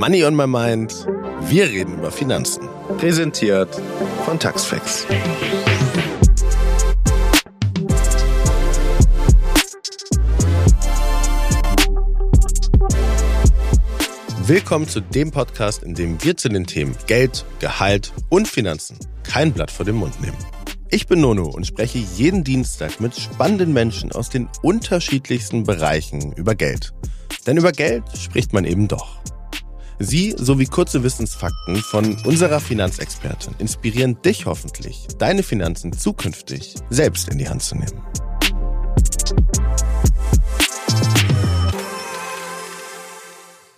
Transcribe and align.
Money 0.00 0.24
on 0.24 0.34
my 0.34 0.46
mind. 0.46 1.06
Wir 1.50 1.66
reden 1.66 1.98
über 1.98 2.10
Finanzen. 2.10 2.66
Präsentiert 2.96 3.68
von 4.24 4.38
Taxfacts. 4.38 5.06
Willkommen 14.46 14.88
zu 14.88 15.02
dem 15.02 15.30
Podcast, 15.30 15.82
in 15.82 15.92
dem 15.92 16.16
wir 16.24 16.34
zu 16.34 16.48
den 16.48 16.66
Themen 16.66 16.96
Geld, 17.06 17.44
Gehalt 17.58 18.14
und 18.30 18.48
Finanzen 18.48 18.96
kein 19.22 19.52
Blatt 19.52 19.70
vor 19.70 19.84
den 19.84 19.96
Mund 19.96 20.18
nehmen. 20.22 20.38
Ich 20.88 21.08
bin 21.08 21.20
Nono 21.20 21.46
und 21.50 21.66
spreche 21.66 21.98
jeden 21.98 22.42
Dienstag 22.42 23.00
mit 23.00 23.14
spannenden 23.14 23.74
Menschen 23.74 24.12
aus 24.12 24.30
den 24.30 24.48
unterschiedlichsten 24.62 25.64
Bereichen 25.64 26.32
über 26.32 26.54
Geld. 26.54 26.94
Denn 27.46 27.58
über 27.58 27.72
Geld 27.72 28.04
spricht 28.16 28.54
man 28.54 28.64
eben 28.64 28.88
doch. 28.88 29.20
Sie 30.02 30.34
sowie 30.38 30.64
kurze 30.64 31.02
Wissensfakten 31.02 31.76
von 31.76 32.16
unserer 32.24 32.58
Finanzexpertin 32.58 33.54
inspirieren 33.58 34.20
dich 34.22 34.46
hoffentlich, 34.46 35.06
deine 35.18 35.42
Finanzen 35.42 35.92
zukünftig 35.92 36.76
selbst 36.88 37.28
in 37.28 37.36
die 37.36 37.50
Hand 37.50 37.60
zu 37.60 37.76
nehmen. 37.76 38.02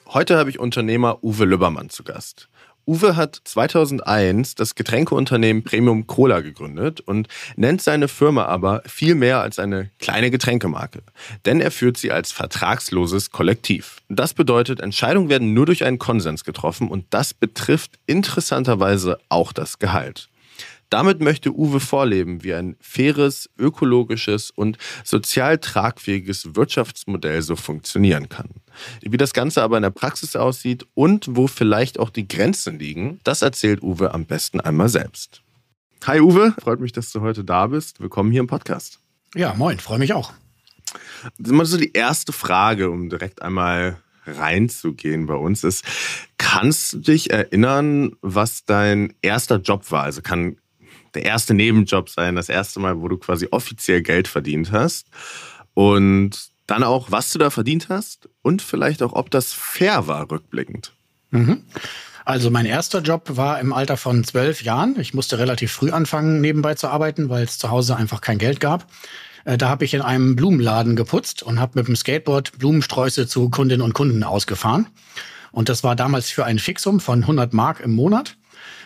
Heute 0.07 0.39
habe 0.39 0.49
ich 0.49 0.61
Unternehmer 0.61 1.25
Uwe 1.25 1.45
Lübbermann 1.45 1.89
zu 1.89 2.05
Gast. 2.05 2.49
Uwe 2.87 3.15
hat 3.17 3.41
2001 3.45 4.57
das 4.57 4.75
Getränkeunternehmen 4.75 5.63
Premium 5.63 6.07
Cola 6.07 6.41
gegründet 6.41 7.01
und 7.01 7.29
nennt 7.55 7.81
seine 7.81 8.09
Firma 8.09 8.47
aber 8.47 8.83
viel 8.87 9.15
mehr 9.15 9.41
als 9.41 9.59
eine 9.59 9.91
kleine 10.01 10.31
Getränkemarke. 10.31 11.03
Denn 11.45 11.61
er 11.61 11.71
führt 11.71 11.97
sie 11.97 12.11
als 12.11 12.33
vertragsloses 12.33 13.31
Kollektiv. 13.31 14.03
Das 14.09 14.35
bedeutet, 14.35 14.81
Entscheidungen 14.81 15.29
werden 15.29 15.55
nur 15.55 15.67
durch 15.67 15.85
einen 15.85 15.99
Konsens 15.99 16.45
getroffen 16.45 16.89
und 16.89 17.07
das 17.11 17.35
betrifft 17.35 17.99
interessanterweise 18.07 19.19
auch 19.29 19.53
das 19.53 19.79
Gehalt. 19.79 20.29
Damit 20.91 21.21
möchte 21.21 21.51
Uwe 21.57 21.81
vorleben, 21.81 22.45
wie 22.45 22.53
ein 22.53 22.77
faires, 22.81 23.49
ökologisches 23.59 24.51
und 24.51 24.77
sozial 25.05 25.57
tragfähiges 25.57 26.55
Wirtschaftsmodell 26.55 27.41
so 27.41 27.57
funktionieren 27.57 28.29
kann. 28.29 28.51
Wie 29.01 29.17
das 29.17 29.33
Ganze 29.33 29.63
aber 29.63 29.77
in 29.77 29.83
der 29.83 29.91
Praxis 29.91 30.37
aussieht 30.37 30.87
und 30.95 31.27
wo 31.31 31.47
vielleicht 31.47 31.99
auch 31.99 32.11
die 32.11 32.27
Grenzen 32.27 32.79
liegen, 32.79 33.21
das 33.25 33.43
erzählt 33.43 33.83
Uwe 33.83 34.15
am 34.15 34.25
besten 34.25 34.61
einmal 34.61 34.89
selbst. 34.89 35.43
Hi 36.07 36.21
Uwe, 36.21 36.55
freut 36.61 36.81
mich, 36.81 36.93
dass 36.93 37.13
du 37.13 37.21
heute 37.21 37.45
da 37.45 37.69
bist. 37.69 38.01
Willkommen 38.01 38.33
hier 38.33 38.41
im 38.41 38.47
Podcast. 38.49 38.99
Ja, 39.35 39.55
moin, 39.55 39.79
freue 39.79 39.99
mich 39.99 40.13
auch. 40.13 40.33
Das 41.39 41.47
ist 41.47 41.51
immer 41.51 41.65
so 41.65 41.77
die 41.77 41.93
erste 41.93 42.33
Frage, 42.33 42.91
um 42.91 43.09
direkt 43.09 43.41
einmal 43.41 43.99
reinzugehen 44.27 45.27
bei 45.27 45.35
uns 45.35 45.65
ist, 45.65 45.85
kannst 46.39 46.93
du 46.93 46.99
dich 46.99 47.31
erinnern, 47.31 48.13
was 48.21 48.65
dein 48.65 49.15
erster 49.23 49.57
Job 49.57 49.91
war? 49.91 50.05
Also 50.05 50.23
kann 50.23 50.59
der 51.15 51.25
erste 51.25 51.55
Nebenjob 51.55 52.09
sein, 52.09 52.37
das 52.37 52.49
erste 52.49 52.81
Mal, 52.81 53.01
wo 53.01 53.09
du 53.09 53.19
quasi 53.19 53.49
offiziell 53.51 54.03
Geld 54.03 54.29
verdient 54.29 54.73
hast. 54.73 55.09
Und 55.75 56.52
dann 56.73 56.85
auch, 56.85 57.11
was 57.11 57.31
du 57.31 57.39
da 57.39 57.51
verdient 57.51 57.91
hast 57.91 58.31
und 58.41 58.63
vielleicht 58.63 59.03
auch, 59.03 59.13
ob 59.13 59.31
das 59.31 59.53
fair 59.53 60.07
war, 60.07 60.31
rückblickend. 60.31 60.93
Mhm. 61.31 61.65
Also 62.25 62.51
mein 62.51 62.65
erster 62.65 63.01
Job 63.01 63.37
war 63.37 63.61
im 63.61 63.75
Alter 63.75 63.99
von 63.99 64.25
zwölf 64.25 64.63
Jahren. 64.63 64.99
Ich 64.99 65.13
musste 65.13 65.39
relativ 65.39 65.71
früh 65.71 65.91
anfangen, 65.91 66.41
nebenbei 66.41 66.75
zu 66.75 66.89
arbeiten, 66.89 67.29
weil 67.29 67.45
es 67.45 67.59
zu 67.59 67.71
Hause 67.71 67.97
einfach 67.97 68.23
kein 68.23 68.39
Geld 68.39 68.59
gab. 68.59 68.87
Äh, 69.45 69.59
da 69.59 69.69
habe 69.69 69.85
ich 69.85 69.93
in 69.93 70.01
einem 70.01 70.35
Blumenladen 70.35 70.97
geputzt 70.97 71.43
und 71.43 71.61
habe 71.61 71.73
mit 71.75 71.89
dem 71.89 71.97
Skateboard 71.97 72.59
Blumensträuße 72.59 73.27
zu 73.27 73.51
Kundinnen 73.51 73.83
und 73.83 73.93
Kunden 73.93 74.25
ausgefahren. 74.25 74.87
Und 75.51 75.69
das 75.69 75.85
war 75.85 75.95
damals 75.95 76.31
für 76.31 76.47
ein 76.47 76.59
Fixum 76.59 77.01
von 77.01 77.21
100 77.21 77.53
Mark 77.53 77.81
im 77.81 77.93
Monat. 77.93 78.37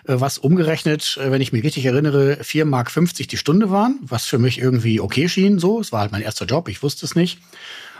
Äh, 0.07 0.21
was 0.21 0.39
umgerechnet, 0.39 1.19
äh, 1.21 1.31
wenn 1.31 1.41
ich 1.41 1.53
mich 1.53 1.65
richtig 1.65 1.85
erinnere, 1.87 2.39
4,50 2.43 2.65
Mark 2.65 2.93
die 3.31 3.37
Stunde 3.37 3.71
waren, 3.71 3.99
was 4.03 4.27
für 4.27 4.39
mich 4.39 4.59
irgendwie 4.59 5.00
okay 5.00 5.28
schien. 5.28 5.59
So, 5.59 5.81
es 5.81 5.93
war 5.93 6.00
halt 6.00 6.12
mein 6.12 6.22
erster 6.22 6.47
Job, 6.47 6.69
ich 6.69 6.83
wusste 6.83 7.06
es 7.06 7.15
nicht. 7.15 7.39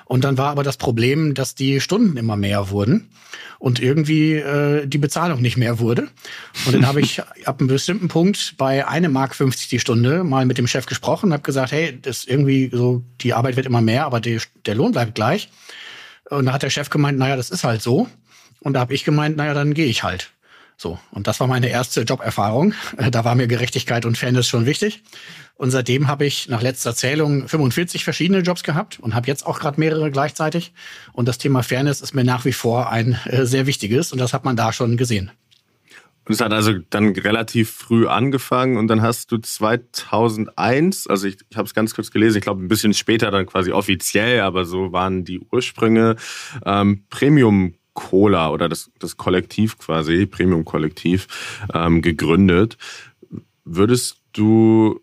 Und 0.05 0.23
dann 0.23 0.39
war 0.39 0.51
aber 0.51 0.63
das 0.63 0.77
Problem, 0.77 1.35
dass 1.35 1.57
die 1.57 1.81
Stunden 1.81 2.17
immer 2.17 2.37
mehr 2.37 2.71
wurden 2.71 3.09
und 3.59 3.81
irgendwie 3.81 4.35
äh, 4.35 4.87
die 4.87 4.99
Bezahlung 4.99 5.43
nicht 5.43 5.57
mehr 5.57 5.81
wurde. 5.81 6.09
Und 6.65 6.75
dann 6.75 6.87
habe 6.87 7.01
ich 7.01 7.21
ab 7.45 7.59
einem 7.59 7.67
bestimmten 7.67 8.07
Punkt 8.07 8.55
bei 8.57 8.87
einem 8.87 9.13
Mark 9.13 9.35
50 9.35 9.69
die 9.69 9.81
Stunde 9.81 10.23
mal 10.23 10.47
mit 10.47 10.59
dem 10.59 10.69
Chef 10.69 10.87
gesprochen, 10.87 11.33
habe 11.33 11.43
gesagt, 11.43 11.73
hey, 11.73 11.99
das 12.01 12.25
irgendwie 12.25 12.71
so 12.73 13.03
die 13.21 13.35
Arbeit 13.35 13.57
wird 13.57 13.67
immer 13.67 13.81
mehr, 13.81 14.07
aber 14.07 14.21
die, 14.21 14.39
der 14.65 14.77
Lohn 14.77 14.93
bleibt 14.93 15.17
gleich. 15.17 15.51
Und 16.31 16.47
da 16.47 16.53
hat 16.53 16.63
der 16.63 16.71
Chef 16.71 16.89
gemeint, 16.89 17.19
naja, 17.19 17.35
das 17.35 17.51
ist 17.51 17.65
halt 17.65 17.83
so. 17.83 18.07
Und 18.61 18.75
da 18.75 18.81
habe 18.81 18.95
ich 18.95 19.05
gemeint, 19.05 19.37
naja, 19.37 19.55
dann 19.55 19.75
gehe 19.75 19.87
ich 19.87 20.05
halt. 20.05 20.31
So, 20.79 20.99
und 21.11 21.27
das 21.27 21.41
war 21.41 21.47
meine 21.47 21.69
erste 21.69 22.03
Joberfahrung. 22.03 22.75
Äh, 22.99 23.11
da 23.11 23.25
war 23.25 23.35
mir 23.35 23.47
Gerechtigkeit 23.47 24.05
und 24.05 24.19
Fairness 24.19 24.47
schon 24.47 24.67
wichtig. 24.67 25.03
Und 25.55 25.71
seitdem 25.71 26.07
habe 26.07 26.27
ich 26.27 26.49
nach 26.49 26.61
letzter 26.61 26.95
Zählung 26.95 27.49
45 27.49 28.05
verschiedene 28.05 28.41
Jobs 28.41 28.63
gehabt 28.63 29.01
und 29.01 29.15
habe 29.15 29.27
jetzt 29.27 29.47
auch 29.47 29.59
gerade 29.59 29.81
mehrere 29.81 30.11
gleichzeitig. 30.11 30.75
Und 31.15 31.29
das 31.29 31.39
Thema 31.39 31.63
Fairness 31.63 32.03
ist 32.03 32.15
mir 32.15 32.25
nach 32.25 32.45
wie 32.45 32.53
vor 32.53 32.91
ein 32.91 33.19
äh, 33.25 33.47
sehr 33.47 33.67
wichtiges 33.67 34.13
und 34.13 34.19
das 34.19 34.35
hat 34.35 34.45
man 34.45 34.57
da 34.57 34.73
schon 34.73 34.99
gesehen. 34.99 35.31
Und 36.27 36.35
es 36.35 36.41
hat 36.41 36.53
also 36.53 36.73
dann 36.91 37.11
relativ 37.11 37.71
früh 37.71 38.09
angefangen 38.09 38.77
und 38.77 38.89
dann 38.89 39.01
hast 39.01 39.31
du 39.31 39.39
2001, 39.39 41.07
also 41.07 41.29
ich, 41.29 41.37
ich 41.49 41.57
habe 41.57 41.67
es 41.67 41.73
ganz 41.73 41.95
kurz 41.95 42.11
gelesen, 42.11 42.39
ich 42.39 42.43
glaube 42.43 42.63
ein 42.63 42.69
bisschen 42.69 42.95
später 42.95 43.31
dann 43.31 43.47
quasi 43.47 43.71
offiziell, 43.71 44.41
aber 44.41 44.65
so 44.65 44.93
waren 44.93 45.25
die 45.25 45.41
Ursprünge, 45.53 46.17
ähm, 46.65 47.05
Premium 47.11 47.76
Cola 47.97 48.51
oder 48.51 48.69
das, 48.69 48.93
das 49.01 49.17
Kollektiv 49.17 49.79
quasi, 49.79 50.27
Premium-Kollektiv, 50.27 51.27
ähm, 51.75 52.03
gegründet. 52.03 52.79
Würdest 53.65 54.19
du 54.33 55.01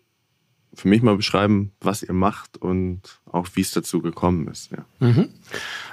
für 0.72 0.88
mich 0.88 1.02
mal 1.02 1.16
beschreiben, 1.16 1.72
was 1.80 2.02
ihr 2.02 2.14
macht 2.14 2.56
und 2.56 3.00
auch 3.30 3.46
wie 3.54 3.60
es 3.60 3.72
dazu 3.72 4.00
gekommen 4.00 4.48
ist? 4.48 4.70
Ja. 4.70 4.84
Mhm. 5.06 5.28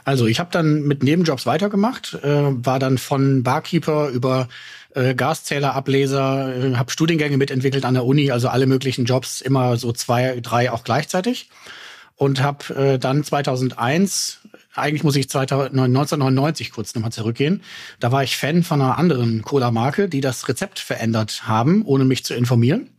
Also 0.05 0.27
ich 0.27 0.39
habe 0.39 0.49
dann 0.51 0.83
mit 0.83 1.03
Nebenjobs 1.03 1.45
weitergemacht, 1.45 2.13
äh, 2.23 2.65
war 2.65 2.79
dann 2.79 2.97
von 2.97 3.43
Barkeeper 3.43 4.09
über 4.09 4.47
äh, 4.95 5.13
Gaszählerableser, 5.13 6.55
äh, 6.55 6.75
habe 6.75 6.91
Studiengänge 6.91 7.37
mitentwickelt 7.37 7.85
an 7.85 7.95
der 7.95 8.05
Uni, 8.05 8.31
also 8.31 8.47
alle 8.47 8.65
möglichen 8.67 9.05
Jobs, 9.05 9.41
immer 9.41 9.77
so 9.77 9.91
zwei, 9.91 10.39
drei 10.41 10.71
auch 10.71 10.83
gleichzeitig 10.83 11.49
und 12.21 12.43
habe 12.43 12.75
äh, 12.75 12.99
dann 12.99 13.23
2001 13.23 14.40
eigentlich 14.75 15.03
muss 15.03 15.15
ich 15.15 15.25
1999 15.25 16.71
kurz 16.71 16.95
nochmal 16.95 17.11
zurückgehen. 17.11 17.61
Da 17.99 18.11
war 18.11 18.23
ich 18.23 18.37
Fan 18.37 18.63
von 18.63 18.81
einer 18.81 18.97
anderen 18.97 19.41
Cola-Marke, 19.41 20.07
die 20.07 20.21
das 20.21 20.47
Rezept 20.47 20.79
verändert 20.79 21.47
haben, 21.47 21.83
ohne 21.83 22.05
mich 22.05 22.23
zu 22.23 22.33
informieren. 22.33 22.89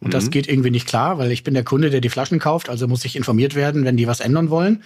Und 0.00 0.08
mhm. 0.08 0.12
das 0.12 0.30
geht 0.30 0.48
irgendwie 0.48 0.70
nicht 0.70 0.86
klar, 0.86 1.18
weil 1.18 1.32
ich 1.32 1.42
bin 1.42 1.54
der 1.54 1.64
Kunde, 1.64 1.90
der 1.90 2.00
die 2.00 2.10
Flaschen 2.10 2.38
kauft, 2.38 2.68
also 2.68 2.86
muss 2.86 3.04
ich 3.04 3.16
informiert 3.16 3.54
werden, 3.54 3.84
wenn 3.84 3.96
die 3.96 4.06
was 4.06 4.20
ändern 4.20 4.50
wollen. 4.50 4.82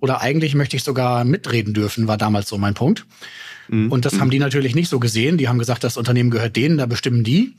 Oder 0.00 0.20
eigentlich 0.20 0.54
möchte 0.54 0.76
ich 0.76 0.84
sogar 0.84 1.24
mitreden 1.24 1.74
dürfen, 1.74 2.08
war 2.08 2.18
damals 2.18 2.48
so 2.48 2.58
mein 2.58 2.74
Punkt. 2.74 3.06
Mhm. 3.68 3.92
Und 3.92 4.04
das 4.04 4.18
haben 4.18 4.30
die 4.30 4.38
natürlich 4.38 4.74
nicht 4.74 4.88
so 4.88 4.98
gesehen. 4.98 5.38
Die 5.38 5.48
haben 5.48 5.58
gesagt, 5.58 5.84
das 5.84 5.96
Unternehmen 5.96 6.30
gehört 6.30 6.56
denen, 6.56 6.78
da 6.78 6.86
bestimmen 6.86 7.24
die. 7.24 7.54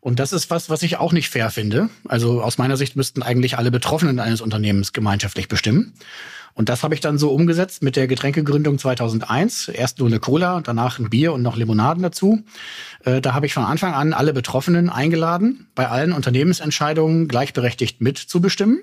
Und 0.00 0.20
das 0.20 0.32
ist 0.32 0.50
was, 0.50 0.70
was 0.70 0.82
ich 0.82 0.98
auch 0.98 1.12
nicht 1.12 1.30
fair 1.30 1.50
finde. 1.50 1.88
Also 2.06 2.40
aus 2.42 2.58
meiner 2.58 2.76
Sicht 2.76 2.94
müssten 2.94 3.22
eigentlich 3.22 3.58
alle 3.58 3.72
Betroffenen 3.72 4.20
eines 4.20 4.40
Unternehmens 4.40 4.92
gemeinschaftlich 4.92 5.48
bestimmen. 5.48 5.94
Und 6.56 6.70
das 6.70 6.82
habe 6.82 6.94
ich 6.94 7.02
dann 7.02 7.18
so 7.18 7.32
umgesetzt 7.32 7.82
mit 7.82 7.96
der 7.96 8.06
Getränkegründung 8.06 8.78
2001. 8.78 9.68
Erst 9.68 9.98
nur 9.98 10.08
eine 10.08 10.18
Cola, 10.18 10.62
danach 10.62 10.98
ein 10.98 11.10
Bier 11.10 11.34
und 11.34 11.42
noch 11.42 11.54
Limonaden 11.54 12.02
dazu. 12.02 12.44
Äh, 13.04 13.20
da 13.20 13.34
habe 13.34 13.44
ich 13.44 13.52
von 13.52 13.62
Anfang 13.62 13.92
an 13.92 14.14
alle 14.14 14.32
Betroffenen 14.32 14.88
eingeladen, 14.88 15.66
bei 15.74 15.86
allen 15.86 16.14
Unternehmensentscheidungen 16.14 17.28
gleichberechtigt 17.28 18.00
mitzubestimmen. 18.00 18.80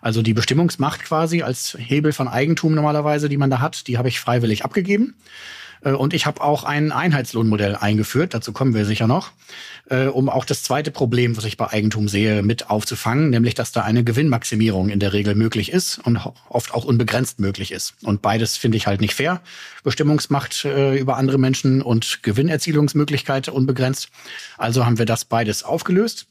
Also 0.00 0.22
die 0.22 0.32
Bestimmungsmacht 0.32 1.04
quasi 1.04 1.42
als 1.42 1.76
Hebel 1.78 2.14
von 2.14 2.26
Eigentum 2.26 2.74
normalerweise, 2.74 3.28
die 3.28 3.36
man 3.36 3.50
da 3.50 3.60
hat, 3.60 3.86
die 3.86 3.98
habe 3.98 4.08
ich 4.08 4.18
freiwillig 4.18 4.64
abgegeben. 4.64 5.14
Äh, 5.84 5.92
und 5.92 6.14
ich 6.14 6.26
habe 6.26 6.40
auch 6.40 6.64
ein 6.64 6.90
Einheitslohnmodell 6.90 7.76
eingeführt, 7.76 8.34
dazu 8.34 8.52
kommen 8.52 8.74
wir 8.74 8.84
sicher 8.84 9.06
noch, 9.06 9.32
äh, 9.88 10.06
um 10.06 10.28
auch 10.28 10.44
das 10.44 10.62
zweite 10.62 10.90
Problem, 10.90 11.36
was 11.36 11.44
ich 11.44 11.56
bei 11.56 11.70
Eigentum 11.70 12.08
sehe, 12.08 12.42
mit 12.42 12.70
aufzufangen, 12.70 13.30
nämlich 13.30 13.54
dass 13.54 13.72
da 13.72 13.82
eine 13.82 14.02
Gewinnmaximierung 14.02 14.88
in 14.88 14.98
der 14.98 15.12
Regel 15.12 15.34
möglich 15.34 15.70
ist 15.70 15.98
und 15.98 16.18
oft 16.48 16.74
auch 16.74 16.84
unbegrenzt 16.84 17.38
möglich 17.38 17.70
ist. 17.70 17.94
Und 18.02 18.22
beides 18.22 18.56
finde 18.56 18.76
ich 18.76 18.86
halt 18.86 19.00
nicht 19.00 19.14
fair. 19.14 19.40
Bestimmungsmacht 19.84 20.64
äh, 20.64 20.98
über 20.98 21.16
andere 21.16 21.38
Menschen 21.38 21.82
und 21.82 22.22
Gewinnerzielungsmöglichkeit 22.22 23.48
unbegrenzt. 23.48 24.08
Also 24.56 24.86
haben 24.86 24.98
wir 24.98 25.06
das 25.06 25.24
beides 25.24 25.62
aufgelöst. 25.62 26.26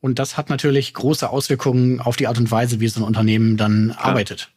Und 0.00 0.20
das 0.20 0.36
hat 0.36 0.48
natürlich 0.48 0.94
große 0.94 1.28
Auswirkungen 1.28 2.00
auf 2.00 2.16
die 2.16 2.28
Art 2.28 2.38
und 2.38 2.50
Weise, 2.52 2.78
wie 2.78 2.86
so 2.86 3.00
ein 3.00 3.02
Unternehmen 3.02 3.56
dann 3.56 3.90
Klar. 3.90 4.06
arbeitet. 4.06 4.52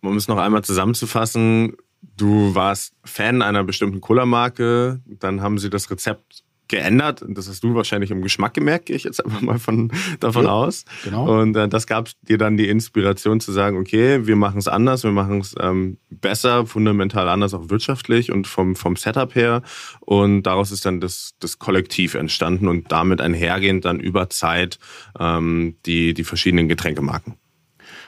Um 0.00 0.16
es 0.16 0.28
noch 0.28 0.38
einmal 0.38 0.64
zusammenzufassen, 0.64 1.76
Du 2.16 2.54
warst 2.54 2.94
Fan 3.04 3.42
einer 3.42 3.64
bestimmten 3.64 4.00
Cola-Marke, 4.00 5.00
dann 5.06 5.40
haben 5.40 5.58
sie 5.58 5.70
das 5.70 5.90
Rezept 5.90 6.44
geändert. 6.72 7.22
Das 7.28 7.48
hast 7.48 7.62
du 7.62 7.74
wahrscheinlich 7.74 8.10
im 8.10 8.22
Geschmack 8.22 8.54
gemerkt, 8.54 8.86
gehe 8.86 8.96
ich 8.96 9.04
jetzt 9.04 9.24
einfach 9.24 9.42
mal 9.42 9.58
von, 9.58 9.92
davon 10.20 10.44
ja, 10.44 10.50
aus. 10.50 10.84
Genau. 11.04 11.40
Und 11.40 11.54
äh, 11.54 11.68
das 11.68 11.86
gab 11.86 12.08
dir 12.22 12.38
dann 12.38 12.56
die 12.56 12.68
Inspiration 12.68 13.40
zu 13.40 13.52
sagen, 13.52 13.76
okay, 13.76 14.26
wir 14.26 14.36
machen 14.36 14.58
es 14.58 14.68
anders, 14.68 15.04
wir 15.04 15.12
machen 15.12 15.40
es 15.40 15.54
ähm, 15.60 15.98
besser, 16.10 16.66
fundamental 16.66 17.28
anders, 17.28 17.54
auch 17.54 17.68
wirtschaftlich 17.68 18.32
und 18.32 18.46
vom, 18.46 18.74
vom 18.74 18.96
Setup 18.96 19.34
her. 19.34 19.62
Und 20.00 20.44
daraus 20.44 20.72
ist 20.72 20.86
dann 20.86 21.00
das, 21.00 21.34
das 21.40 21.58
Kollektiv 21.58 22.14
entstanden 22.14 22.66
und 22.66 22.90
damit 22.90 23.20
einhergehend 23.20 23.84
dann 23.84 24.00
über 24.00 24.30
Zeit 24.30 24.78
ähm, 25.20 25.76
die, 25.84 26.14
die 26.14 26.24
verschiedenen 26.24 26.68
Getränkemarken. 26.68 27.34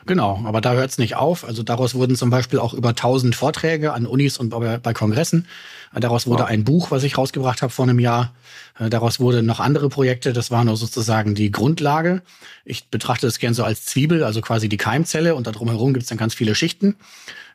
Genau, 0.06 0.42
aber 0.44 0.60
da 0.60 0.74
hört 0.74 0.90
es 0.90 0.98
nicht 0.98 1.16
auf. 1.16 1.44
Also 1.44 1.62
daraus 1.62 1.94
wurden 1.94 2.14
zum 2.16 2.28
Beispiel 2.28 2.58
auch 2.58 2.74
über 2.74 2.90
1000 2.90 3.34
Vorträge 3.34 3.92
an 3.92 4.06
Unis 4.06 4.36
und 4.36 4.50
bei, 4.50 4.92
Kongressen. 4.92 5.46
Daraus 5.94 6.26
wurde 6.26 6.42
wow. 6.42 6.50
ein 6.50 6.64
Buch, 6.64 6.90
was 6.90 7.04
ich 7.04 7.16
rausgebracht 7.16 7.62
habe 7.62 7.72
vor 7.72 7.84
einem 7.84 7.98
Jahr. 7.98 8.34
Daraus 8.78 9.20
wurden 9.20 9.46
noch 9.46 9.60
andere 9.60 9.88
Projekte. 9.88 10.32
Das 10.32 10.50
war 10.50 10.64
nur 10.64 10.76
sozusagen 10.76 11.34
die 11.34 11.50
Grundlage. 11.50 12.22
Ich 12.64 12.88
betrachte 12.88 13.26
es 13.26 13.38
gern 13.38 13.54
so 13.54 13.64
als 13.64 13.86
Zwiebel, 13.86 14.24
also 14.24 14.40
quasi 14.40 14.68
die 14.68 14.76
Keimzelle. 14.76 15.34
Und 15.34 15.46
da 15.46 15.52
drumherum 15.52 15.94
gibt 15.94 16.02
es 16.02 16.08
dann 16.08 16.18
ganz 16.18 16.34
viele 16.34 16.54
Schichten, 16.54 16.96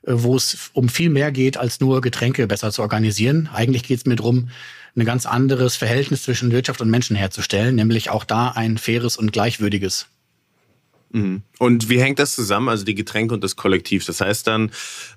äh, 0.04 0.14
wo 0.16 0.36
es 0.36 0.72
um 0.74 0.90
viel 0.90 1.10
mehr 1.10 1.32
geht, 1.32 1.58
als 1.58 1.80
nur 1.80 2.02
Getränke 2.02 2.48
besser 2.48 2.72
zu 2.72 2.82
organisieren. 2.82 3.50
Eigentlich 3.54 3.84
geht 3.84 4.00
es 4.00 4.06
mir 4.06 4.16
darum, 4.16 4.50
ein 4.96 5.06
ganz 5.06 5.26
anderes 5.26 5.76
Verhältnis 5.76 6.24
zwischen 6.24 6.52
Wirtschaft 6.52 6.82
und 6.82 6.90
Menschen 6.90 7.16
herzustellen, 7.16 7.76
nämlich 7.76 8.10
auch 8.10 8.24
da 8.24 8.50
ein 8.50 8.78
faires 8.78 9.18
und 9.18 9.32
gleichwürdiges. 9.32 10.08
Mhm. 11.12 11.44
Und 11.58 11.90
wie 11.90 12.00
hängt 12.00 12.20
das 12.20 12.36
zusammen, 12.36 12.70
also 12.70 12.86
die 12.86 12.96
Getränke 12.96 13.34
und 13.34 13.44
das 13.44 13.56
Kollektiv? 13.56 14.06
Das 14.06 14.22
heißt 14.22 14.48
dann, 14.48 14.72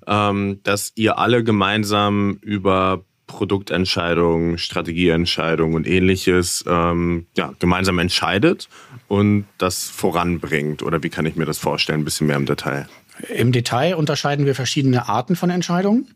ähm, 0.07 0.59
dass 0.63 0.91
ihr 0.95 1.17
alle 1.17 1.43
gemeinsam 1.43 2.37
über 2.41 3.03
Produktentscheidungen, 3.27 4.57
Strategieentscheidungen 4.57 5.75
und 5.75 5.87
ähnliches 5.87 6.63
ähm, 6.67 7.25
ja, 7.35 7.53
gemeinsam 7.59 7.99
entscheidet 7.99 8.69
und 9.07 9.45
das 9.57 9.89
voranbringt? 9.89 10.83
Oder 10.83 11.03
wie 11.03 11.09
kann 11.09 11.25
ich 11.25 11.35
mir 11.35 11.45
das 11.45 11.57
vorstellen, 11.57 12.01
ein 12.01 12.05
bisschen 12.05 12.27
mehr 12.27 12.35
im 12.35 12.45
Detail? 12.45 12.87
Im 13.29 13.51
Detail 13.51 13.95
unterscheiden 13.95 14.45
wir 14.45 14.55
verschiedene 14.55 15.07
Arten 15.07 15.35
von 15.35 15.49
Entscheidungen. 15.49 16.07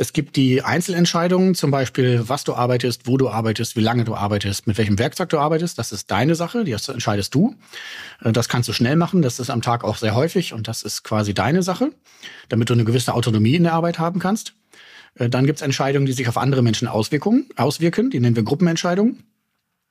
Es 0.00 0.12
gibt 0.12 0.36
die 0.36 0.62
Einzelentscheidungen, 0.62 1.56
zum 1.56 1.72
Beispiel, 1.72 2.22
was 2.28 2.44
du 2.44 2.54
arbeitest, 2.54 3.08
wo 3.08 3.16
du 3.16 3.28
arbeitest, 3.28 3.74
wie 3.74 3.80
lange 3.80 4.04
du 4.04 4.14
arbeitest, 4.14 4.68
mit 4.68 4.78
welchem 4.78 4.96
Werkzeug 4.96 5.28
du 5.28 5.38
arbeitest. 5.38 5.76
Das 5.76 5.90
ist 5.90 6.08
deine 6.12 6.36
Sache, 6.36 6.62
das 6.62 6.88
entscheidest 6.88 7.34
du. 7.34 7.56
Äh, 8.22 8.30
das 8.30 8.48
kannst 8.48 8.68
du 8.68 8.72
schnell 8.72 8.94
machen, 8.94 9.22
das 9.22 9.40
ist 9.40 9.50
am 9.50 9.60
Tag 9.60 9.82
auch 9.82 9.96
sehr 9.96 10.14
häufig 10.14 10.52
und 10.52 10.68
das 10.68 10.84
ist 10.84 11.02
quasi 11.02 11.34
deine 11.34 11.64
Sache, 11.64 11.90
damit 12.48 12.70
du 12.70 12.74
eine 12.74 12.84
gewisse 12.84 13.12
Autonomie 13.12 13.56
in 13.56 13.64
der 13.64 13.72
Arbeit 13.72 13.98
haben 13.98 14.20
kannst. 14.20 14.54
Äh, 15.16 15.28
dann 15.28 15.46
gibt 15.46 15.58
es 15.58 15.62
Entscheidungen, 15.62 16.06
die 16.06 16.12
sich 16.12 16.28
auf 16.28 16.38
andere 16.38 16.62
Menschen 16.62 16.86
Auswirkungen, 16.86 17.48
auswirken, 17.56 18.10
die 18.10 18.20
nennen 18.20 18.36
wir 18.36 18.44
Gruppenentscheidungen. 18.44 19.24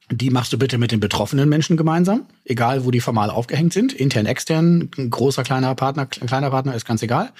Die 0.10 0.30
machst 0.30 0.54
du 0.54 0.58
bitte 0.58 0.78
mit 0.78 0.94
den 0.94 1.02
betroffenen 1.02 1.50
Menschen 1.50 1.76
gemeinsam, 1.76 2.28
egal 2.46 2.86
wo 2.86 2.92
die 2.92 3.02
formal 3.02 3.30
aufgehängt 3.30 3.74
sind, 3.74 3.92
intern, 3.92 4.26
extern, 4.26 4.90
großer, 4.90 5.44
kleiner 5.44 5.76
Partner, 5.76 6.06
kleiner 6.06 6.50
Partner 6.50 6.76
ist 6.76 6.86
ganz 6.86 7.04
egal. 7.04 7.34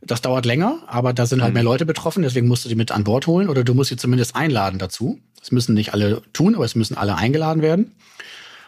Das 0.00 0.20
dauert 0.20 0.46
länger, 0.46 0.78
aber 0.86 1.12
da 1.12 1.26
sind 1.26 1.42
halt 1.42 1.50
mhm. 1.50 1.54
mehr 1.54 1.62
Leute 1.64 1.84
betroffen, 1.84 2.22
deswegen 2.22 2.46
musst 2.46 2.64
du 2.64 2.68
die 2.68 2.76
mit 2.76 2.92
an 2.92 3.04
Bord 3.04 3.26
holen 3.26 3.48
oder 3.48 3.64
du 3.64 3.74
musst 3.74 3.90
sie 3.90 3.96
zumindest 3.96 4.36
einladen 4.36 4.78
dazu. 4.78 5.18
Das 5.40 5.50
müssen 5.50 5.74
nicht 5.74 5.92
alle 5.92 6.22
tun, 6.32 6.54
aber 6.54 6.64
es 6.64 6.74
müssen 6.74 6.96
alle 6.96 7.16
eingeladen 7.16 7.62
werden. 7.62 7.92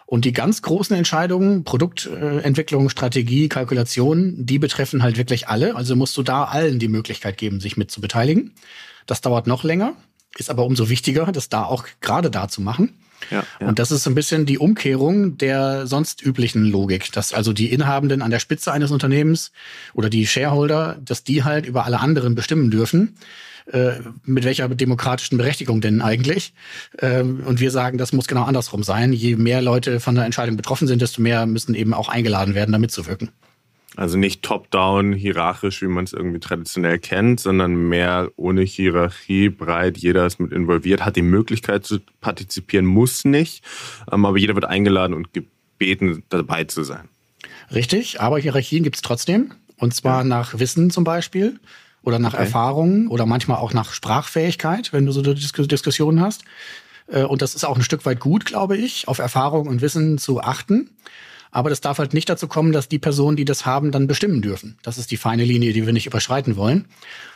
Und 0.07 0.25
die 0.25 0.33
ganz 0.33 0.61
großen 0.63 0.97
Entscheidungen, 0.97 1.63
Produktentwicklung, 1.63 2.89
Strategie, 2.89 3.49
Kalkulation, 3.49 4.45
die 4.45 4.59
betreffen 4.59 5.05
halt 5.05 5.17
wirklich 5.17 5.47
alle. 5.47 5.77
Also 5.77 5.95
musst 5.95 6.17
du 6.17 6.25
da 6.25 6.45
allen 6.45 6.81
die 6.81 6.89
Möglichkeit 6.89 7.39
geben, 7.39 7.61
sich 7.61 7.77
mit 7.77 7.93
zu 7.93 8.01
beteiligen. 8.01 8.53
Das 9.07 9.21
dauert 9.21 9.47
noch 9.47 9.63
länger, 9.63 9.95
ist 10.37 10.51
aber 10.51 10.65
umso 10.65 10.89
wichtiger, 10.89 11.31
das 11.31 11.49
da 11.49 11.65
auch 11.65 11.85
gerade 12.01 12.29
da 12.29 12.49
zu 12.49 12.61
machen. 12.61 13.00
Ja, 13.31 13.45
ja. 13.61 13.69
Und 13.69 13.79
das 13.79 13.91
ist 13.91 14.07
ein 14.07 14.15
bisschen 14.15 14.47
die 14.47 14.59
Umkehrung 14.59 15.39
der 15.39 15.87
sonst 15.87 16.23
üblichen 16.23 16.65
Logik, 16.65 17.13
dass 17.13 17.33
also 17.33 17.53
die 17.53 17.73
Inhabenden 17.73 18.23
an 18.23 18.31
der 18.31 18.41
Spitze 18.41 18.73
eines 18.73 18.91
Unternehmens 18.91 19.53
oder 19.95 20.11
die 20.11 20.27
Shareholder, 20.27 20.99
dass 21.05 21.25
die 21.25 21.45
halt 21.45 21.67
über 21.67 21.85
alle 21.85 22.01
anderen 22.01 22.35
bestimmen 22.35 22.71
dürfen. 22.71 23.17
Äh, 23.73 24.01
mit 24.25 24.45
welcher 24.45 24.69
demokratischen 24.69 25.39
Berechtigung 25.39 25.81
denn 25.81 26.03
eigentlich? 26.03 26.55
Ähm, 26.99 27.43
und 27.47 27.61
wir 27.61 27.71
sagen, 27.71 27.99
das 27.99 28.13
muss 28.13 28.27
genau 28.27 28.43
andersrum 28.43 28.83
sein. 28.83 29.13
Je 29.13 29.37
mehr 29.37 29.63
Leute 29.63 30.01
von 30.01 30.17
der 30.17 30.25
Entscheidung 30.25 30.57
betroffen 30.57 30.89
sind, 30.89 31.01
desto 31.03 31.23
mehr 31.23 31.47
müssen 31.47 31.75
eben 31.75 31.95
auch 31.95 32.09
eingeladen 32.09 32.55
werden, 32.55 32.73
da 32.73 32.79
mitzuwirken. 32.79 33.31
Also 33.97 34.17
nicht 34.17 34.43
top-down, 34.43 35.13
hierarchisch, 35.13 35.83
wie 35.83 35.89
man 35.89 36.05
es 36.05 36.13
irgendwie 36.13 36.39
traditionell 36.39 36.99
kennt, 36.99 37.41
sondern 37.41 37.75
mehr 37.89 38.31
ohne 38.37 38.63
Hierarchie, 38.63 39.49
breit. 39.49 39.99
Jeder 39.99 40.27
ist 40.27 40.39
mit 40.39 40.53
involviert, 40.53 41.05
hat 41.05 41.17
die 41.17 41.23
Möglichkeit 41.23 41.85
zu 41.85 41.99
partizipieren, 42.21 42.87
muss 42.87 43.25
nicht. 43.25 43.65
Ähm, 44.11 44.25
aber 44.25 44.39
jeder 44.39 44.55
wird 44.55 44.65
eingeladen 44.65 45.15
und 45.15 45.33
gebeten, 45.33 46.23
dabei 46.29 46.65
zu 46.65 46.85
sein. 46.85 47.09
Richtig, 47.75 48.21
aber 48.21 48.39
Hierarchien 48.39 48.85
gibt 48.85 48.97
es 48.97 49.03
trotzdem. 49.03 49.53
Und 49.77 49.95
zwar 49.95 50.19
ja. 50.19 50.25
nach 50.25 50.59
Wissen 50.59 50.91
zum 50.91 51.05
Beispiel 51.05 51.59
oder 52.03 52.19
nach 52.19 52.35
okay. 52.35 52.43
Erfahrungen 52.43 53.09
oder 53.09 53.27
manchmal 53.27 53.59
auch 53.59 53.73
nach 53.73 53.93
Sprachfähigkeit, 53.93 54.93
wenn 54.93 55.07
du 55.07 55.13
so 55.13 55.23
Diskussionen 55.23 56.21
hast. 56.21 56.45
Äh, 57.09 57.25
und 57.25 57.43
das 57.43 57.55
ist 57.55 57.65
auch 57.65 57.77
ein 57.77 57.83
Stück 57.83 58.07
weit 58.07 58.21
gut, 58.21 58.45
glaube 58.45 58.77
ich, 58.77 59.09
auf 59.09 59.19
Erfahrung 59.19 59.67
und 59.67 59.81
Wissen 59.81 60.19
zu 60.19 60.41
achten. 60.41 60.91
Aber 61.51 61.71
das 61.71 61.81
darf 61.81 61.99
halt 61.99 62.15
nicht 62.15 62.29
dazu 62.29 62.47
kommen, 62.47 62.73
dass 62.73 62.89
die 62.89 62.99
Personen, 62.99 63.37
die 63.37 63.45
das 63.45 63.67
haben, 63.67 63.91
dann 63.91 64.07
bestimmen 64.07 64.41
dürfen. 64.41 64.79
Das 64.83 64.99
ist 64.99 65.11
die 65.11 65.17
feine 65.17 65.45
Linie, 65.45 65.73
die 65.73 65.85
wir 65.85 65.93
nicht 65.93 66.07
überschreiten 66.07 66.57
wollen. 66.57 66.87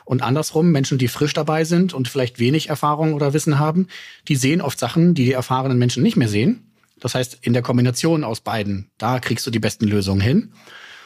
Und 0.04 0.22
andersrum, 0.22 0.70
Menschen, 0.70 0.98
die 0.98 1.08
frisch 1.08 1.32
dabei 1.32 1.64
sind 1.64 1.94
und 1.94 2.08
vielleicht 2.08 2.38
wenig 2.38 2.68
Erfahrung 2.68 3.14
oder 3.14 3.32
Wissen 3.32 3.58
haben, 3.58 3.88
die 4.28 4.36
sehen 4.36 4.60
oft 4.60 4.78
Sachen, 4.78 5.14
die 5.14 5.24
die 5.24 5.32
erfahrenen 5.32 5.78
Menschen 5.78 6.02
nicht 6.02 6.16
mehr 6.16 6.28
sehen. 6.28 6.70
Das 7.00 7.14
heißt, 7.14 7.38
in 7.42 7.52
der 7.52 7.62
Kombination 7.62 8.24
aus 8.24 8.40
beiden, 8.40 8.90
da 8.98 9.18
kriegst 9.18 9.46
du 9.46 9.50
die 9.50 9.58
besten 9.58 9.86
Lösungen 9.86 10.20
hin. 10.20 10.52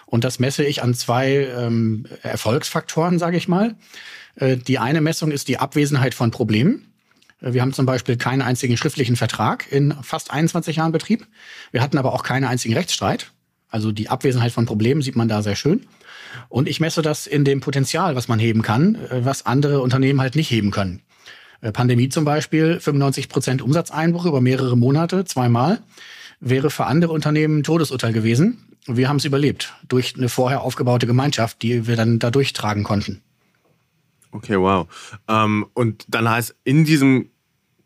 Und 0.07 0.25
das 0.25 0.39
messe 0.39 0.65
ich 0.65 0.83
an 0.83 0.95
zwei 0.95 1.49
ähm, 1.55 2.07
Erfolgsfaktoren, 2.23 3.19
sage 3.19 3.37
ich 3.37 3.49
mal. 3.49 3.77
Äh, 4.37 4.57
die 4.57 4.79
eine 4.79 5.01
Messung 5.01 5.31
ist 5.31 5.49
die 5.49 5.59
Abwesenheit 5.59 6.15
von 6.15 6.31
Problemen. 6.31 6.88
Äh, 7.41 7.53
wir 7.53 7.63
haben 7.63 7.73
zum 7.73 7.87
Beispiel 7.87 8.17
keinen 8.17 8.43
einzigen 8.43 8.77
schriftlichen 8.77 9.17
Vertrag 9.17 9.71
in 9.71 9.95
fast 10.03 10.31
21 10.31 10.77
Jahren 10.77 10.93
Betrieb. 10.93 11.27
Wir 11.73 11.83
hatten 11.83 11.99
aber 11.99 12.13
auch 12.13 12.23
keinen 12.23 12.45
einzigen 12.45 12.75
Rechtsstreit. 12.75 13.33
Also 13.71 13.93
die 13.93 14.09
Abwesenheit 14.09 14.53
von 14.53 14.67
Problemen 14.67 15.03
sieht 15.03 15.17
man 15.17 15.29
da 15.29 15.43
sehr 15.43 15.57
schön. 15.57 15.87
Und 16.49 16.69
ich 16.69 16.81
messe 16.81 17.03
das 17.03 17.27
in 17.27 17.45
dem 17.45 17.61
Potenzial, 17.61 18.17
was 18.17 18.29
man 18.29 18.39
heben 18.39 18.63
kann, 18.63 18.95
äh, 18.95 19.25
was 19.25 19.47
andere 19.47 19.81
Unternehmen 19.81 20.21
halt 20.21 20.37
nicht 20.37 20.51
heben 20.51 20.71
können. 20.71 21.03
Äh, 21.61 21.73
Pandemie 21.73 22.09
zum 22.09 22.25
Beispiel, 22.25 22.81
95 22.81 23.29
Prozent 23.29 23.63
Umsatzeinbruch 23.63 24.27
über 24.27 24.41
mehrere 24.41 24.77
Monate, 24.77 25.25
zweimal, 25.25 25.81
wäre 26.41 26.71
für 26.71 26.87
andere 26.87 27.13
Unternehmen 27.13 27.59
ein 27.59 27.63
Todesurteil 27.63 28.13
gewesen. 28.13 28.77
Wir 28.87 29.09
haben 29.09 29.17
es 29.17 29.25
überlebt 29.25 29.75
durch 29.87 30.15
eine 30.17 30.29
vorher 30.29 30.63
aufgebaute 30.63 31.07
Gemeinschaft, 31.07 31.63
die 31.63 31.87
wir 31.87 31.97
dann 31.97 32.19
da 32.19 32.31
durchtragen 32.31 32.85
konnten. 32.85 33.21
Okay, 34.33 34.59
wow. 34.59 34.87
Ähm, 35.29 35.67
und 35.75 36.05
dann 36.09 36.29
heißt, 36.29 36.55
in 36.65 36.85
diesem 36.85 37.31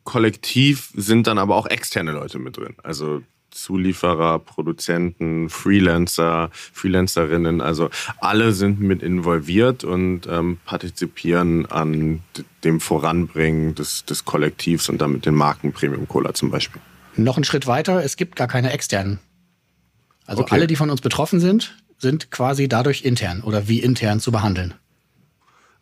Kollektiv 0.05 0.91
sind 0.95 1.27
dann 1.27 1.39
aber 1.39 1.57
auch 1.57 1.67
externe 1.67 2.13
Leute 2.13 2.39
mit 2.39 2.57
drin. 2.57 2.75
Also 2.83 3.23
Zulieferer, 3.53 4.39
Produzenten, 4.39 5.49
Freelancer, 5.49 6.51
Freelancerinnen, 6.53 7.61
also 7.61 7.91
alle 8.19 8.53
sind 8.53 8.81
mit 8.81 9.03
involviert 9.03 9.85
und 9.85 10.27
ähm, 10.27 10.59
partizipieren 10.65 11.67
an 11.67 12.23
dem 12.65 12.81
Voranbringen 12.81 13.75
des, 13.75 14.05
des 14.05 14.25
Kollektivs 14.25 14.89
und 14.89 15.01
damit 15.01 15.27
den 15.27 15.35
Marken 15.35 15.73
Premium 15.73 16.09
Cola 16.09 16.35
zum 16.35 16.51
Beispiel. 16.51 16.81
Noch 17.17 17.37
einen 17.37 17.45
Schritt 17.45 17.67
weiter, 17.67 18.03
es 18.03 18.17
gibt 18.17 18.37
gar 18.37 18.49
keine 18.49 18.73
externen. 18.73 19.19
Also 20.27 20.43
okay. 20.43 20.55
alle, 20.55 20.67
die 20.67 20.77
von 20.77 20.89
uns 20.89 21.01
betroffen 21.01 21.41
sind, 21.41 21.77
sind 21.99 22.31
quasi 22.31 22.69
dadurch 22.69 23.05
intern 23.05 23.43
oder 23.43 23.69
wie 23.69 23.81
intern 23.81 24.19
zu 24.19 24.33
behandeln. 24.33 24.75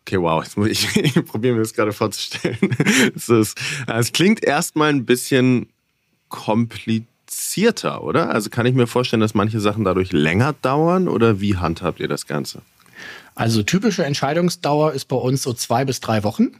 Okay, 0.05 0.19
wow, 0.19 0.43
jetzt 0.43 0.57
muss 0.57 0.69
ich, 0.69 0.95
ich 0.95 1.25
probieren 1.25 1.55
mir 1.55 1.61
das 1.61 1.73
gerade 1.73 1.93
vorzustellen. 1.93 2.57
Es, 3.15 3.29
ist, 3.29 3.59
es 3.87 4.11
klingt 4.11 4.43
erstmal 4.43 4.89
ein 4.89 5.05
bisschen 5.05 5.67
komplizierter, 6.29 8.03
oder? 8.03 8.29
Also 8.29 8.49
kann 8.49 8.65
ich 8.65 8.73
mir 8.73 8.87
vorstellen, 8.87 9.21
dass 9.21 9.33
manche 9.33 9.59
Sachen 9.59 9.83
dadurch 9.83 10.11
länger 10.11 10.53
dauern 10.61 11.07
oder 11.07 11.41
wie 11.41 11.57
handhabt 11.57 11.99
ihr 11.99 12.07
das 12.07 12.25
Ganze? 12.25 12.61
Also 13.35 13.63
typische 13.63 14.05
Entscheidungsdauer 14.05 14.93
ist 14.93 15.05
bei 15.05 15.15
uns 15.15 15.43
so 15.43 15.53
zwei 15.53 15.85
bis 15.85 15.99
drei 15.99 16.23
Wochen. 16.23 16.51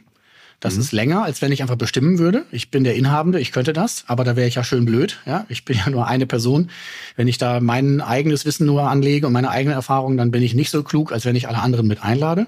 Das 0.60 0.74
mhm. 0.74 0.80
ist 0.80 0.92
länger, 0.92 1.24
als 1.24 1.42
wenn 1.42 1.50
ich 1.50 1.60
einfach 1.60 1.76
bestimmen 1.76 2.18
würde. 2.18 2.46
Ich 2.52 2.70
bin 2.70 2.84
der 2.84 2.94
Inhabende, 2.94 3.40
ich 3.40 3.50
könnte 3.50 3.72
das, 3.72 4.04
aber 4.06 4.22
da 4.22 4.36
wäre 4.36 4.46
ich 4.46 4.54
ja 4.54 4.64
schön 4.64 4.84
blöd. 4.84 5.18
Ja, 5.26 5.44
ich 5.48 5.64
bin 5.64 5.76
ja 5.76 5.90
nur 5.90 6.06
eine 6.06 6.26
Person. 6.26 6.70
Wenn 7.16 7.26
ich 7.28 7.36
da 7.36 7.60
mein 7.60 8.00
eigenes 8.00 8.46
Wissen 8.46 8.66
nur 8.66 8.88
anlege 8.88 9.26
und 9.26 9.32
meine 9.32 9.50
eigene 9.50 9.74
Erfahrung, 9.74 10.16
dann 10.16 10.30
bin 10.30 10.42
ich 10.42 10.54
nicht 10.54 10.70
so 10.70 10.84
klug, 10.84 11.12
als 11.12 11.24
wenn 11.24 11.34
ich 11.34 11.48
alle 11.48 11.58
anderen 11.58 11.88
mit 11.88 12.02
einlade. 12.02 12.46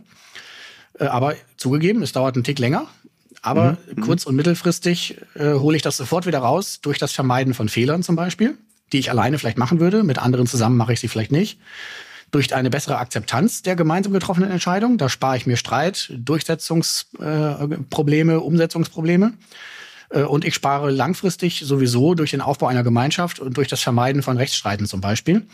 Äh, 0.99 1.05
aber 1.07 1.35
zugegeben, 1.57 2.03
es 2.03 2.13
dauert 2.13 2.37
einen 2.37 2.45
Tick 2.45 2.59
länger. 2.59 2.87
Aber 3.43 3.73
mhm. 3.73 3.79
mhm. 3.97 4.01
kurz- 4.01 4.25
und 4.25 4.37
mittelfristig 4.37 5.19
äh, 5.35 5.53
hole 5.55 5.77
ich 5.77 5.83
das 5.83 5.99
sofort 5.99 6.27
wieder 6.27 6.39
raus 6.39 6.81
durch 6.81 6.99
das 6.99 7.13
Vermeiden 7.13 7.53
von 7.55 7.69
Fehlern 7.69 8.03
zum 8.03 8.17
Beispiel, 8.17 8.57
die 8.93 8.99
ich 8.99 9.11
alleine 9.11 9.39
vielleicht 9.39 9.59
machen 9.59 9.79
würde. 9.81 10.03
Mit 10.03 10.19
anderen 10.19 10.47
zusammen 10.47 10.77
mache 10.77 10.93
ich 10.95 11.01
sie 11.01 11.09
vielleicht 11.09 11.33
nicht. 11.33 11.59
Durch 12.31 12.55
eine 12.55 12.71
bessere 12.71 12.97
Akzeptanz 12.99 13.61
der 13.63 13.77
gemeinsam 13.77 14.15
getroffenen 14.15 14.51
Entscheidung. 14.51 14.99
Da 14.99 15.09
spare 15.09 15.37
ich 15.37 15.47
mir 15.47 15.57
Streit, 15.57 16.13
Durchsetzungsprobleme, 16.17 18.33
äh, 18.33 18.37
Umsetzungsprobleme. 18.37 19.35
Äh, 20.11 20.23
und 20.23 20.45
ich 20.45 20.55
spare 20.55 20.91
langfristig 20.91 21.63
sowieso 21.65 22.15
durch 22.15 22.31
den 22.31 22.41
Aufbau 22.41 22.69
einer 22.69 22.83
Gemeinschaft 22.83 23.41
und 23.41 23.57
durch 23.57 23.69
das 23.69 23.83
Vermeiden 23.83 24.23
von 24.23 24.37
Rechtsstreiten 24.37 24.87
zum 24.87 25.01
Beispiel. 25.01 25.47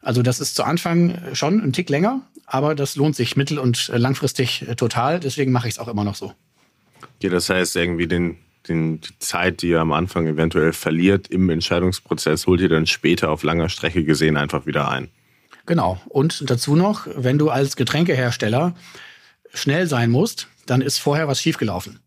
Also 0.00 0.22
das 0.22 0.40
ist 0.40 0.54
zu 0.54 0.64
Anfang 0.64 1.18
schon 1.32 1.60
ein 1.60 1.72
Tick 1.72 1.90
länger, 1.90 2.22
aber 2.52 2.74
das 2.74 2.96
lohnt 2.96 3.16
sich 3.16 3.34
mittel- 3.34 3.58
und 3.58 3.88
langfristig 3.88 4.66
total. 4.76 5.20
Deswegen 5.20 5.52
mache 5.52 5.68
ich 5.68 5.74
es 5.74 5.78
auch 5.78 5.88
immer 5.88 6.04
noch 6.04 6.14
so. 6.14 6.34
Ja, 7.22 7.30
das 7.30 7.48
heißt 7.48 7.76
irgendwie 7.76 8.06
den, 8.06 8.36
den, 8.68 9.00
die 9.00 9.18
Zeit, 9.20 9.62
die 9.62 9.68
ihr 9.70 9.80
am 9.80 9.90
Anfang 9.90 10.26
eventuell 10.26 10.74
verliert 10.74 11.28
im 11.28 11.48
Entscheidungsprozess, 11.48 12.46
holt 12.46 12.60
ihr 12.60 12.68
dann 12.68 12.86
später 12.86 13.30
auf 13.30 13.42
langer 13.42 13.70
Strecke 13.70 14.04
gesehen 14.04 14.36
einfach 14.36 14.66
wieder 14.66 14.90
ein. 14.90 15.08
Genau. 15.64 15.98
Und 16.10 16.50
dazu 16.50 16.76
noch, 16.76 17.06
wenn 17.16 17.38
du 17.38 17.48
als 17.48 17.74
Getränkehersteller 17.74 18.74
schnell 19.54 19.86
sein 19.86 20.10
musst, 20.10 20.48
dann 20.66 20.82
ist 20.82 20.98
vorher 20.98 21.28
was 21.28 21.40
schiefgelaufen. 21.40 22.00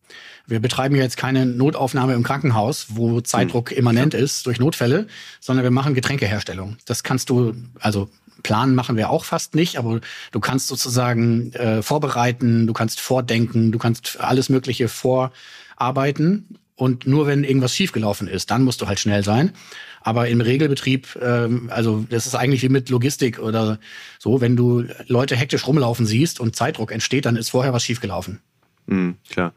Wir 0.45 0.59
betreiben 0.59 0.95
jetzt 0.95 1.17
keine 1.17 1.47
Notaufnahme 1.47 2.13
im 2.13 2.21
Krankenhaus, 2.21 2.85
wo 2.89 3.19
Zeitdruck 3.19 3.71
hm. 3.71 3.77
immanent 3.77 4.13
ist 4.13 4.45
durch 4.45 4.59
Notfälle, 4.59 5.07
sondern 5.39 5.63
wir 5.63 5.71
machen 5.71 5.95
Getränkeherstellung. 5.95 6.77
Das 6.85 7.01
kannst 7.01 7.31
du, 7.31 7.55
also 7.79 8.09
planen 8.45 8.75
machen 8.75 8.95
wir 8.95 9.09
auch 9.09 9.25
fast 9.25 9.55
nicht, 9.55 9.77
aber 9.79 10.01
du 10.31 10.39
kannst 10.39 10.67
sozusagen 10.67 11.51
äh, 11.53 11.81
vorbereiten, 11.81 12.67
du 12.67 12.73
kannst 12.73 12.99
vordenken, 12.99 13.71
du 13.71 13.79
kannst 13.79 14.19
alles 14.19 14.49
Mögliche 14.49 14.87
vorarbeiten. 14.87 16.59
Und 16.75 17.07
nur 17.07 17.25
wenn 17.25 17.43
irgendwas 17.43 17.73
schiefgelaufen 17.73 18.27
ist, 18.27 18.51
dann 18.51 18.61
musst 18.63 18.81
du 18.81 18.87
halt 18.87 18.99
schnell 18.99 19.23
sein. 19.23 19.53
Aber 20.01 20.27
im 20.27 20.41
Regelbetrieb, 20.41 21.17
ähm, 21.19 21.71
also 21.73 22.05
das 22.07 22.27
ist 22.27 22.35
eigentlich 22.35 22.61
wie 22.61 22.69
mit 22.69 22.89
Logistik 22.89 23.39
oder 23.39 23.79
so, 24.19 24.41
wenn 24.41 24.55
du 24.55 24.83
Leute 25.07 25.35
hektisch 25.35 25.65
rumlaufen 25.65 26.05
siehst 26.05 26.39
und 26.39 26.55
Zeitdruck 26.55 26.91
entsteht, 26.91 27.25
dann 27.25 27.37
ist 27.37 27.49
vorher 27.49 27.73
was 27.73 27.83
schiefgelaufen. 27.83 28.41
Mhm, 28.85 29.15
klar. 29.27 29.53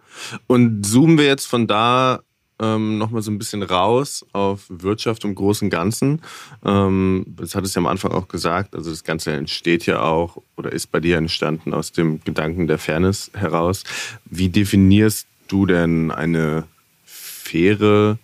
Und 0.47 0.87
zoomen 0.87 1.19
wir 1.19 1.27
jetzt 1.27 1.47
von 1.47 1.67
da 1.67 2.21
ähm, 2.61 2.99
nochmal 2.99 3.23
so 3.23 3.31
ein 3.31 3.39
bisschen 3.39 3.63
raus 3.63 4.25
auf 4.33 4.65
Wirtschaft 4.69 5.25
im 5.25 5.35
Großen 5.35 5.67
und 5.67 5.71
Ganzen. 5.71 6.23
Ähm, 6.65 7.25
das 7.29 7.55
hat 7.55 7.65
es 7.65 7.75
ja 7.75 7.81
am 7.81 7.87
Anfang 7.87 8.13
auch 8.13 8.29
gesagt, 8.29 8.75
also 8.75 8.91
das 8.91 9.05
Ganze 9.05 9.33
entsteht 9.33 9.87
ja 9.87 10.01
auch 10.01 10.43
oder 10.57 10.73
ist 10.73 10.91
bei 10.91 11.01
dir 11.01 11.17
entstanden 11.17 11.73
aus 11.73 11.93
dem 11.93 12.23
Gedanken 12.25 12.67
der 12.67 12.79
Fairness 12.79 13.31
heraus. 13.35 13.85
Wie 14.25 14.49
definierst 14.49 15.27
du 15.49 15.67
denn 15.67 16.11
eine 16.11 16.65
faire, 17.05 18.19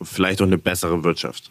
vielleicht 0.00 0.40
auch 0.40 0.46
eine 0.46 0.58
bessere 0.58 1.04
Wirtschaft? 1.04 1.50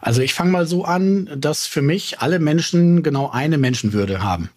Also 0.00 0.20
ich 0.20 0.34
fange 0.34 0.52
mal 0.52 0.66
so 0.66 0.84
an, 0.84 1.28
dass 1.36 1.66
für 1.66 1.82
mich 1.82 2.20
alle 2.20 2.38
Menschen 2.38 3.02
genau 3.02 3.30
eine 3.30 3.58
Menschenwürde 3.58 4.22
haben. 4.22 4.50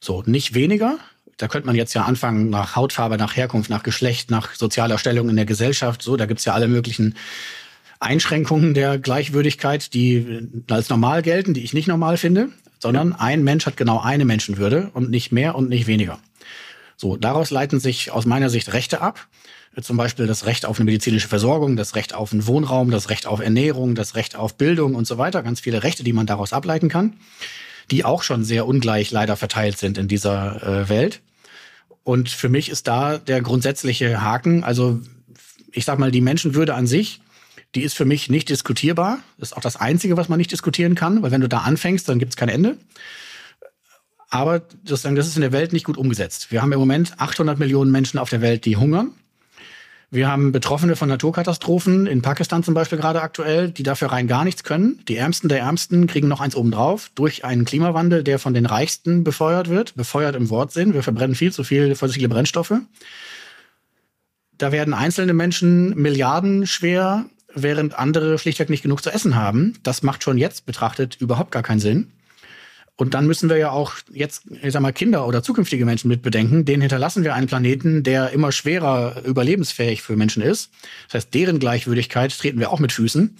So, 0.00 0.22
nicht 0.26 0.54
weniger, 0.54 0.98
da 1.38 1.48
könnte 1.48 1.66
man 1.66 1.76
jetzt 1.76 1.94
ja 1.94 2.02
anfangen 2.02 2.50
nach 2.50 2.76
Hautfarbe, 2.76 3.16
nach 3.16 3.36
Herkunft, 3.36 3.70
nach 3.70 3.84
Geschlecht, 3.84 4.30
nach 4.30 4.54
sozialer 4.54 4.98
Stellung 4.98 5.28
in 5.28 5.36
der 5.36 5.46
Gesellschaft. 5.46 6.02
So, 6.02 6.16
da 6.16 6.26
gibt's 6.26 6.44
ja 6.44 6.52
alle 6.52 6.68
möglichen 6.68 7.14
Einschränkungen 8.00 8.74
der 8.74 8.98
Gleichwürdigkeit, 8.98 9.94
die 9.94 10.48
als 10.68 10.88
normal 10.88 11.22
gelten, 11.22 11.54
die 11.54 11.64
ich 11.64 11.72
nicht 11.72 11.88
normal 11.88 12.16
finde, 12.16 12.50
sondern 12.78 13.12
ein 13.12 13.44
Mensch 13.44 13.66
hat 13.66 13.76
genau 13.76 14.00
eine 14.00 14.24
Menschenwürde 14.24 14.90
und 14.94 15.10
nicht 15.10 15.32
mehr 15.32 15.54
und 15.54 15.68
nicht 15.68 15.86
weniger. 15.86 16.18
So, 16.96 17.16
daraus 17.16 17.50
leiten 17.50 17.78
sich 17.78 18.10
aus 18.10 18.26
meiner 18.26 18.50
Sicht 18.50 18.72
Rechte 18.72 19.00
ab. 19.00 19.26
Zum 19.80 19.96
Beispiel 19.96 20.26
das 20.26 20.46
Recht 20.46 20.66
auf 20.66 20.78
eine 20.78 20.86
medizinische 20.86 21.28
Versorgung, 21.28 21.76
das 21.76 21.94
Recht 21.94 22.12
auf 22.12 22.32
einen 22.32 22.48
Wohnraum, 22.48 22.90
das 22.90 23.10
Recht 23.10 23.26
auf 23.26 23.38
Ernährung, 23.38 23.94
das 23.94 24.16
Recht 24.16 24.34
auf 24.34 24.56
Bildung 24.56 24.96
und 24.96 25.06
so 25.06 25.18
weiter. 25.18 25.44
Ganz 25.44 25.60
viele 25.60 25.84
Rechte, 25.84 26.02
die 26.02 26.12
man 26.12 26.26
daraus 26.26 26.52
ableiten 26.52 26.88
kann, 26.88 27.14
die 27.90 28.04
auch 28.04 28.22
schon 28.22 28.44
sehr 28.44 28.66
ungleich 28.66 29.10
leider 29.10 29.36
verteilt 29.36 29.78
sind 29.78 29.98
in 29.98 30.08
dieser 30.08 30.62
äh, 30.62 30.88
Welt. 30.88 31.20
Und 32.04 32.28
für 32.28 32.48
mich 32.48 32.70
ist 32.70 32.88
da 32.88 33.18
der 33.18 33.42
grundsätzliche 33.42 34.22
Haken, 34.22 34.64
also 34.64 35.00
ich 35.72 35.84
sag 35.84 35.98
mal, 35.98 36.10
die 36.10 36.20
Menschenwürde 36.20 36.74
an 36.74 36.86
sich, 36.86 37.20
die 37.74 37.82
ist 37.82 37.94
für 37.94 38.06
mich 38.06 38.30
nicht 38.30 38.48
diskutierbar. 38.48 39.18
Das 39.38 39.50
ist 39.50 39.56
auch 39.56 39.60
das 39.60 39.76
Einzige, 39.76 40.16
was 40.16 40.28
man 40.28 40.38
nicht 40.38 40.50
diskutieren 40.50 40.94
kann, 40.94 41.22
weil 41.22 41.30
wenn 41.30 41.40
du 41.40 41.48
da 41.48 41.58
anfängst, 41.58 42.08
dann 42.08 42.18
gibt 42.18 42.32
es 42.32 42.36
kein 42.36 42.48
Ende. 42.48 42.78
Aber 44.30 44.60
das, 44.84 45.02
das 45.02 45.26
ist 45.26 45.36
in 45.36 45.42
der 45.42 45.52
Welt 45.52 45.72
nicht 45.72 45.84
gut 45.84 45.96
umgesetzt. 45.96 46.50
Wir 46.50 46.62
haben 46.62 46.72
im 46.72 46.78
Moment 46.78 47.14
800 47.18 47.58
Millionen 47.58 47.90
Menschen 47.90 48.18
auf 48.18 48.30
der 48.30 48.40
Welt, 48.40 48.64
die 48.64 48.76
hungern. 48.76 49.12
Wir 50.10 50.28
haben 50.28 50.52
Betroffene 50.52 50.96
von 50.96 51.10
Naturkatastrophen, 51.10 52.06
in 52.06 52.22
Pakistan 52.22 52.62
zum 52.62 52.72
Beispiel 52.72 52.96
gerade 52.96 53.20
aktuell, 53.20 53.70
die 53.70 53.82
dafür 53.82 54.10
rein 54.10 54.26
gar 54.26 54.42
nichts 54.44 54.64
können. 54.64 55.00
Die 55.06 55.16
Ärmsten 55.16 55.50
der 55.50 55.58
Ärmsten 55.58 56.06
kriegen 56.06 56.28
noch 56.28 56.40
eins 56.40 56.56
obendrauf 56.56 57.10
durch 57.14 57.44
einen 57.44 57.66
Klimawandel, 57.66 58.24
der 58.24 58.38
von 58.38 58.54
den 58.54 58.64
Reichsten 58.64 59.22
befeuert 59.22 59.68
wird. 59.68 59.94
Befeuert 59.96 60.34
im 60.34 60.48
Wortsinn. 60.48 60.94
Wir 60.94 61.02
verbrennen 61.02 61.34
viel 61.34 61.52
zu 61.52 61.62
viel 61.62 61.94
fossile 61.94 62.30
Brennstoffe. 62.30 62.72
Da 64.56 64.72
werden 64.72 64.94
einzelne 64.94 65.34
Menschen 65.34 65.94
Milliarden 65.94 66.66
schwer, 66.66 67.26
während 67.54 67.98
andere 67.98 68.38
schlichtweg 68.38 68.70
nicht 68.70 68.82
genug 68.82 69.02
zu 69.02 69.10
essen 69.10 69.36
haben. 69.36 69.74
Das 69.82 70.02
macht 70.02 70.22
schon 70.22 70.38
jetzt 70.38 70.64
betrachtet 70.64 71.16
überhaupt 71.20 71.50
gar 71.50 71.62
keinen 71.62 71.80
Sinn. 71.80 72.10
Und 72.98 73.14
dann 73.14 73.28
müssen 73.28 73.48
wir 73.48 73.56
ja 73.56 73.70
auch 73.70 73.94
jetzt, 74.12 74.42
ich 74.60 74.72
sag 74.72 74.82
mal, 74.82 74.92
Kinder 74.92 75.24
oder 75.28 75.40
zukünftige 75.40 75.84
Menschen 75.86 76.08
mitbedenken. 76.08 76.64
Denen 76.64 76.82
hinterlassen 76.82 77.22
wir 77.22 77.32
einen 77.32 77.46
Planeten, 77.46 78.02
der 78.02 78.30
immer 78.30 78.50
schwerer 78.50 79.22
überlebensfähig 79.24 80.02
für 80.02 80.16
Menschen 80.16 80.42
ist. 80.42 80.72
Das 81.06 81.14
heißt, 81.14 81.34
deren 81.34 81.60
Gleichwürdigkeit 81.60 82.36
treten 82.36 82.58
wir 82.58 82.72
auch 82.72 82.80
mit 82.80 82.90
Füßen. 82.90 83.38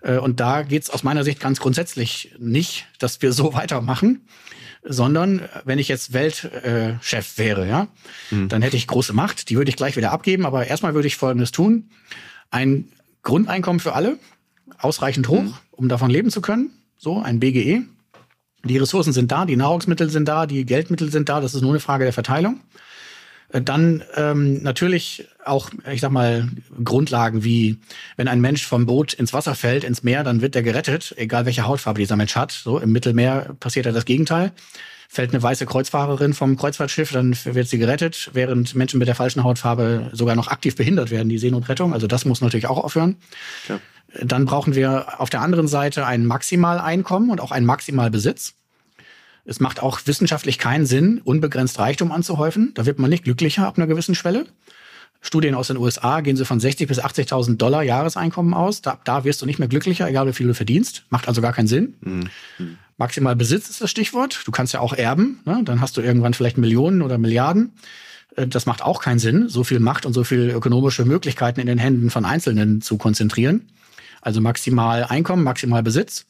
Äh, 0.00 0.16
und 0.16 0.40
da 0.40 0.62
geht 0.62 0.84
es 0.84 0.90
aus 0.90 1.02
meiner 1.02 1.22
Sicht 1.22 1.38
ganz 1.38 1.60
grundsätzlich 1.60 2.34
nicht, 2.38 2.86
dass 2.98 3.20
wir 3.20 3.34
so 3.34 3.52
weitermachen, 3.52 4.26
sondern 4.82 5.42
wenn 5.66 5.78
ich 5.78 5.88
jetzt 5.88 6.14
Weltchef 6.14 7.36
wäre, 7.36 7.68
ja, 7.68 7.88
mhm. 8.30 8.48
dann 8.48 8.62
hätte 8.62 8.78
ich 8.78 8.86
große 8.86 9.12
Macht, 9.12 9.50
die 9.50 9.56
würde 9.56 9.68
ich 9.68 9.76
gleich 9.76 9.96
wieder 9.96 10.12
abgeben. 10.12 10.46
Aber 10.46 10.66
erstmal 10.66 10.94
würde 10.94 11.08
ich 11.08 11.16
Folgendes 11.16 11.52
tun. 11.52 11.90
Ein 12.50 12.88
Grundeinkommen 13.22 13.80
für 13.80 13.92
alle, 13.92 14.18
ausreichend 14.78 15.28
hoch, 15.28 15.42
mhm. 15.42 15.54
um 15.72 15.88
davon 15.90 16.10
leben 16.10 16.30
zu 16.30 16.40
können. 16.40 16.70
So, 16.96 17.20
ein 17.20 17.38
BGE, 17.38 17.82
die 18.64 18.78
Ressourcen 18.78 19.12
sind 19.12 19.30
da, 19.30 19.44
die 19.44 19.56
Nahrungsmittel 19.56 20.10
sind 20.10 20.26
da, 20.26 20.46
die 20.46 20.64
Geldmittel 20.64 21.10
sind 21.10 21.28
da. 21.28 21.40
Das 21.40 21.54
ist 21.54 21.62
nur 21.62 21.72
eine 21.72 21.80
Frage 21.80 22.04
der 22.04 22.12
Verteilung. 22.12 22.60
Äh, 23.50 23.62
dann 23.62 24.02
ähm, 24.16 24.62
natürlich 24.62 25.28
auch, 25.44 25.70
ich 25.90 26.00
sag 26.00 26.10
mal, 26.10 26.48
Grundlagen 26.82 27.44
wie, 27.44 27.78
wenn 28.16 28.28
ein 28.28 28.40
Mensch 28.40 28.66
vom 28.66 28.86
Boot 28.86 29.12
ins 29.14 29.32
Wasser 29.32 29.54
fällt, 29.54 29.84
ins 29.84 30.02
Meer, 30.02 30.24
dann 30.24 30.40
wird 30.40 30.54
der 30.54 30.62
gerettet, 30.62 31.14
egal 31.16 31.46
welche 31.46 31.66
Hautfarbe 31.66 32.00
dieser 32.00 32.16
Mensch 32.16 32.34
hat. 32.36 32.52
So 32.52 32.78
im 32.78 32.92
Mittelmeer 32.92 33.54
passiert 33.60 33.86
ja 33.86 33.92
das 33.92 34.04
Gegenteil. 34.04 34.52
Fällt 35.08 35.32
eine 35.32 35.42
weiße 35.42 35.66
Kreuzfahrerin 35.66 36.34
vom 36.34 36.56
Kreuzfahrtschiff, 36.56 37.12
dann 37.12 37.36
wird 37.44 37.68
sie 37.68 37.78
gerettet, 37.78 38.30
während 38.32 38.74
Menschen 38.74 38.98
mit 38.98 39.06
der 39.06 39.14
falschen 39.14 39.44
Hautfarbe 39.44 40.10
sogar 40.12 40.34
noch 40.34 40.48
aktiv 40.48 40.74
behindert 40.74 41.10
werden, 41.10 41.28
die 41.28 41.38
Seenotrettung. 41.38 41.92
Also 41.92 42.08
das 42.08 42.24
muss 42.24 42.40
natürlich 42.40 42.66
auch 42.66 42.82
aufhören. 42.82 43.16
Ja. 43.68 43.78
Dann 44.22 44.44
brauchen 44.44 44.74
wir 44.74 45.20
auf 45.20 45.30
der 45.30 45.40
anderen 45.40 45.68
Seite 45.68 46.06
ein 46.06 46.26
Maximaleinkommen 46.26 47.30
und 47.30 47.40
auch 47.40 47.50
ein 47.50 47.64
Maximalbesitz. 47.64 48.54
Es 49.44 49.60
macht 49.60 49.82
auch 49.82 50.00
wissenschaftlich 50.06 50.58
keinen 50.58 50.86
Sinn, 50.86 51.20
unbegrenzt 51.22 51.78
Reichtum 51.78 52.12
anzuhäufen. 52.12 52.72
Da 52.74 52.86
wird 52.86 52.98
man 52.98 53.10
nicht 53.10 53.24
glücklicher 53.24 53.66
ab 53.66 53.76
einer 53.76 53.86
gewissen 53.86 54.14
Schwelle. 54.14 54.46
Studien 55.20 55.54
aus 55.54 55.68
den 55.68 55.78
USA 55.78 56.20
gehen 56.20 56.36
so 56.36 56.44
von 56.44 56.60
60 56.60 56.86
bis 56.86 57.02
80.000 57.02 57.56
Dollar 57.56 57.82
Jahreseinkommen 57.82 58.52
aus. 58.52 58.82
Da, 58.82 58.98
da, 59.04 59.24
wirst 59.24 59.40
du 59.42 59.46
nicht 59.46 59.58
mehr 59.58 59.68
glücklicher, 59.68 60.08
egal 60.08 60.26
wie 60.26 60.32
viel 60.32 60.46
du 60.46 60.54
verdienst. 60.54 61.04
Macht 61.08 61.28
also 61.28 61.40
gar 61.40 61.52
keinen 61.52 61.66
Sinn. 61.66 61.94
Mhm. 62.00 62.28
Maximal 62.98 63.34
Besitz 63.34 63.70
ist 63.70 63.80
das 63.80 63.90
Stichwort. 63.90 64.42
Du 64.44 64.52
kannst 64.52 64.74
ja 64.74 64.80
auch 64.80 64.92
erben. 64.92 65.40
Ne? 65.44 65.62
Dann 65.64 65.80
hast 65.80 65.96
du 65.96 66.02
irgendwann 66.02 66.34
vielleicht 66.34 66.58
Millionen 66.58 67.02
oder 67.02 67.18
Milliarden. 67.18 67.72
Äh, 68.36 68.46
das 68.46 68.66
macht 68.66 68.82
auch 68.82 69.02
keinen 69.02 69.18
Sinn, 69.18 69.48
so 69.48 69.64
viel 69.64 69.80
Macht 69.80 70.06
und 70.06 70.12
so 70.12 70.24
viel 70.24 70.50
ökonomische 70.50 71.04
Möglichkeiten 71.04 71.60
in 71.60 71.66
den 71.66 71.78
Händen 71.78 72.10
von 72.10 72.24
Einzelnen 72.24 72.82
zu 72.82 72.98
konzentrieren. 72.98 73.68
Also 74.24 74.40
maximal 74.40 75.04
Einkommen, 75.04 75.44
maximal 75.44 75.82
Besitz. 75.82 76.24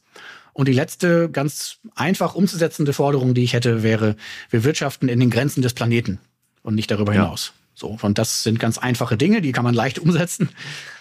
Und 0.52 0.66
die 0.66 0.72
letzte 0.72 1.30
ganz 1.30 1.78
einfach 1.94 2.34
umzusetzende 2.34 2.92
Forderung, 2.92 3.34
die 3.34 3.44
ich 3.44 3.52
hätte, 3.52 3.82
wäre, 3.82 4.16
wir 4.50 4.64
wirtschaften 4.64 5.08
in 5.08 5.20
den 5.20 5.30
Grenzen 5.30 5.62
des 5.62 5.74
Planeten 5.74 6.18
und 6.62 6.74
nicht 6.74 6.90
darüber 6.90 7.14
ja. 7.14 7.22
hinaus. 7.22 7.52
So, 7.74 7.96
und 8.02 8.18
das 8.18 8.42
sind 8.42 8.58
ganz 8.58 8.78
einfache 8.78 9.16
Dinge, 9.16 9.40
die 9.42 9.52
kann 9.52 9.64
man 9.64 9.74
leicht 9.74 9.98
umsetzen. 9.98 10.48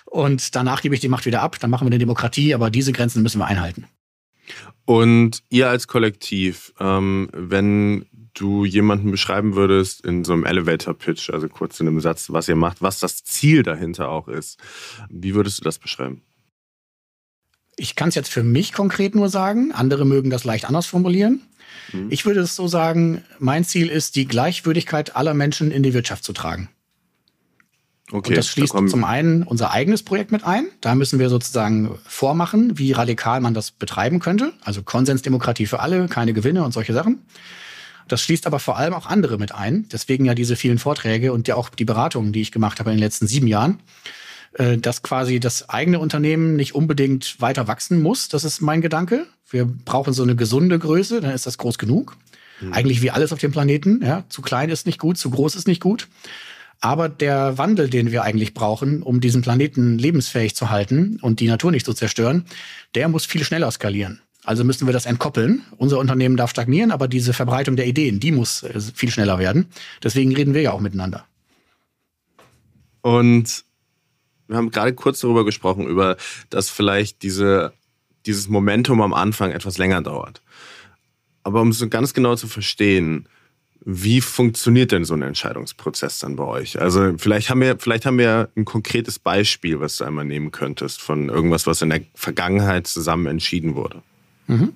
Und 0.05 0.55
danach 0.55 0.81
gebe 0.81 0.93
ich 0.93 1.01
die 1.01 1.07
Macht 1.07 1.25
wieder 1.25 1.41
ab, 1.41 1.57
dann 1.59 1.71
machen 1.71 1.85
wir 1.85 1.89
eine 1.89 1.99
Demokratie, 1.99 2.53
aber 2.53 2.69
diese 2.69 2.93
Grenzen 2.93 3.23
müssen 3.23 3.39
wir 3.39 3.47
einhalten. 3.47 3.85
Und 4.85 5.41
ihr 5.49 5.69
als 5.69 5.87
Kollektiv, 5.87 6.73
ähm, 6.79 7.29
wenn 7.33 8.05
du 8.35 8.65
jemanden 8.65 9.09
beschreiben 9.09 9.55
würdest 9.55 10.05
in 10.05 10.23
so 10.23 10.33
einem 10.33 10.45
Elevator-Pitch, 10.45 11.31
also 11.31 11.47
kurz 11.47 11.79
in 11.79 11.87
einem 11.87 12.01
Satz, 12.01 12.31
was 12.31 12.47
ihr 12.47 12.55
macht, 12.55 12.81
was 12.81 12.99
das 12.99 13.23
Ziel 13.23 13.63
dahinter 13.63 14.09
auch 14.09 14.27
ist, 14.27 14.59
wie 15.09 15.33
würdest 15.35 15.59
du 15.59 15.63
das 15.63 15.79
beschreiben? 15.79 16.21
Ich 17.75 17.95
kann 17.95 18.09
es 18.09 18.15
jetzt 18.15 18.29
für 18.29 18.43
mich 18.43 18.73
konkret 18.73 19.15
nur 19.15 19.29
sagen. 19.29 19.71
Andere 19.71 20.05
mögen 20.05 20.29
das 20.29 20.43
leicht 20.43 20.65
anders 20.65 20.85
formulieren. 20.85 21.41
Mhm. 21.91 22.07
Ich 22.09 22.25
würde 22.25 22.41
es 22.41 22.55
so 22.55 22.67
sagen, 22.67 23.23
mein 23.39 23.63
Ziel 23.63 23.89
ist, 23.89 24.15
die 24.15 24.27
Gleichwürdigkeit 24.27 25.15
aller 25.15 25.33
Menschen 25.33 25.71
in 25.71 25.83
die 25.83 25.93
Wirtschaft 25.93 26.23
zu 26.23 26.33
tragen. 26.33 26.69
Okay, 28.11 28.29
und 28.29 28.37
das 28.37 28.47
schließt 28.47 28.75
da 28.75 28.85
zum 28.85 29.03
einen 29.05 29.43
unser 29.43 29.71
eigenes 29.71 30.03
Projekt 30.03 30.31
mit 30.31 30.43
ein. 30.43 30.67
Da 30.81 30.93
müssen 30.93 31.19
wir 31.19 31.29
sozusagen 31.29 31.97
vormachen, 32.05 32.77
wie 32.77 32.91
radikal 32.91 33.41
man 33.41 33.53
das 33.53 33.71
betreiben 33.71 34.19
könnte. 34.19 34.53
Also 34.61 34.83
Konsensdemokratie 34.83 35.65
für 35.65 35.79
alle, 35.79 36.07
keine 36.07 36.33
Gewinne 36.33 36.63
und 36.63 36.73
solche 36.73 36.93
Sachen. 36.93 37.25
Das 38.07 38.21
schließt 38.21 38.45
aber 38.45 38.59
vor 38.59 38.77
allem 38.77 38.93
auch 38.93 39.07
andere 39.07 39.37
mit 39.37 39.53
ein. 39.53 39.87
Deswegen 39.91 40.25
ja 40.25 40.35
diese 40.35 40.55
vielen 40.55 40.77
Vorträge 40.77 41.31
und 41.31 41.47
ja 41.47 41.55
auch 41.55 41.69
die 41.69 41.85
Beratungen, 41.85 42.33
die 42.33 42.41
ich 42.41 42.51
gemacht 42.51 42.79
habe 42.79 42.91
in 42.91 42.97
den 42.97 43.03
letzten 43.03 43.25
sieben 43.25 43.47
Jahren. 43.47 43.79
Äh, 44.55 44.77
dass 44.77 45.01
quasi 45.01 45.39
das 45.39 45.69
eigene 45.69 45.99
Unternehmen 45.99 46.55
nicht 46.55 46.75
unbedingt 46.75 47.41
weiter 47.41 47.67
wachsen 47.67 48.01
muss. 48.01 48.29
Das 48.29 48.43
ist 48.43 48.61
mein 48.61 48.81
Gedanke. 48.81 49.25
Wir 49.49 49.65
brauchen 49.65 50.13
so 50.13 50.21
eine 50.21 50.35
gesunde 50.35 50.77
Größe, 50.77 51.21
dann 51.21 51.31
ist 51.31 51.47
das 51.47 51.57
groß 51.57 51.79
genug. 51.79 52.17
Mhm. 52.61 52.73
Eigentlich 52.73 53.01
wie 53.01 53.09
alles 53.09 53.33
auf 53.33 53.39
dem 53.39 53.51
Planeten. 53.51 54.01
Ja, 54.03 54.25
zu 54.29 54.43
klein 54.43 54.69
ist 54.69 54.85
nicht 54.85 54.99
gut, 54.99 55.17
zu 55.17 55.31
groß 55.31 55.55
ist 55.55 55.67
nicht 55.67 55.81
gut. 55.81 56.07
Aber 56.81 57.09
der 57.09 57.57
Wandel, 57.57 57.89
den 57.89 58.11
wir 58.11 58.23
eigentlich 58.23 58.53
brauchen, 58.53 59.01
um 59.01 59.21
diesen 59.21 59.41
Planeten 59.41 59.97
lebensfähig 59.97 60.55
zu 60.55 60.69
halten 60.69 61.17
und 61.21 61.39
die 61.39 61.47
Natur 61.47 61.71
nicht 61.71 61.85
zu 61.85 61.93
zerstören, 61.93 62.45
der 62.93 63.07
muss 63.07 63.25
viel 63.25 63.43
schneller 63.43 63.71
skalieren. 63.71 64.21
Also 64.43 64.63
müssen 64.63 64.87
wir 64.87 64.93
das 64.93 65.05
entkoppeln. 65.05 65.63
Unser 65.77 65.97
Unternehmen 65.97 66.37
darf 66.37 66.51
stagnieren, 66.51 66.91
aber 66.91 67.07
diese 67.07 67.33
Verbreitung 67.33 67.75
der 67.75 67.87
Ideen, 67.87 68.19
die 68.19 68.31
muss 68.31 68.61
äh, 68.63 68.79
viel 68.93 69.09
schneller 69.09 69.39
werden. 69.39 69.67
Deswegen 70.03 70.35
reden 70.35 70.53
wir 70.53 70.61
ja 70.61 70.73
auch 70.73 70.81
miteinander. 70.81 71.25
Und 73.01 73.63
wir 74.53 74.57
haben 74.57 74.71
gerade 74.71 74.93
kurz 74.93 75.19
darüber 75.19 75.45
gesprochen, 75.45 75.87
über 75.87 76.15
dass 76.49 76.69
vielleicht 76.69 77.23
diese, 77.23 77.73
dieses 78.25 78.47
Momentum 78.47 79.01
am 79.01 79.13
Anfang 79.13 79.51
etwas 79.51 79.77
länger 79.77 80.01
dauert. 80.01 80.41
Aber 81.43 81.61
um 81.61 81.69
es 81.69 81.89
ganz 81.89 82.13
genau 82.13 82.35
zu 82.35 82.47
verstehen, 82.47 83.27
wie 83.85 84.21
funktioniert 84.21 84.93
denn 84.93 85.03
so 85.03 85.13
ein 85.13 85.21
Entscheidungsprozess 85.23 86.19
dann 86.19 86.37
bei 86.37 86.45
euch? 86.45 86.79
Also 86.79 87.15
vielleicht 87.17 87.49
haben 87.49 87.59
wir, 87.59 87.77
vielleicht 87.79 88.05
haben 88.05 88.17
wir 88.17 88.49
ein 88.55 88.63
konkretes 88.63 89.19
Beispiel, 89.19 89.81
was 89.81 89.97
du 89.97 90.05
einmal 90.05 90.23
nehmen 90.23 90.51
könntest 90.51 91.01
von 91.01 91.27
irgendwas, 91.27 91.67
was 91.67 91.81
in 91.81 91.89
der 91.89 92.01
Vergangenheit 92.15 92.87
zusammen 92.87 93.25
entschieden 93.25 93.75
wurde. 93.75 94.01
Mhm. 94.47 94.73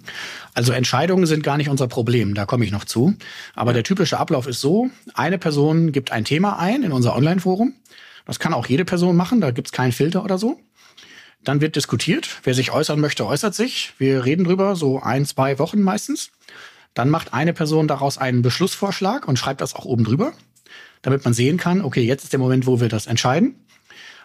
Also 0.53 0.73
Entscheidungen 0.73 1.25
sind 1.25 1.43
gar 1.43 1.57
nicht 1.57 1.69
unser 1.69 1.87
Problem, 1.87 2.33
da 2.33 2.45
komme 2.45 2.65
ich 2.65 2.71
noch 2.71 2.85
zu. 2.85 3.15
Aber 3.53 3.73
der 3.73 3.83
typische 3.83 4.17
Ablauf 4.17 4.47
ist 4.47 4.59
so, 4.59 4.89
eine 5.13 5.37
Person 5.37 5.91
gibt 5.91 6.11
ein 6.11 6.25
Thema 6.25 6.59
ein 6.59 6.83
in 6.83 6.91
unser 6.91 7.15
Online-Forum. 7.15 7.73
Das 8.27 8.39
kann 8.39 8.53
auch 8.53 8.67
jede 8.67 8.85
Person 8.85 9.15
machen, 9.15 9.41
da 9.41 9.51
gibt 9.51 9.69
es 9.69 9.71
keinen 9.71 9.93
Filter 9.93 10.23
oder 10.23 10.37
so. 10.37 10.59
Dann 11.43 11.61
wird 11.61 11.77
diskutiert. 11.77 12.41
Wer 12.43 12.53
sich 12.53 12.71
äußern 12.71 12.99
möchte, 12.99 13.25
äußert 13.25 13.55
sich. 13.55 13.93
Wir 13.97 14.25
reden 14.25 14.43
drüber, 14.43 14.75
so 14.75 15.01
ein, 15.01 15.25
zwei 15.25 15.59
Wochen 15.59 15.81
meistens. 15.81 16.31
Dann 16.93 17.09
macht 17.09 17.33
eine 17.33 17.53
Person 17.53 17.87
daraus 17.87 18.17
einen 18.17 18.41
Beschlussvorschlag 18.41 19.27
und 19.27 19.39
schreibt 19.39 19.61
das 19.61 19.75
auch 19.75 19.85
oben 19.85 20.03
drüber, 20.03 20.33
damit 21.03 21.23
man 21.23 21.33
sehen 21.33 21.57
kann, 21.57 21.81
okay, 21.81 22.01
jetzt 22.01 22.23
ist 22.25 22.33
der 22.33 22.39
Moment, 22.39 22.67
wo 22.67 22.81
wir 22.81 22.89
das 22.89 23.07
entscheiden. 23.07 23.55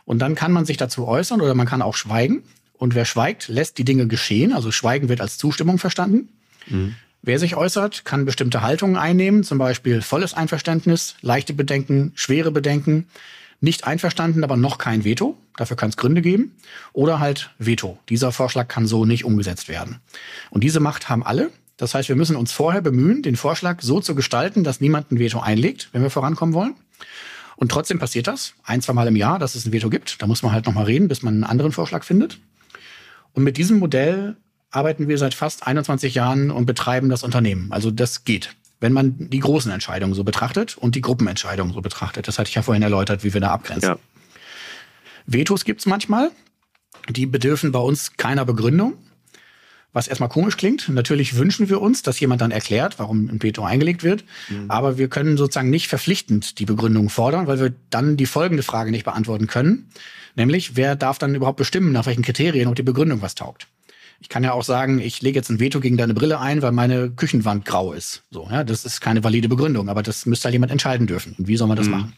Und 0.05 0.19
dann 0.19 0.35
kann 0.35 0.51
man 0.51 0.65
sich 0.65 0.79
dazu 0.79 1.07
äußern 1.07 1.41
oder 1.41 1.55
man 1.55 1.67
kann 1.67 1.81
auch 1.81 1.95
schweigen. 1.95 2.43
Und 2.73 2.97
wer 2.97 3.05
schweigt, 3.05 3.47
lässt 3.47 3.79
die 3.79 3.85
Dinge 3.85 4.09
geschehen. 4.09 4.53
Also 4.53 4.73
Schweigen 4.73 5.09
wird 5.09 5.21
als 5.21 5.39
Zustimmung 5.39 5.79
verstanden. 5.79 6.31
Mhm. 6.67 6.97
Wer 7.21 7.39
sich 7.39 7.55
äußert, 7.55 8.05
kann 8.05 8.25
bestimmte 8.25 8.63
Haltungen 8.63 8.97
einnehmen, 8.97 9.45
zum 9.45 9.59
Beispiel 9.59 10.03
volles 10.03 10.35
Einverständnis, 10.35 11.15
leichte 11.21 11.53
Bedenken, 11.53 12.11
schwere 12.17 12.51
Bedenken, 12.51 13.07
nicht 13.63 13.85
einverstanden, 13.85 14.45
aber 14.45 14.57
noch 14.57 14.77
kein 14.77 15.05
Veto. 15.05 15.39
Dafür 15.57 15.77
kann 15.77 15.91
es 15.91 15.97
Gründe 15.97 16.21
geben. 16.21 16.57
Oder 16.93 17.21
halt 17.21 17.51
Veto. 17.59 17.99
Dieser 18.09 18.33
Vorschlag 18.33 18.69
kann 18.69 18.87
so 18.87 19.05
nicht 19.05 19.25
umgesetzt 19.25 19.69
werden. 19.69 20.01
Und 20.51 20.65
diese 20.65 20.81
Macht 20.81 21.09
haben 21.09 21.23
alle. 21.23 21.51
Das 21.77 21.95
heißt, 21.95 22.09
wir 22.09 22.17
müssen 22.17 22.37
uns 22.37 22.53
vorher 22.53 22.83
bemühen, 22.83 23.23
den 23.23 23.37
Vorschlag 23.37 23.81
so 23.81 24.01
zu 24.01 24.15
gestalten, 24.15 24.65
dass 24.65 24.81
niemand 24.81 25.11
ein 25.11 25.19
Veto 25.19 25.41
einlegt, 25.41 25.89
wenn 25.93 26.03
wir 26.03 26.11
vorankommen 26.11 26.55
wollen. 26.55 26.75
Und 27.57 27.71
trotzdem 27.71 27.99
passiert 27.99 28.27
das 28.27 28.55
ein, 28.65 28.83
zwei 28.83 28.93
Mal 28.93 29.07
im 29.07 29.17
Jahr, 29.17 29.39
dass 29.39 29.55
es 29.55 29.65
ein 29.65 29.73
Veto 29.73 29.91
gibt. 29.91 30.21
Da 30.21 30.27
muss 30.27 30.43
man 30.43 30.53
halt 30.53 30.67
nochmal 30.67 30.85
reden, 30.85 31.09
bis 31.09 31.23
man 31.23 31.35
einen 31.35 31.45
anderen 31.45 31.73
Vorschlag 31.73 32.03
findet. 32.03 32.39
Und 33.33 33.45
mit 33.45 33.57
diesem 33.57 33.79
Modell 33.79 34.37
arbeiten 34.73 35.07
wir 35.07 35.19
seit 35.19 35.35
fast 35.35 35.67
21 35.67 36.15
Jahren 36.15 36.51
und 36.51 36.67
betreiben 36.67 37.09
das 37.09 37.23
Unternehmen. 37.23 37.71
Also 37.73 37.91
das 37.91 38.25
geht, 38.25 38.57
wenn 38.83 38.93
man 38.93 39.31
die 39.31 39.41
großen 39.41 39.73
Entscheidungen 39.73 40.15
so 40.15 40.25
betrachtet 40.25 40.77
und 40.77 40.95
die 40.95 41.01
Gruppenentscheidungen 41.01 41.73
so 41.73 41.81
betrachtet. 41.81 42.29
Das 42.29 42.39
hatte 42.39 42.49
ich 42.49 42.55
ja 42.55 42.63
vorhin 42.63 42.83
erläutert, 42.83 43.25
wie 43.25 43.33
wir 43.33 43.41
da 43.41 43.51
abgrenzen. 43.51 43.91
Ja. 43.91 43.99
Vetos 45.27 45.65
gibt 45.65 45.81
es 45.81 45.87
manchmal. 45.87 46.31
Die 47.09 47.27
bedürfen 47.27 47.73
bei 47.73 47.79
uns 47.79 48.17
keiner 48.17 48.45
Begründung 48.45 48.99
was 49.93 50.09
erstmal 50.09 50.29
komisch 50.29 50.57
klingt. 50.57 50.89
Natürlich 50.89 51.37
wünschen 51.37 51.69
wir 51.69 51.81
uns, 51.81 52.03
dass 52.03 52.19
jemand 52.19 52.41
dann 52.41 52.51
erklärt, 52.51 52.99
warum 52.99 53.29
ein 53.29 53.43
Veto 53.43 53.63
eingelegt 53.63 54.03
wird. 54.03 54.25
Mhm. 54.49 54.71
Aber 54.71 54.99
wir 54.99 55.09
können 55.09 55.37
sozusagen 55.37 55.71
nicht 55.71 55.89
verpflichtend 55.89 56.59
die 56.59 56.65
Begründung 56.65 57.11
fordern, 57.11 57.47
weil 57.47 57.61
wir 57.61 57.75
dann 57.91 58.17
die 58.17 58.27
folgende 58.27 58.63
Frage 58.63 58.91
nicht 58.91 59.05
beantworten 59.05 59.47
können. 59.47 59.91
Nämlich, 60.35 60.77
wer 60.77 60.97
darf 60.97 61.19
dann 61.19 61.35
überhaupt 61.35 61.59
bestimmen, 61.59 61.93
nach 61.93 62.07
welchen 62.07 62.23
Kriterien 62.23 62.69
und 62.69 62.79
die 62.79 62.83
Begründung 62.83 63.21
was 63.21 63.35
taugt? 63.35 63.67
Ich 64.23 64.29
kann 64.29 64.45
ja 64.45 64.53
auch 64.53 64.63
sagen, 64.63 65.01
ich 65.01 65.21
lege 65.21 65.39
jetzt 65.39 65.51
ein 65.51 65.59
Veto 65.59 65.81
gegen 65.81 65.97
deine 65.97 66.15
Brille 66.15 66.39
ein, 66.39 66.63
weil 66.63 66.73
meine 66.73 67.11
Küchenwand 67.11 67.65
grau 67.65 67.93
ist. 67.93 68.23
So, 68.31 68.49
ja, 68.51 68.63
das 68.63 68.85
ist 68.85 69.01
keine 69.01 69.25
valide 69.25 69.49
Begründung, 69.49 69.89
aber 69.89 70.03
das 70.03 70.27
müsste 70.27 70.45
halt 70.45 70.53
jemand 70.53 70.71
entscheiden 70.71 71.07
dürfen. 71.07 71.35
Und 71.39 71.49
wie 71.49 71.57
soll 71.57 71.67
man 71.67 71.77
das 71.77 71.87
mhm. 71.87 71.93
machen? 71.93 72.13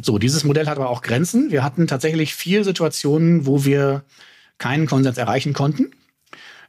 So, 0.00 0.18
dieses 0.18 0.44
Modell 0.44 0.66
hat 0.66 0.78
aber 0.78 0.88
auch 0.88 1.02
Grenzen. 1.02 1.50
Wir 1.50 1.62
hatten 1.62 1.86
tatsächlich 1.86 2.34
vier 2.34 2.64
Situationen, 2.64 3.44
wo 3.44 3.64
wir 3.64 4.04
keinen 4.58 4.86
Konsens 4.86 5.18
erreichen 5.18 5.52
konnten. 5.52 5.90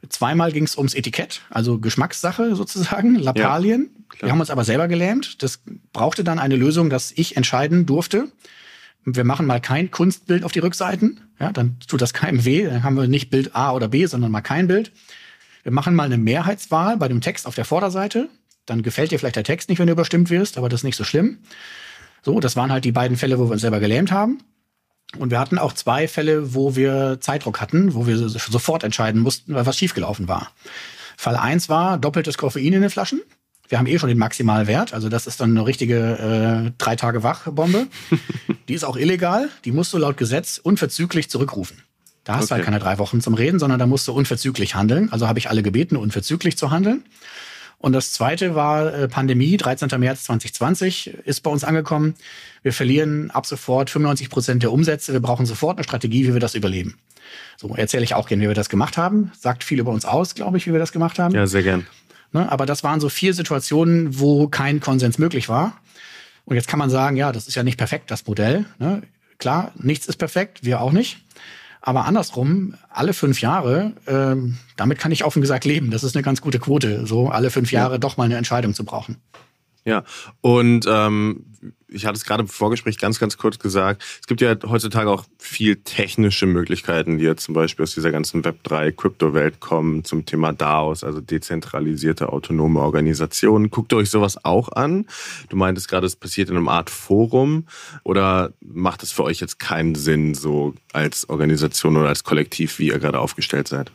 Zweimal 0.08 0.52
ging 0.52 0.64
es 0.64 0.76
ums 0.76 0.94
Etikett, 0.94 1.42
also 1.48 1.78
Geschmackssache 1.78 2.54
sozusagen, 2.54 3.14
Lappalien. 3.14 3.90
Ja, 4.16 4.22
wir 4.22 4.32
haben 4.32 4.40
uns 4.40 4.50
aber 4.50 4.64
selber 4.64 4.88
gelähmt. 4.88 5.42
Das 5.42 5.60
brauchte 5.92 6.24
dann 6.24 6.38
eine 6.38 6.56
Lösung, 6.56 6.90
dass 6.90 7.12
ich 7.12 7.36
entscheiden 7.36 7.86
durfte. 7.86 8.28
Wir 9.08 9.22
machen 9.22 9.46
mal 9.46 9.60
kein 9.60 9.92
Kunstbild 9.92 10.42
auf 10.42 10.50
die 10.50 10.58
Rückseiten. 10.58 11.20
Ja, 11.38 11.52
dann 11.52 11.78
tut 11.86 12.02
das 12.02 12.12
keinem 12.12 12.44
weh. 12.44 12.64
Dann 12.64 12.82
haben 12.82 12.96
wir 12.96 13.06
nicht 13.06 13.30
Bild 13.30 13.54
A 13.54 13.72
oder 13.72 13.86
B, 13.86 14.04
sondern 14.06 14.32
mal 14.32 14.40
kein 14.40 14.66
Bild. 14.66 14.90
Wir 15.62 15.70
machen 15.70 15.94
mal 15.94 16.04
eine 16.04 16.18
Mehrheitswahl 16.18 16.96
bei 16.96 17.06
dem 17.06 17.20
Text 17.20 17.46
auf 17.46 17.54
der 17.54 17.64
Vorderseite. 17.64 18.28
Dann 18.66 18.82
gefällt 18.82 19.12
dir 19.12 19.18
vielleicht 19.20 19.36
der 19.36 19.44
Text 19.44 19.68
nicht, 19.68 19.78
wenn 19.78 19.86
du 19.86 19.92
überstimmt 19.92 20.28
wirst, 20.28 20.58
aber 20.58 20.68
das 20.68 20.80
ist 20.80 20.84
nicht 20.84 20.96
so 20.96 21.04
schlimm. 21.04 21.38
So, 22.22 22.40
das 22.40 22.56
waren 22.56 22.72
halt 22.72 22.84
die 22.84 22.90
beiden 22.90 23.16
Fälle, 23.16 23.38
wo 23.38 23.44
wir 23.44 23.52
uns 23.52 23.60
selber 23.60 23.78
gelähmt 23.78 24.10
haben. 24.10 24.38
Und 25.18 25.30
wir 25.30 25.38
hatten 25.38 25.58
auch 25.58 25.72
zwei 25.72 26.08
Fälle, 26.08 26.54
wo 26.54 26.74
wir 26.74 27.18
Zeitdruck 27.20 27.60
hatten, 27.60 27.94
wo 27.94 28.08
wir 28.08 28.28
sofort 28.28 28.82
entscheiden 28.82 29.20
mussten, 29.20 29.54
weil 29.54 29.66
was 29.66 29.78
schiefgelaufen 29.78 30.26
war. 30.26 30.50
Fall 31.16 31.36
eins 31.36 31.68
war 31.68 31.96
doppeltes 31.96 32.36
Koffein 32.36 32.72
in 32.72 32.82
den 32.82 32.90
Flaschen. 32.90 33.20
Wir 33.68 33.78
haben 33.78 33.86
eh 33.86 33.98
schon 33.98 34.08
den 34.08 34.18
Maximalwert, 34.18 34.94
also 34.94 35.08
das 35.08 35.26
ist 35.26 35.40
dann 35.40 35.50
eine 35.50 35.66
richtige 35.66 36.66
äh, 36.66 36.72
drei 36.78 36.96
Tage 36.96 37.22
Wach-Bombe. 37.22 37.86
die 38.68 38.74
ist 38.74 38.84
auch 38.84 38.96
illegal, 38.96 39.48
die 39.64 39.72
musst 39.72 39.92
du 39.92 39.98
laut 39.98 40.16
Gesetz 40.16 40.58
unverzüglich 40.62 41.30
zurückrufen. 41.30 41.82
Da 42.24 42.34
hast 42.34 42.44
okay. 42.44 42.48
du 42.48 42.54
halt 42.56 42.64
keine 42.64 42.78
drei 42.80 42.98
Wochen 42.98 43.20
zum 43.20 43.34
Reden, 43.34 43.58
sondern 43.58 43.78
da 43.78 43.86
musst 43.86 44.08
du 44.08 44.12
unverzüglich 44.12 44.74
handeln. 44.74 45.12
Also 45.12 45.28
habe 45.28 45.38
ich 45.38 45.48
alle 45.48 45.62
gebeten, 45.62 45.96
unverzüglich 45.96 46.58
zu 46.58 46.70
handeln. 46.70 47.04
Und 47.78 47.92
das 47.92 48.12
zweite 48.12 48.54
war 48.54 48.92
äh, 48.92 49.08
Pandemie, 49.08 49.56
13. 49.56 49.88
März 50.00 50.24
2020 50.24 51.08
ist 51.24 51.42
bei 51.42 51.50
uns 51.50 51.62
angekommen. 51.62 52.14
Wir 52.62 52.72
verlieren 52.72 53.30
ab 53.30 53.46
sofort 53.46 53.90
95 53.90 54.30
Prozent 54.30 54.62
der 54.62 54.72
Umsätze. 54.72 55.12
Wir 55.12 55.20
brauchen 55.20 55.46
sofort 55.46 55.76
eine 55.76 55.84
Strategie, 55.84 56.26
wie 56.26 56.32
wir 56.32 56.40
das 56.40 56.54
überleben. 56.54 56.98
So 57.56 57.68
erzähle 57.76 58.04
ich 58.04 58.14
auch 58.14 58.28
gerne, 58.28 58.42
wie 58.42 58.48
wir 58.48 58.54
das 58.54 58.68
gemacht 58.68 58.96
haben. 58.96 59.30
Sagt 59.38 59.62
viel 59.62 59.78
über 59.78 59.92
uns 59.92 60.04
aus, 60.04 60.34
glaube 60.34 60.56
ich, 60.56 60.66
wie 60.66 60.72
wir 60.72 60.78
das 60.78 60.92
gemacht 60.92 61.18
haben. 61.18 61.34
Ja, 61.34 61.46
sehr 61.46 61.62
gern. 61.62 61.86
Ne, 62.32 62.50
aber 62.50 62.66
das 62.66 62.84
waren 62.84 63.00
so 63.00 63.08
vier 63.08 63.34
Situationen, 63.34 64.18
wo 64.18 64.48
kein 64.48 64.80
Konsens 64.80 65.18
möglich 65.18 65.48
war. 65.48 65.80
Und 66.44 66.56
jetzt 66.56 66.68
kann 66.68 66.78
man 66.78 66.90
sagen, 66.90 67.16
ja, 67.16 67.32
das 67.32 67.48
ist 67.48 67.54
ja 67.54 67.62
nicht 67.62 67.78
perfekt, 67.78 68.10
das 68.10 68.26
Modell. 68.26 68.66
Ne? 68.78 69.02
Klar, 69.38 69.72
nichts 69.76 70.06
ist 70.06 70.16
perfekt, 70.16 70.64
wir 70.64 70.80
auch 70.80 70.92
nicht. 70.92 71.18
Aber 71.80 72.04
andersrum, 72.04 72.74
alle 72.90 73.12
fünf 73.12 73.40
Jahre, 73.40 73.92
ähm, 74.06 74.56
damit 74.76 74.98
kann 74.98 75.12
ich 75.12 75.24
offen 75.24 75.40
gesagt 75.40 75.64
leben. 75.64 75.90
Das 75.90 76.02
ist 76.02 76.16
eine 76.16 76.22
ganz 76.22 76.40
gute 76.40 76.58
Quote, 76.58 77.06
so 77.06 77.28
alle 77.28 77.50
fünf 77.50 77.70
Jahre 77.70 77.94
ja. 77.94 77.98
doch 77.98 78.16
mal 78.16 78.24
eine 78.24 78.36
Entscheidung 78.36 78.74
zu 78.74 78.84
brauchen. 78.84 79.18
Ja, 79.86 80.02
und 80.40 80.84
ähm, 80.88 81.44
ich 81.88 82.06
hatte 82.06 82.16
es 82.16 82.24
gerade 82.24 82.42
im 82.42 82.48
Vorgespräch 82.48 82.98
ganz, 82.98 83.20
ganz 83.20 83.36
kurz 83.36 83.60
gesagt, 83.60 84.02
es 84.20 84.26
gibt 84.26 84.40
ja 84.40 84.56
heutzutage 84.66 85.08
auch 85.08 85.24
viel 85.38 85.76
technische 85.76 86.46
Möglichkeiten, 86.46 87.18
die 87.18 87.24
jetzt 87.24 87.44
zum 87.44 87.54
Beispiel 87.54 87.84
aus 87.84 87.94
dieser 87.94 88.10
ganzen 88.10 88.42
Web3-Krypto-Welt 88.42 89.60
kommen, 89.60 90.02
zum 90.02 90.26
Thema 90.26 90.52
DAOs, 90.52 91.04
also 91.04 91.20
dezentralisierte 91.20 92.32
autonome 92.32 92.80
Organisationen. 92.80 93.70
Guckt 93.70 93.92
euch 93.92 94.10
sowas 94.10 94.44
auch 94.44 94.72
an? 94.72 95.06
Du 95.50 95.56
meintest 95.56 95.88
gerade, 95.88 96.06
es 96.06 96.16
passiert 96.16 96.50
in 96.50 96.56
einem 96.56 96.68
Art 96.68 96.90
Forum 96.90 97.66
oder 98.02 98.52
macht 98.60 99.04
es 99.04 99.12
für 99.12 99.22
euch 99.22 99.38
jetzt 99.38 99.60
keinen 99.60 99.94
Sinn, 99.94 100.34
so 100.34 100.74
als 100.92 101.28
Organisation 101.28 101.96
oder 101.96 102.08
als 102.08 102.24
Kollektiv, 102.24 102.80
wie 102.80 102.88
ihr 102.88 102.98
gerade 102.98 103.20
aufgestellt 103.20 103.68
seid? 103.68 103.92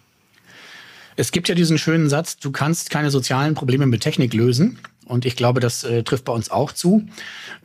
Es 1.17 1.33
gibt 1.33 1.49
ja 1.49 1.55
diesen 1.55 1.77
schönen 1.77 2.07
Satz, 2.07 2.37
du 2.37 2.51
kannst 2.51 2.89
keine 2.89 3.11
sozialen 3.11 3.53
Probleme 3.55 3.85
mit 3.85 4.01
Technik 4.01 4.33
lösen. 4.33 4.79
Und 5.11 5.25
ich 5.25 5.35
glaube, 5.35 5.59
das 5.59 5.83
äh, 5.83 6.03
trifft 6.03 6.23
bei 6.23 6.31
uns 6.31 6.49
auch 6.49 6.71
zu. 6.71 7.05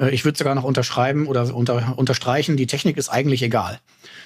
Äh, 0.01 0.11
ich 0.11 0.25
würde 0.25 0.37
sogar 0.37 0.57
noch 0.57 0.65
unterschreiben 0.65 1.29
oder 1.29 1.55
unter, 1.55 1.97
unterstreichen, 1.97 2.57
die 2.57 2.67
Technik 2.67 2.97
ist 2.97 3.09
eigentlich 3.09 3.41
egal. 3.43 3.79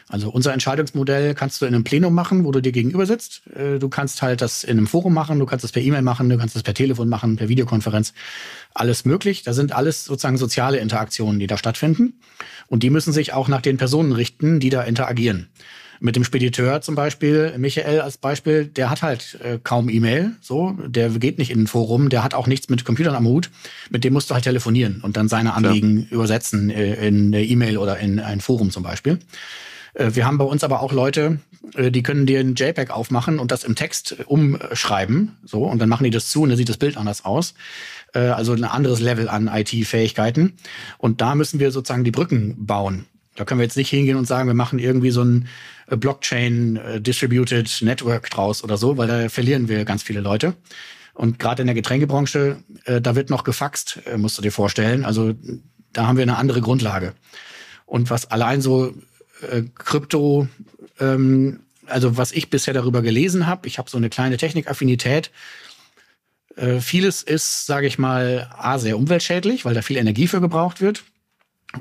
Also 0.08 0.30
unser 0.30 0.54
Entscheidungsmodell 0.54 1.34
kannst 1.34 1.60
du 1.60 1.66
in 1.66 1.74
einem 1.74 1.84
Plenum 1.84 2.14
machen, 2.14 2.44
wo 2.46 2.50
du 2.50 2.62
dir 2.62 2.72
gegenüber 2.72 3.04
sitzt. 3.04 3.46
Äh, 3.54 3.78
du 3.78 3.90
kannst 3.90 4.22
halt 4.22 4.40
das 4.40 4.64
in 4.64 4.78
einem 4.78 4.86
Forum 4.86 5.12
machen, 5.12 5.38
du 5.38 5.44
kannst 5.44 5.64
das 5.64 5.72
per 5.72 5.82
E-Mail 5.82 6.00
machen, 6.00 6.30
du 6.30 6.38
kannst 6.38 6.56
das 6.56 6.62
per 6.62 6.72
Telefon 6.72 7.10
machen, 7.10 7.36
per 7.36 7.50
Videokonferenz. 7.50 8.14
Alles 8.72 9.04
möglich. 9.04 9.42
Da 9.42 9.52
sind 9.52 9.72
alles 9.72 10.06
sozusagen 10.06 10.38
soziale 10.38 10.78
Interaktionen, 10.78 11.38
die 11.38 11.46
da 11.46 11.58
stattfinden. 11.58 12.20
Und 12.68 12.82
die 12.82 12.90
müssen 12.90 13.12
sich 13.12 13.34
auch 13.34 13.48
nach 13.48 13.60
den 13.60 13.76
Personen 13.76 14.12
richten, 14.12 14.60
die 14.60 14.70
da 14.70 14.82
interagieren. 14.82 15.50
Mit 16.00 16.16
dem 16.16 16.24
Spediteur 16.24 16.80
zum 16.80 16.94
Beispiel, 16.94 17.54
Michael 17.58 18.00
als 18.00 18.16
Beispiel, 18.16 18.64
der 18.64 18.88
hat 18.88 19.02
halt 19.02 19.38
äh, 19.42 19.58
kaum 19.62 19.88
E-Mail, 19.88 20.32
so, 20.40 20.76
der 20.86 21.10
geht 21.10 21.38
nicht 21.38 21.50
in 21.50 21.64
ein 21.64 21.66
Forum, 21.66 22.08
der 22.08 22.24
hat 22.24 22.32
auch 22.32 22.46
nichts 22.46 22.70
mit 22.70 22.84
Computern 22.84 23.14
am 23.14 23.26
Hut, 23.26 23.50
mit 23.90 24.02
dem 24.02 24.14
musst 24.14 24.30
du 24.30 24.34
halt 24.34 24.44
telefonieren 24.44 25.00
und 25.02 25.16
dann 25.16 25.28
seine 25.28 25.52
Anliegen 25.54 25.98
ja. 25.98 26.06
übersetzen 26.10 26.70
äh, 26.70 27.06
in 27.06 27.26
eine 27.26 27.44
E-Mail 27.44 27.76
oder 27.76 27.98
in 27.98 28.18
ein 28.18 28.40
Forum 28.40 28.70
zum 28.70 28.82
Beispiel. 28.82 29.18
Äh, 29.94 30.10
wir 30.14 30.24
haben 30.24 30.38
bei 30.38 30.44
uns 30.44 30.64
aber 30.64 30.80
auch 30.80 30.92
Leute, 30.92 31.38
äh, 31.74 31.90
die 31.90 32.02
können 32.02 32.26
dir 32.26 32.40
ein 32.40 32.54
JPEG 32.54 32.90
aufmachen 32.90 33.38
und 33.38 33.50
das 33.50 33.64
im 33.64 33.74
Text 33.74 34.16
umschreiben, 34.26 35.36
so, 35.44 35.64
und 35.64 35.80
dann 35.80 35.88
machen 35.88 36.04
die 36.04 36.10
das 36.10 36.30
zu 36.30 36.42
und 36.42 36.48
dann 36.48 36.58
sieht 36.58 36.68
das 36.68 36.78
Bild 36.78 36.96
anders 36.96 37.24
aus. 37.24 37.54
Äh, 38.14 38.20
also 38.20 38.52
ein 38.52 38.64
anderes 38.64 39.00
Level 39.00 39.28
an 39.28 39.48
IT-Fähigkeiten. 39.48 40.54
Und 40.98 41.20
da 41.20 41.34
müssen 41.34 41.60
wir 41.60 41.70
sozusagen 41.70 42.04
die 42.04 42.10
Brücken 42.10 42.66
bauen. 42.66 43.06
Da 43.40 43.46
können 43.46 43.58
wir 43.58 43.64
jetzt 43.64 43.78
nicht 43.78 43.88
hingehen 43.88 44.18
und 44.18 44.26
sagen, 44.26 44.48
wir 44.48 44.54
machen 44.54 44.78
irgendwie 44.78 45.10
so 45.10 45.22
ein 45.22 45.48
äh, 45.86 45.96
Blockchain 45.96 46.76
äh, 46.76 47.00
Distributed 47.00 47.80
Network 47.80 48.28
draus 48.28 48.62
oder 48.62 48.76
so, 48.76 48.98
weil 48.98 49.08
da 49.08 49.30
verlieren 49.30 49.66
wir 49.66 49.86
ganz 49.86 50.02
viele 50.02 50.20
Leute. 50.20 50.52
Und 51.14 51.38
gerade 51.38 51.62
in 51.62 51.66
der 51.66 51.74
Getränkebranche, 51.74 52.62
äh, 52.84 53.00
da 53.00 53.16
wird 53.16 53.30
noch 53.30 53.42
gefaxt, 53.42 54.00
äh, 54.04 54.18
musst 54.18 54.36
du 54.36 54.42
dir 54.42 54.52
vorstellen. 54.52 55.06
Also 55.06 55.32
da 55.94 56.06
haben 56.06 56.18
wir 56.18 56.22
eine 56.22 56.36
andere 56.36 56.60
Grundlage. 56.60 57.14
Und 57.86 58.10
was 58.10 58.30
allein 58.30 58.60
so 58.60 58.92
äh, 59.50 59.62
Krypto, 59.74 60.46
ähm, 60.98 61.60
also 61.86 62.18
was 62.18 62.32
ich 62.32 62.50
bisher 62.50 62.74
darüber 62.74 63.00
gelesen 63.00 63.46
habe, 63.46 63.66
ich 63.68 63.78
habe 63.78 63.88
so 63.88 63.96
eine 63.96 64.10
kleine 64.10 64.36
Technikaffinität. 64.36 65.30
Äh, 66.56 66.80
vieles 66.80 67.22
ist, 67.22 67.64
sage 67.64 67.86
ich 67.86 67.98
mal, 67.98 68.50
A, 68.54 68.78
sehr 68.78 68.98
umweltschädlich, 68.98 69.64
weil 69.64 69.72
da 69.72 69.80
viel 69.80 69.96
Energie 69.96 70.26
für 70.26 70.42
gebraucht 70.42 70.82
wird. 70.82 71.04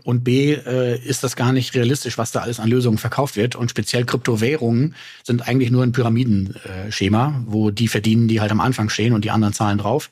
Und 0.04 0.24
B, 0.24 0.54
äh, 0.54 1.00
ist 1.00 1.24
das 1.24 1.36
gar 1.36 1.52
nicht 1.52 1.74
realistisch, 1.74 2.18
was 2.18 2.32
da 2.32 2.42
alles 2.42 2.60
an 2.60 2.70
Lösungen 2.70 3.00
verkauft 3.00 3.36
wird. 3.36 3.56
Und 3.56 3.72
speziell 3.72 4.06
Kryptowährungen 4.06 4.96
sind 5.24 5.48
eigentlich 5.48 5.72
nur 5.72 5.84
ein 5.84 5.92
Pyramidenschema, 5.92 7.44
wo 7.48 7.72
die 7.72 7.88
verdienen, 7.88 8.28
die 8.28 8.40
halt 8.40 8.52
am 8.52 8.62
Anfang 8.62 8.90
stehen 8.90 9.14
und 9.14 9.26
die 9.26 9.32
anderen 9.32 9.54
zahlen 9.54 9.80
drauf. 9.80 10.12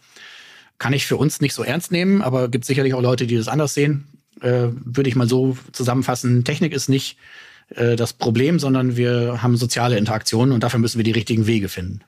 Kann 0.79 0.93
ich 0.93 1.05
für 1.05 1.17
uns 1.17 1.41
nicht 1.41 1.53
so 1.53 1.63
ernst 1.63 1.91
nehmen, 1.91 2.21
aber 2.21 2.49
gibt 2.49 2.65
sicherlich 2.65 2.93
auch 2.93 3.01
Leute, 3.01 3.27
die 3.27 3.37
das 3.37 3.47
anders 3.47 3.73
sehen. 3.73 4.07
Äh, 4.41 4.69
Würde 4.83 5.09
ich 5.09 5.15
mal 5.15 5.29
so 5.29 5.57
zusammenfassen. 5.71 6.43
Technik 6.43 6.73
ist 6.73 6.89
nicht 6.89 7.17
äh, 7.69 7.95
das 7.95 8.13
Problem, 8.13 8.59
sondern 8.59 8.97
wir 8.97 9.43
haben 9.43 9.57
soziale 9.57 9.97
Interaktionen 9.97 10.53
und 10.53 10.63
dafür 10.63 10.79
müssen 10.79 10.97
wir 10.97 11.03
die 11.03 11.11
richtigen 11.11 11.45
Wege 11.45 11.69
finden. 11.69 12.01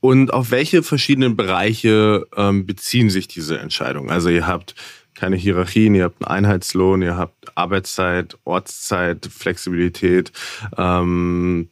Und 0.00 0.32
auf 0.32 0.50
welche 0.50 0.82
verschiedenen 0.82 1.34
Bereiche 1.34 2.26
ähm, 2.36 2.66
beziehen 2.66 3.08
sich 3.10 3.26
diese 3.26 3.58
Entscheidungen? 3.58 4.10
Also 4.10 4.28
ihr 4.28 4.46
habt 4.46 4.74
keine 5.14 5.36
Hierarchien, 5.36 5.94
ihr 5.94 6.04
habt 6.04 6.24
einen 6.24 6.46
Einheitslohn, 6.46 7.02
ihr 7.02 7.16
habt 7.16 7.56
Arbeitszeit, 7.56 8.36
Ortszeit, 8.44 9.26
Flexibilität. 9.26 10.32
Ähm, 10.76 11.68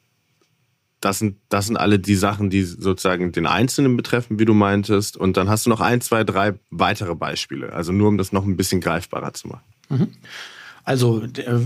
das 1.00 1.18
sind, 1.18 1.37
das 1.48 1.66
sind 1.66 1.76
alle 1.76 1.98
die 1.98 2.14
Sachen, 2.14 2.48
die 2.48 2.62
sozusagen 2.62 3.33
den 3.33 3.46
Einzelnen 3.46 3.96
betreffen, 3.96 4.38
wie 4.38 4.44
du 4.44 4.55
meintest. 4.55 5.16
Und 5.16 5.37
dann 5.37 5.48
hast 5.48 5.66
du 5.66 5.70
noch 5.70 5.81
ein, 5.81 6.00
zwei, 6.00 6.22
drei 6.22 6.55
weitere 6.70 7.14
Beispiele. 7.14 7.72
Also 7.72 7.92
nur, 7.92 8.09
um 8.09 8.18
das 8.18 8.33
noch 8.33 8.44
ein 8.44 8.57
bisschen 8.57 8.81
greifbarer 8.81 9.35
zu 9.35 9.48
machen. 9.48 9.64
Mhm. 9.88 10.09
Also, 10.85 11.22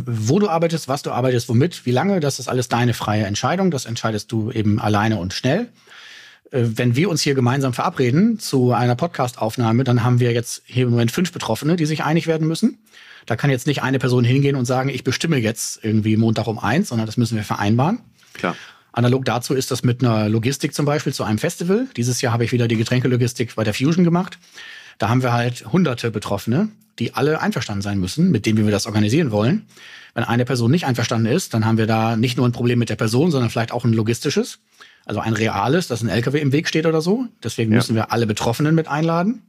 wo 0.07 0.39
du 0.39 0.49
arbeitest, 0.49 0.89
was 0.89 1.03
du 1.03 1.11
arbeitest, 1.11 1.49
womit, 1.49 1.87
wie 1.87 1.91
lange, 1.91 2.21
das 2.21 2.39
ist 2.39 2.49
alles 2.49 2.69
deine 2.69 2.93
freie 2.93 3.25
Entscheidung. 3.25 3.71
Das 3.71 3.87
entscheidest 3.87 4.31
du 4.33 4.51
eben 4.51 4.79
alleine 4.79 5.19
und 5.19 5.33
schnell. 5.33 5.69
Äh, 6.51 6.63
wenn 6.75 6.97
wir 6.97 7.09
uns 7.09 7.23
hier 7.23 7.35
gemeinsam 7.35 7.73
verabreden 7.73 8.39
zu 8.39 8.73
einer 8.73 8.97
Podcast-Aufnahme, 8.97 9.85
dann 9.85 10.05
haben 10.05 10.21
wir 10.21 10.33
jetzt 10.33 10.63
hier 10.67 10.85
im 10.85 10.91
Moment 10.91 11.11
fünf 11.11 11.33
Betroffene, 11.33 11.77
die 11.77 11.87
sich 11.87 12.05
einig 12.05 12.27
werden 12.27 12.47
müssen. 12.47 12.79
Da 13.27 13.37
kann 13.37 13.51
jetzt 13.51 13.67
nicht 13.67 13.83
eine 13.83 13.99
Person 13.99 14.25
hingehen 14.25 14.57
und 14.57 14.67
sagen, 14.67 14.89
ich 14.89 15.03
bestimme 15.03 15.37
jetzt 15.37 15.81
irgendwie 15.83 16.17
Montag 16.17 16.47
um 16.47 16.59
eins, 16.59 16.89
sondern 16.89 17.07
das 17.07 17.17
müssen 17.17 17.37
wir 17.37 17.45
vereinbaren. 17.45 17.99
Klar. 18.35 18.57
Analog 18.93 19.25
dazu 19.25 19.55
ist 19.55 19.71
das 19.71 19.83
mit 19.83 20.03
einer 20.03 20.29
Logistik 20.29 20.73
zum 20.73 20.87
Beispiel 20.87 21.13
zu 21.13 21.25
einem 21.25 21.39
Festival. 21.39 21.87
Dieses 21.97 22.23
Jahr 22.23 22.33
habe 22.33 22.45
ich 22.45 22.53
wieder 22.53 22.67
die 22.67 22.77
Getränkelogistik 22.77 23.55
bei 23.55 23.65
der 23.65 23.75
Fusion 23.75 24.05
gemacht. 24.05 24.39
Da 24.99 25.09
haben 25.09 25.23
wir 25.23 25.33
halt 25.33 25.67
hunderte 25.71 26.11
Betroffene, 26.11 26.69
die 26.99 27.13
alle 27.13 27.43
einverstanden 27.43 27.83
sein 27.83 27.99
müssen, 27.99 28.31
mit 28.31 28.47
denen 28.47 28.65
wir 28.65 28.71
das 28.71 28.87
organisieren 28.87 29.33
wollen. 29.33 29.67
Wenn 30.15 30.25
eine 30.25 30.47
Person 30.47 30.71
nicht 30.71 30.87
einverstanden 30.87 31.27
ist, 31.27 31.53
dann 31.53 31.67
haben 31.67 31.77
wir 31.77 31.87
da 31.87 32.17
nicht 32.17 32.39
nur 32.39 32.49
ein 32.49 32.53
Problem 32.53 32.79
mit 32.79 32.89
der 32.89 32.97
Person, 32.97 33.31
sondern 33.31 33.51
vielleicht 33.51 33.73
auch 33.73 33.85
ein 33.85 33.93
logistisches. 33.93 34.61
Also 35.07 35.21
ein 35.21 35.33
reales, 35.33 35.87
dass 35.89 36.03
ein 36.03 36.09
LKW 36.09 36.41
im 36.41 36.53
Weg 36.53 36.69
steht 36.69 36.85
oder 36.85 37.01
so. 37.01 37.27
Deswegen 37.43 37.71
ja. 37.71 37.77
müssen 37.77 37.95
wir 37.95 38.13
alle 38.13 38.27
Betroffenen 38.27 38.75
mit 38.75 38.89
einladen. 38.89 39.43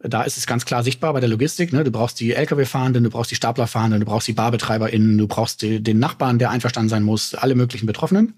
Da 0.00 0.22
ist 0.22 0.36
es 0.36 0.46
ganz 0.46 0.64
klar 0.64 0.82
sichtbar 0.82 1.12
bei 1.12 1.20
der 1.20 1.28
Logistik. 1.28 1.72
Ne? 1.72 1.84
Du 1.84 1.90
brauchst 1.90 2.18
die 2.18 2.32
Lkw-Fahrenden, 2.32 3.04
du 3.04 3.10
brauchst 3.10 3.30
die 3.30 3.36
Staplerfahrenden, 3.36 4.00
du 4.00 4.06
brauchst 4.06 4.26
die 4.26 4.32
BarbetreiberInnen, 4.32 5.18
du 5.18 5.28
brauchst 5.28 5.62
die, 5.62 5.82
den 5.82 5.98
Nachbarn, 5.98 6.38
der 6.38 6.50
einverstanden 6.50 6.88
sein 6.88 7.02
muss, 7.02 7.34
alle 7.34 7.54
möglichen 7.54 7.86
Betroffenen. 7.86 8.34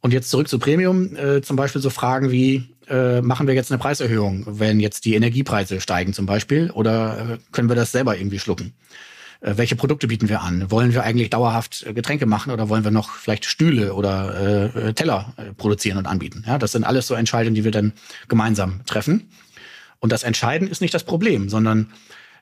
Und 0.00 0.12
jetzt 0.12 0.30
zurück 0.30 0.48
zu 0.48 0.58
Premium, 0.58 1.16
äh, 1.16 1.40
zum 1.40 1.56
Beispiel 1.56 1.80
so 1.80 1.88
Fragen 1.88 2.30
wie, 2.30 2.68
äh, 2.88 3.22
machen 3.22 3.46
wir 3.46 3.54
jetzt 3.54 3.70
eine 3.70 3.78
Preiserhöhung, 3.78 4.44
wenn 4.46 4.80
jetzt 4.80 5.06
die 5.06 5.14
Energiepreise 5.14 5.80
steigen 5.80 6.12
zum 6.12 6.26
Beispiel, 6.26 6.70
oder 6.70 7.18
äh, 7.18 7.38
können 7.52 7.70
wir 7.70 7.76
das 7.76 7.92
selber 7.92 8.16
irgendwie 8.16 8.38
schlucken? 8.38 8.74
Äh, 9.44 9.58
welche 9.58 9.76
Produkte 9.76 10.08
bieten 10.08 10.28
wir 10.28 10.40
an? 10.40 10.70
Wollen 10.70 10.92
wir 10.94 11.04
eigentlich 11.04 11.30
dauerhaft 11.30 11.84
äh, 11.86 11.92
Getränke 11.92 12.26
machen 12.26 12.50
oder 12.50 12.68
wollen 12.68 12.82
wir 12.82 12.90
noch 12.90 13.10
vielleicht 13.10 13.44
Stühle 13.44 13.94
oder 13.94 14.74
äh, 14.74 14.94
Teller 14.94 15.34
äh, 15.36 15.52
produzieren 15.52 15.98
und 15.98 16.06
anbieten? 16.06 16.44
Ja, 16.46 16.58
das 16.58 16.72
sind 16.72 16.84
alles 16.84 17.06
so 17.06 17.14
Entscheidungen, 17.14 17.54
die 17.54 17.64
wir 17.64 17.70
dann 17.70 17.92
gemeinsam 18.28 18.80
treffen. 18.86 19.28
Und 20.00 20.12
das 20.12 20.22
Entscheiden 20.22 20.66
ist 20.66 20.80
nicht 20.80 20.94
das 20.94 21.04
Problem, 21.04 21.48
sondern 21.48 21.92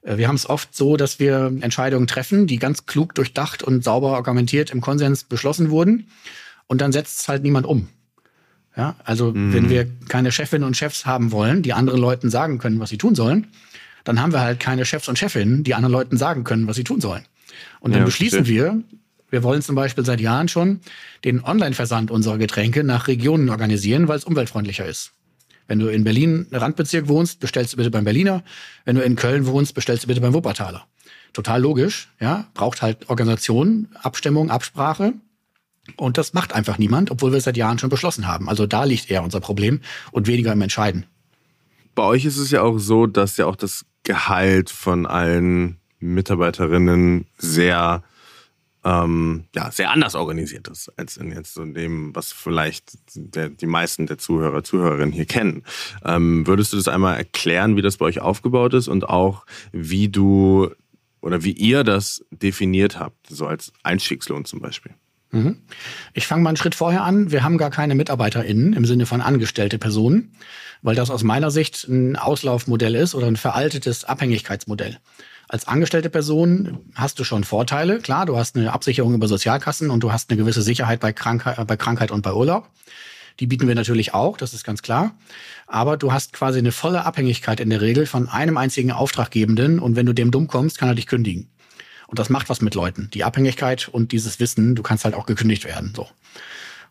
wir 0.05 0.27
haben 0.27 0.35
es 0.35 0.51
oft 0.51 0.75
so, 0.75 0.97
dass 0.97 1.21
wir 1.21 1.57
Entscheidungen 1.61 2.09
treffen, 2.09 2.49
die 2.49 2.59
ganz 2.59 2.87
klug 2.87 3.15
durchdacht 3.15 3.63
und 3.63 3.85
sauber 3.85 4.17
argumentiert 4.17 4.71
im 4.71 4.81
Konsens 4.81 5.23
beschlossen 5.23 5.71
wurden. 5.71 6.09
Und 6.67 6.81
dann 6.81 6.91
setzt 6.91 7.21
es 7.21 7.29
halt 7.29 7.45
niemand 7.45 7.67
um. 7.67 7.89
Ja, 8.77 8.97
also 9.05 9.31
mhm. 9.31 9.53
wenn 9.53 9.71
wir 9.71 9.87
keine 10.09 10.33
Chefinnen 10.33 10.67
und 10.67 10.77
Chefs 10.77 11.07
haben 11.07 11.31
wollen, 11.31 11.63
die 11.63 11.73
anderen 11.73 12.01
Leuten 12.01 12.31
sagen 12.31 12.59
können, 12.59 12.81
was 12.81 12.91
sie 12.91 12.99
tun 12.99 13.15
sollen, 13.15 13.47
dann 14.05 14.21
haben 14.21 14.33
wir 14.33 14.41
halt 14.41 14.61
keine 14.61 14.85
Chefs 14.85 15.09
und 15.09 15.19
Chefinnen, 15.19 15.65
die 15.65 15.75
anderen 15.75 15.93
Leuten 15.93 16.17
sagen 16.17 16.45
können, 16.45 16.67
was 16.67 16.77
sie 16.77 16.85
tun 16.85 17.01
sollen. 17.01 17.25
Und 17.81 17.93
dann 17.93 18.01
ja, 18.01 18.05
beschließen 18.05 18.47
wir, 18.47 18.83
wir 19.31 19.43
wollen 19.43 19.63
zum 19.63 19.75
Beispiel 19.75 20.05
seit 20.05 20.21
Jahren 20.21 20.49
schon 20.49 20.81
den 21.25 21.43
Online-Versand 21.43 22.11
unserer 22.11 22.39
Getränke 22.39 22.85
nach 22.85 23.09
Regionen 23.09 23.49
organisieren, 23.49 24.09
weil 24.09 24.19
es 24.19 24.25
umweltfreundlicher 24.25 24.87
ist. 24.87 25.13
Wenn 25.67 25.79
du 25.79 25.89
in 25.89 26.05
Berlin, 26.05 26.47
Randbezirk 26.51 27.09
wohnst, 27.09 27.41
bestellst 27.41 27.73
du 27.73 27.77
bitte 27.79 27.91
beim 27.91 28.05
Berliner. 28.05 28.43
Wenn 28.85 28.97
du 28.97 29.03
in 29.03 29.17
Köln 29.17 29.47
wohnst, 29.47 29.75
bestellst 29.75 30.05
du 30.05 30.09
bitte 30.09 30.21
beim 30.21 30.35
Wuppertaler. 30.35 30.87
Total 31.33 31.61
logisch, 31.63 32.11
ja. 32.21 32.49
Braucht 32.53 32.83
halt 32.83 33.09
Organisation, 33.09 33.89
Abstimmung, 33.95 34.51
Absprache. 34.51 35.15
Und 35.97 36.19
das 36.19 36.35
macht 36.35 36.53
einfach 36.53 36.79
niemand, 36.79 37.11
obwohl 37.11 37.33
wir 37.33 37.39
es 37.39 37.45
seit 37.45 37.57
Jahren 37.57 37.79
schon 37.79 37.91
beschlossen 37.91 38.27
haben. 38.27 38.49
Also 38.49 38.67
da 38.67 38.85
liegt 38.85 39.11
eher 39.11 39.23
unser 39.23 39.41
Problem 39.41 39.81
und 40.11 40.27
weniger 40.27 40.53
im 40.53 40.61
Entscheiden. 40.61 41.07
Bei 41.95 42.05
euch 42.05 42.25
ist 42.25 42.37
es 42.37 42.51
ja 42.51 42.63
auch 42.63 42.79
so, 42.79 43.07
dass 43.07 43.37
ja 43.37 43.47
auch 43.47 43.57
das 43.57 43.85
Gehalt 44.05 44.71
von 44.71 45.07
allen 45.07 45.79
Mitarbeiterinnen 46.01 47.27
sehr 47.39 48.03
ähm, 48.85 49.45
ja, 49.55 49.71
sehr 49.71 49.91
anders 49.91 50.15
organisiert 50.15 50.69
ist, 50.69 50.93
als 50.97 51.17
in 51.17 51.31
jetzt 51.31 51.55
so 51.55 51.65
dem, 51.65 52.15
was 52.15 52.33
vielleicht 52.33 52.99
der, 53.15 53.49
die 53.49 53.67
meisten 53.67 54.07
der 54.07 54.19
Zuhörer, 54.19 54.65
Zuhörerinnen 54.65 55.13
hier 55.13 55.25
kennen. 55.25 55.63
Ähm, 56.05 56.47
würdest 56.47 56.73
du 56.73 56.77
das 56.77 56.89
einmal 56.89 57.17
erklären, 57.17 57.77
wie 57.77 57.83
das 57.83 57.99
bei 57.99 58.07
euch 58.07 58.21
aufgebaut 58.21 58.75
ist 58.75 58.89
und 58.89 59.09
auch 59.09 59.47
wie 59.71 60.09
du 60.09 60.71
oder 61.21 61.45
wie 61.45 61.53
ihr 61.53 61.85
das 61.85 62.25
definiert 62.31 62.99
habt, 62.99 63.29
so 63.29 63.47
als 63.47 63.73
Einstiegslohn 63.85 64.45
zum 64.45 64.61
Beispiel? 64.61 64.93
Mhm. 65.33 65.59
Ich 66.15 66.27
fange 66.27 66.43
mal 66.43 66.51
einen 66.51 66.57
Schritt 66.57 66.75
vorher 66.75 67.03
an. 67.03 67.33
Wir 67.33 67.43
haben 67.43 67.59
gar 67.59 67.71
keine 67.71 67.95
MitarbeiterInnen 67.95 68.75
im 68.75 68.85
Sinne 68.85 69.07
von 69.07 69.21
angestellte 69.21 69.79
Personen 69.79 70.33
weil 70.83 70.97
das 70.97 71.11
aus 71.11 71.23
meiner 71.23 71.51
Sicht 71.51 71.89
ein 71.89 72.17
Auslaufmodell 72.17 72.95
ist 72.95 73.15
oder 73.15 73.29
ein 73.29 73.37
veraltetes 73.37 74.05
Abhängigkeitsmodell. 74.05 74.99
Als 75.49 75.69
angestellte 75.69 76.11
Person 76.11 76.81
hast 76.95 77.19
du 77.19 77.25
schon 77.25 77.45
Vorteile. 77.45 78.01
Klar, 78.01 78.27
du 78.27 78.37
hast 78.37 78.57
eine 78.57 78.73
Absicherung 78.73 79.15
über 79.15 79.29
Sozialkassen 79.29 79.91
und 79.91 80.01
du 80.03 80.13
hast 80.13 80.31
eine 80.31 80.39
gewisse 80.39 80.63
Sicherheit 80.63 81.01
bei 81.01 81.13
Krankheit, 81.13 81.65
bei 81.67 81.77
Krankheit 81.77 82.11
und 82.11 82.23
bei 82.23 82.33
Urlaub. 82.33 82.69
Die 83.41 83.47
bieten 83.47 83.67
wir 83.67 83.75
natürlich 83.75 84.13
auch, 84.13 84.37
das 84.37 84.55
ist 84.55 84.65
ganz 84.65 84.83
klar. 84.83 85.15
Aber 85.67 85.97
du 85.97 86.13
hast 86.13 86.33
quasi 86.33 86.59
eine 86.59 86.73
volle 86.73 87.05
Abhängigkeit 87.05 87.61
in 87.61 87.71
der 87.71 87.81
Regel 87.81 88.07
von 88.07 88.29
einem 88.29 88.57
einzigen 88.57 88.93
Auftraggebenden 88.93 89.79
und 89.79 89.97
wenn 89.97 90.07
du 90.07 90.13
dem 90.13 90.31
dumm 90.31 90.49
kommst, 90.49 90.79
kann 90.79 90.89
er 90.89 90.95
dich 90.95 91.07
kündigen. 91.07 91.49
Und 92.13 92.19
das 92.19 92.29
macht 92.29 92.51
was 92.51 92.61
mit 92.61 92.75
Leuten. 92.75 93.09
Die 93.15 93.25
Abhängigkeit 93.25 93.89
und 93.89 94.13
dieses 94.13 94.39
Wissen, 94.39 94.75
du 94.75 94.83
kannst 94.83 95.07
halt 95.07 95.15
auch 95.15 95.25
gekündigt 95.25 95.65
werden. 95.65 95.95
So. 95.97 96.07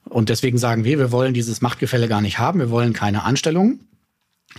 Und 0.04 0.30
deswegen 0.30 0.58
sagen 0.58 0.84
wir, 0.84 0.98
wir 0.98 1.12
wollen 1.12 1.36
dieses 1.36 1.62
Machtgefälle 1.62 2.08
gar 2.08 2.22
nicht 2.22 2.40
haben. 2.40 2.58
Wir 2.58 2.72
wollen 2.72 2.94
keine 2.94 3.22
Anstellung. 3.22 3.82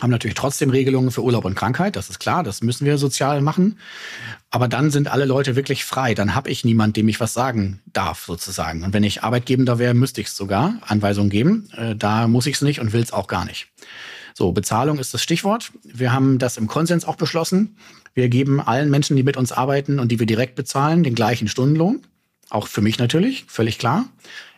Haben 0.00 0.10
natürlich 0.10 0.36
trotzdem 0.36 0.70
Regelungen 0.70 1.10
für 1.10 1.24
Urlaub 1.24 1.46
und 1.46 1.56
Krankheit, 1.56 1.96
das 1.96 2.10
ist 2.10 2.20
klar, 2.20 2.44
das 2.44 2.62
müssen 2.62 2.86
wir 2.86 2.96
sozial 2.96 3.40
machen. 3.40 3.80
Aber 4.50 4.68
dann 4.68 4.92
sind 4.92 5.08
alle 5.08 5.24
Leute 5.24 5.56
wirklich 5.56 5.84
frei. 5.84 6.14
Dann 6.14 6.36
habe 6.36 6.48
ich 6.48 6.64
niemand, 6.64 6.96
dem 6.96 7.08
ich 7.08 7.18
was 7.18 7.34
sagen 7.34 7.80
darf, 7.92 8.24
sozusagen. 8.24 8.84
Und 8.84 8.92
wenn 8.92 9.02
ich 9.02 9.24
Arbeitgebender 9.24 9.80
wäre, 9.80 9.94
müsste 9.94 10.20
ich 10.20 10.28
es 10.28 10.36
sogar 10.36 10.76
Anweisungen 10.86 11.28
geben. 11.28 11.68
Äh, 11.76 11.96
da 11.96 12.28
muss 12.28 12.46
ich 12.46 12.54
es 12.54 12.62
nicht 12.62 12.78
und 12.78 12.92
will 12.92 13.02
es 13.02 13.12
auch 13.12 13.26
gar 13.26 13.44
nicht. 13.44 13.66
So, 14.34 14.52
Bezahlung 14.52 14.98
ist 14.98 15.14
das 15.14 15.22
Stichwort. 15.22 15.72
Wir 15.84 16.12
haben 16.12 16.38
das 16.38 16.56
im 16.56 16.66
Konsens 16.66 17.04
auch 17.04 17.16
beschlossen. 17.16 17.76
Wir 18.14 18.28
geben 18.28 18.60
allen 18.60 18.90
Menschen, 18.90 19.16
die 19.16 19.22
mit 19.22 19.36
uns 19.36 19.52
arbeiten 19.52 19.98
und 19.98 20.10
die 20.10 20.18
wir 20.18 20.26
direkt 20.26 20.54
bezahlen, 20.54 21.02
den 21.02 21.14
gleichen 21.14 21.48
Stundenlohn. 21.48 22.00
Auch 22.50 22.66
für 22.66 22.82
mich 22.82 22.98
natürlich, 22.98 23.44
völlig 23.48 23.78
klar. 23.78 24.06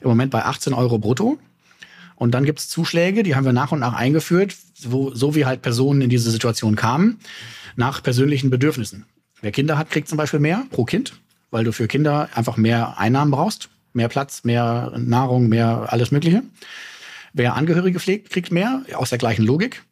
Im 0.00 0.08
Moment 0.08 0.30
bei 0.30 0.44
18 0.44 0.74
Euro 0.74 0.98
brutto. 0.98 1.38
Und 2.16 2.32
dann 2.32 2.44
gibt 2.44 2.60
es 2.60 2.68
Zuschläge, 2.68 3.22
die 3.22 3.34
haben 3.34 3.44
wir 3.44 3.52
nach 3.52 3.72
und 3.72 3.80
nach 3.80 3.94
eingeführt, 3.94 4.56
wo, 4.82 5.14
so 5.14 5.34
wie 5.34 5.46
halt 5.46 5.62
Personen 5.62 6.00
in 6.00 6.10
diese 6.10 6.30
Situation 6.30 6.76
kamen, 6.76 7.18
nach 7.76 8.02
persönlichen 8.02 8.50
Bedürfnissen. 8.50 9.04
Wer 9.40 9.52
Kinder 9.52 9.76
hat, 9.76 9.90
kriegt 9.90 10.08
zum 10.08 10.18
Beispiel 10.18 10.40
mehr 10.40 10.64
pro 10.70 10.84
Kind, 10.84 11.14
weil 11.50 11.64
du 11.64 11.72
für 11.72 11.88
Kinder 11.88 12.28
einfach 12.34 12.56
mehr 12.56 12.98
Einnahmen 12.98 13.30
brauchst, 13.30 13.68
mehr 13.92 14.08
Platz, 14.08 14.44
mehr 14.44 14.92
Nahrung, 14.96 15.48
mehr 15.48 15.92
alles 15.92 16.10
Mögliche. 16.10 16.42
Wer 17.34 17.54
Angehörige 17.54 17.98
pflegt, 17.98 18.30
kriegt 18.30 18.52
mehr, 18.52 18.82
aus 18.94 19.10
der 19.10 19.18
gleichen 19.18 19.44
Logik. 19.44 19.82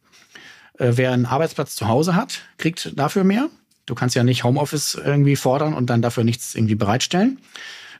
Äh, 0.78 0.92
wer 0.94 1.12
einen 1.12 1.26
Arbeitsplatz 1.26 1.74
zu 1.74 1.88
Hause 1.88 2.14
hat, 2.14 2.42
kriegt 2.56 2.96
dafür 2.96 3.24
mehr. 3.24 3.48
Du 3.84 3.96
kannst 3.96 4.14
ja 4.14 4.22
nicht 4.22 4.44
Homeoffice 4.44 4.94
irgendwie 4.94 5.34
fordern 5.34 5.74
und 5.74 5.90
dann 5.90 6.02
dafür 6.02 6.22
nichts 6.22 6.54
irgendwie 6.54 6.76
bereitstellen. 6.76 7.40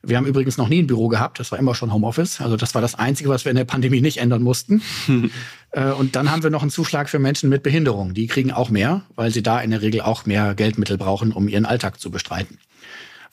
Wir 0.05 0.17
haben 0.17 0.27
übrigens 0.27 0.57
noch 0.57 0.69
nie 0.69 0.81
ein 0.81 0.87
Büro 0.87 1.09
gehabt, 1.09 1.39
das 1.39 1.53
war 1.53 1.59
immer 1.59 1.75
schon 1.75 1.93
Homeoffice. 1.93 2.41
Also 2.41 2.57
das 2.57 2.75
war 2.75 2.83
das 2.83 2.97
Einzige, 2.97 3.29
was 3.29 3.45
wir 3.45 3.51
in 3.51 3.57
der 3.57 3.65
Pandemie 3.65 4.01
nicht 4.01 4.19
ändern 4.19 4.43
mussten. 4.43 4.83
Äh, 5.75 5.91
und 5.93 6.17
dann 6.17 6.31
haben 6.31 6.43
wir 6.43 6.51
noch 6.51 6.61
einen 6.61 6.71
Zuschlag 6.71 7.09
für 7.09 7.19
Menschen 7.19 7.49
mit 7.49 7.63
Behinderung. 7.63 8.13
Die 8.13 8.27
kriegen 8.27 8.53
auch 8.53 8.69
mehr, 8.69 9.05
weil 9.15 9.31
sie 9.31 9.43
da 9.43 9.59
in 9.59 9.71
der 9.71 9.81
Regel 9.81 10.03
auch 10.03 10.27
mehr 10.27 10.55
Geldmittel 10.55 10.99
brauchen, 10.99 11.33
um 11.33 11.49
ihren 11.49 11.65
Alltag 11.65 11.99
zu 11.99 12.11
bestreiten. 12.11 12.59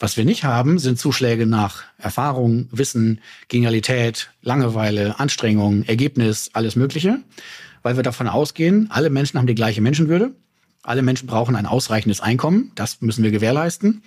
Was 0.02 0.16
wir 0.16 0.24
nicht 0.24 0.44
haben, 0.44 0.78
sind 0.78 0.98
Zuschläge 0.98 1.44
nach 1.44 1.82
Erfahrung, 1.98 2.68
Wissen, 2.72 3.20
Genialität, 3.48 4.30
Langeweile, 4.40 5.20
Anstrengung, 5.20 5.84
Ergebnis, 5.84 6.48
alles 6.54 6.74
Mögliche, 6.74 7.18
weil 7.82 7.96
wir 7.96 8.02
davon 8.02 8.26
ausgehen, 8.26 8.88
alle 8.90 9.10
Menschen 9.10 9.38
haben 9.38 9.46
die 9.46 9.54
gleiche 9.54 9.82
Menschenwürde. 9.82 10.32
Alle 10.82 11.02
Menschen 11.02 11.26
brauchen 11.26 11.54
ein 11.54 11.66
ausreichendes 11.66 12.22
Einkommen. 12.22 12.72
Das 12.74 13.02
müssen 13.02 13.22
wir 13.22 13.30
gewährleisten. 13.30 14.02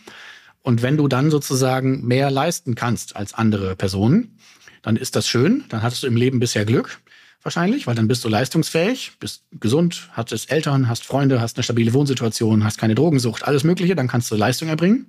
Und 0.63 0.81
wenn 0.81 0.97
du 0.97 1.07
dann 1.07 1.29
sozusagen 1.29 2.03
mehr 2.07 2.31
leisten 2.31 2.73
kannst 2.73 3.15
als 3.15 3.35
andere 3.35 3.75
Personen, 3.75 4.39
dann 4.81 4.95
ist 4.95 5.15
das 5.15 5.27
schön. 5.27 5.63
Dann 5.69 5.83
hattest 5.83 6.01
du 6.01 6.07
im 6.07 6.15
Leben 6.15 6.39
bisher 6.39 6.65
Glück, 6.65 7.01
wahrscheinlich, 7.43 7.85
weil 7.85 7.93
dann 7.93 8.07
bist 8.07 8.25
du 8.25 8.29
leistungsfähig, 8.29 9.11
bist 9.19 9.43
gesund, 9.51 10.09
hattest 10.13 10.51
Eltern, 10.51 10.89
hast 10.89 11.05
Freunde, 11.05 11.39
hast 11.39 11.57
eine 11.57 11.63
stabile 11.63 11.93
Wohnsituation, 11.93 12.63
hast 12.63 12.79
keine 12.79 12.95
Drogensucht, 12.95 13.43
alles 13.43 13.63
Mögliche. 13.63 13.95
Dann 13.95 14.07
kannst 14.07 14.31
du 14.31 14.35
Leistung 14.35 14.69
erbringen. 14.69 15.05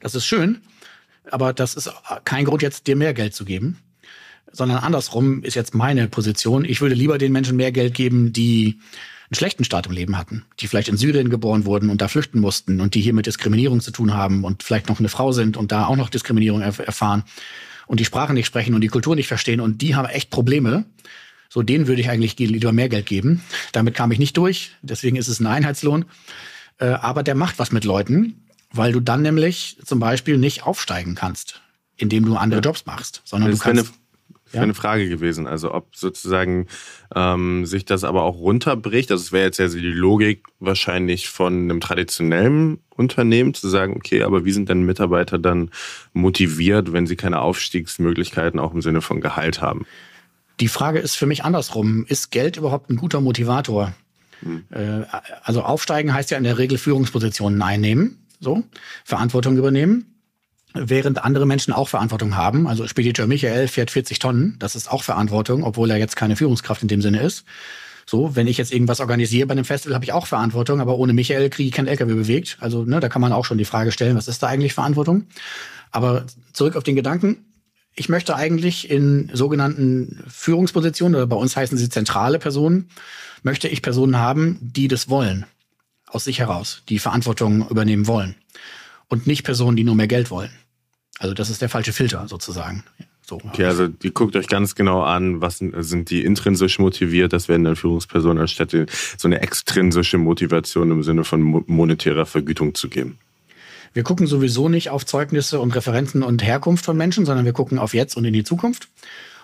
Das 0.00 0.14
ist 0.14 0.26
schön. 0.26 0.60
Aber 1.30 1.52
das 1.52 1.74
ist 1.74 1.90
kein 2.24 2.44
Grund, 2.44 2.62
jetzt 2.62 2.86
dir 2.86 2.96
mehr 2.96 3.14
Geld 3.14 3.34
zu 3.34 3.44
geben. 3.44 3.78
Sondern 4.52 4.78
andersrum 4.78 5.44
ist 5.44 5.54
jetzt 5.54 5.74
meine 5.74 6.08
Position. 6.08 6.64
Ich 6.64 6.80
würde 6.80 6.94
lieber 6.94 7.18
den 7.18 7.32
Menschen 7.32 7.56
mehr 7.56 7.72
Geld 7.72 7.94
geben, 7.94 8.32
die 8.32 8.80
einen 9.30 9.36
schlechten 9.36 9.62
Start 9.62 9.86
im 9.86 9.92
Leben 9.92 10.18
hatten, 10.18 10.44
die 10.58 10.66
vielleicht 10.66 10.88
in 10.88 10.96
Syrien 10.96 11.30
geboren 11.30 11.64
wurden 11.64 11.88
und 11.88 12.00
da 12.00 12.08
flüchten 12.08 12.40
mussten 12.40 12.80
und 12.80 12.94
die 12.94 13.00
hier 13.00 13.14
mit 13.14 13.26
Diskriminierung 13.26 13.80
zu 13.80 13.92
tun 13.92 14.12
haben 14.12 14.42
und 14.42 14.64
vielleicht 14.64 14.88
noch 14.88 14.98
eine 14.98 15.08
Frau 15.08 15.30
sind 15.30 15.56
und 15.56 15.70
da 15.70 15.86
auch 15.86 15.94
noch 15.94 16.08
Diskriminierung 16.08 16.62
erf 16.62 16.80
erfahren 16.80 17.22
und 17.86 18.00
die 18.00 18.04
Sprache 18.04 18.34
nicht 18.34 18.46
sprechen 18.46 18.74
und 18.74 18.80
die 18.80 18.88
Kultur 18.88 19.14
nicht 19.14 19.28
verstehen 19.28 19.60
und 19.60 19.82
die 19.82 19.94
haben 19.94 20.06
echt 20.06 20.30
Probleme. 20.30 20.84
So, 21.48 21.62
denen 21.62 21.86
würde 21.86 22.00
ich 22.00 22.10
eigentlich 22.10 22.38
lieber 22.38 22.72
mehr 22.72 22.88
Geld 22.88 23.06
geben. 23.06 23.42
Damit 23.72 23.94
kam 23.94 24.10
ich 24.10 24.18
nicht 24.18 24.36
durch. 24.36 24.72
Deswegen 24.82 25.16
ist 25.16 25.28
es 25.28 25.40
ein 25.40 25.46
Einheitslohn. 25.46 26.04
Äh, 26.78 26.86
aber 26.86 27.22
der 27.22 27.34
macht 27.34 27.58
was 27.58 27.72
mit 27.72 27.84
Leuten, 27.84 28.44
weil 28.72 28.92
du 28.92 29.00
dann 29.00 29.22
nämlich 29.22 29.78
zum 29.84 29.98
Beispiel 29.98 30.38
nicht 30.38 30.64
aufsteigen 30.64 31.14
kannst, 31.14 31.60
indem 31.96 32.24
du 32.24 32.36
andere 32.36 32.60
Jobs 32.60 32.86
machst, 32.86 33.22
sondern 33.24 33.50
das 33.50 33.60
du 33.60 33.64
kannst 33.64 33.92
das 34.50 34.54
wäre 34.54 34.64
eine 34.64 34.74
Frage 34.74 35.08
gewesen. 35.08 35.46
Also 35.46 35.72
ob 35.72 35.94
sozusagen 35.94 36.66
ähm, 37.14 37.66
sich 37.66 37.84
das 37.84 38.02
aber 38.02 38.24
auch 38.24 38.36
runterbricht. 38.36 39.12
Also 39.12 39.22
es 39.22 39.30
wäre 39.30 39.44
jetzt 39.44 39.58
ja 39.58 39.68
die 39.68 39.78
Logik 39.78 40.44
wahrscheinlich 40.58 41.28
von 41.28 41.54
einem 41.54 41.80
traditionellen 41.80 42.80
Unternehmen 42.96 43.54
zu 43.54 43.68
sagen, 43.68 43.94
okay, 43.96 44.24
aber 44.24 44.44
wie 44.44 44.50
sind 44.50 44.68
denn 44.68 44.82
Mitarbeiter 44.82 45.38
dann 45.38 45.70
motiviert, 46.14 46.92
wenn 46.92 47.06
sie 47.06 47.14
keine 47.14 47.40
Aufstiegsmöglichkeiten 47.40 48.58
auch 48.58 48.74
im 48.74 48.82
Sinne 48.82 49.02
von 49.02 49.20
Gehalt 49.20 49.62
haben? 49.62 49.86
Die 50.58 50.66
Frage 50.66 50.98
ist 50.98 51.14
für 51.14 51.26
mich 51.26 51.44
andersrum. 51.44 52.04
Ist 52.08 52.32
Geld 52.32 52.56
überhaupt 52.56 52.90
ein 52.90 52.96
guter 52.96 53.20
Motivator? 53.20 53.94
Hm. 54.40 54.64
Äh, 54.70 55.04
also 55.44 55.62
aufsteigen 55.62 56.12
heißt 56.12 56.32
ja 56.32 56.38
in 56.38 56.44
der 56.44 56.58
Regel 56.58 56.76
Führungspositionen 56.76 57.62
einnehmen, 57.62 58.18
so 58.40 58.64
Verantwortung 59.04 59.56
übernehmen 59.56 60.06
während 60.74 61.24
andere 61.24 61.46
Menschen 61.46 61.72
auch 61.72 61.88
Verantwortung 61.88 62.36
haben. 62.36 62.66
Also 62.66 62.86
Spediteur 62.86 63.26
Michael 63.26 63.68
fährt 63.68 63.90
40 63.90 64.18
Tonnen, 64.18 64.56
das 64.58 64.76
ist 64.76 64.90
auch 64.90 65.02
Verantwortung, 65.02 65.64
obwohl 65.64 65.90
er 65.90 65.96
jetzt 65.96 66.16
keine 66.16 66.36
Führungskraft 66.36 66.82
in 66.82 66.88
dem 66.88 67.02
Sinne 67.02 67.20
ist. 67.20 67.44
So, 68.06 68.34
wenn 68.34 68.46
ich 68.46 68.58
jetzt 68.58 68.72
irgendwas 68.72 69.00
organisiere 69.00 69.46
bei 69.46 69.52
einem 69.52 69.64
Festival, 69.64 69.94
habe 69.94 70.04
ich 70.04 70.12
auch 70.12 70.26
Verantwortung, 70.26 70.80
aber 70.80 70.98
ohne 70.98 71.12
Michael 71.12 71.48
kriege 71.50 71.68
ich 71.68 71.74
kein 71.74 71.86
LKW 71.86 72.14
bewegt. 72.14 72.56
Also 72.60 72.84
ne, 72.84 72.98
da 73.00 73.08
kann 73.08 73.22
man 73.22 73.32
auch 73.32 73.44
schon 73.44 73.58
die 73.58 73.64
Frage 73.64 73.92
stellen, 73.92 74.16
was 74.16 74.28
ist 74.28 74.42
da 74.42 74.48
eigentlich 74.48 74.74
Verantwortung? 74.74 75.26
Aber 75.92 76.26
zurück 76.52 76.76
auf 76.76 76.82
den 76.82 76.96
Gedanken, 76.96 77.44
ich 77.94 78.08
möchte 78.08 78.34
eigentlich 78.34 78.90
in 78.90 79.30
sogenannten 79.32 80.24
Führungspositionen, 80.28 81.16
oder 81.16 81.26
bei 81.26 81.36
uns 81.36 81.56
heißen 81.56 81.76
sie 81.76 81.88
zentrale 81.88 82.38
Personen, 82.38 82.88
möchte 83.42 83.68
ich 83.68 83.82
Personen 83.82 84.18
haben, 84.18 84.58
die 84.60 84.88
das 84.88 85.08
wollen, 85.08 85.46
aus 86.10 86.24
sich 86.24 86.38
heraus, 86.38 86.82
die 86.88 86.98
Verantwortung 86.98 87.68
übernehmen 87.68 88.06
wollen 88.06 88.34
und 89.08 89.26
nicht 89.26 89.44
Personen, 89.44 89.76
die 89.76 89.84
nur 89.84 89.94
mehr 89.94 90.08
Geld 90.08 90.30
wollen. 90.30 90.50
Also 91.18 91.34
das 91.34 91.50
ist 91.50 91.62
der 91.62 91.68
falsche 91.68 91.92
Filter 91.92 92.26
sozusagen. 92.28 92.84
So. 93.22 93.36
Okay, 93.36 93.64
also 93.64 93.86
die 93.86 94.10
guckt 94.10 94.34
euch 94.34 94.48
ganz 94.48 94.74
genau 94.74 95.02
an, 95.02 95.40
was 95.40 95.58
sind 95.58 96.10
die 96.10 96.24
intrinsisch 96.24 96.80
motiviert, 96.80 97.32
das 97.32 97.48
werden 97.48 97.62
dann 97.62 97.76
Führungspersonen 97.76 98.38
anstatt 98.38 98.72
so 98.72 99.28
eine 99.28 99.40
extrinsische 99.40 100.18
Motivation 100.18 100.90
im 100.90 101.02
Sinne 101.04 101.22
von 101.22 101.62
monetärer 101.66 102.26
Vergütung 102.26 102.74
zu 102.74 102.88
geben. 102.88 103.18
Wir 103.92 104.02
gucken 104.02 104.26
sowieso 104.26 104.68
nicht 104.68 104.90
auf 104.90 105.06
Zeugnisse 105.06 105.60
und 105.60 105.74
Referenzen 105.74 106.22
und 106.22 106.44
Herkunft 106.44 106.84
von 106.84 106.96
Menschen, 106.96 107.24
sondern 107.26 107.44
wir 107.44 107.52
gucken 107.52 107.78
auf 107.78 107.94
jetzt 107.94 108.16
und 108.16 108.24
in 108.24 108.32
die 108.32 108.44
Zukunft. 108.44 108.88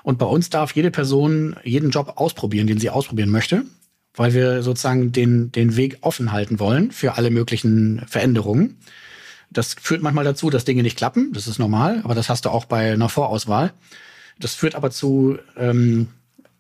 Und 0.03 0.19
bei 0.19 0.27
uns 0.27 0.51
darf 0.51 0.73
jede 0.73 0.91
Person 0.91 1.57
jeden 1.65 1.91
Job 1.91 2.13
ausprobieren, 2.17 2.67
den 2.67 2.79
sie 2.79 2.91
ausprobieren 2.91 3.31
möchte, 3.31 3.65
weil 4.17 4.35
wir 4.35 4.63
sozusagen 4.63 5.13
den, 5.13 5.53
den 5.53 5.77
Weg 5.77 5.99
offen 6.01 6.33
halten 6.33 6.59
wollen 6.59 6.91
für 6.91 7.17
alle 7.17 7.31
möglichen 7.31 8.03
Veränderungen. 8.09 8.79
Das 9.51 9.75
führt 9.81 10.03
manchmal 10.03 10.25
dazu, 10.25 10.51
dass 10.51 10.65
Dinge 10.65 10.83
nicht 10.83 10.97
klappen. 10.97 11.33
Das 11.33 11.47
ist 11.47 11.59
normal, 11.59 12.01
aber 12.03 12.15
das 12.15 12.29
hast 12.29 12.47
du 12.47 12.51
auch 12.51 12.65
bei 12.65 12.93
einer 12.93 13.09
Vorauswahl. 13.09 13.73
Das 14.39 14.55
führt 14.55 14.75
aber 14.75 14.91
zu 14.91 15.39
ähm, 15.57 16.09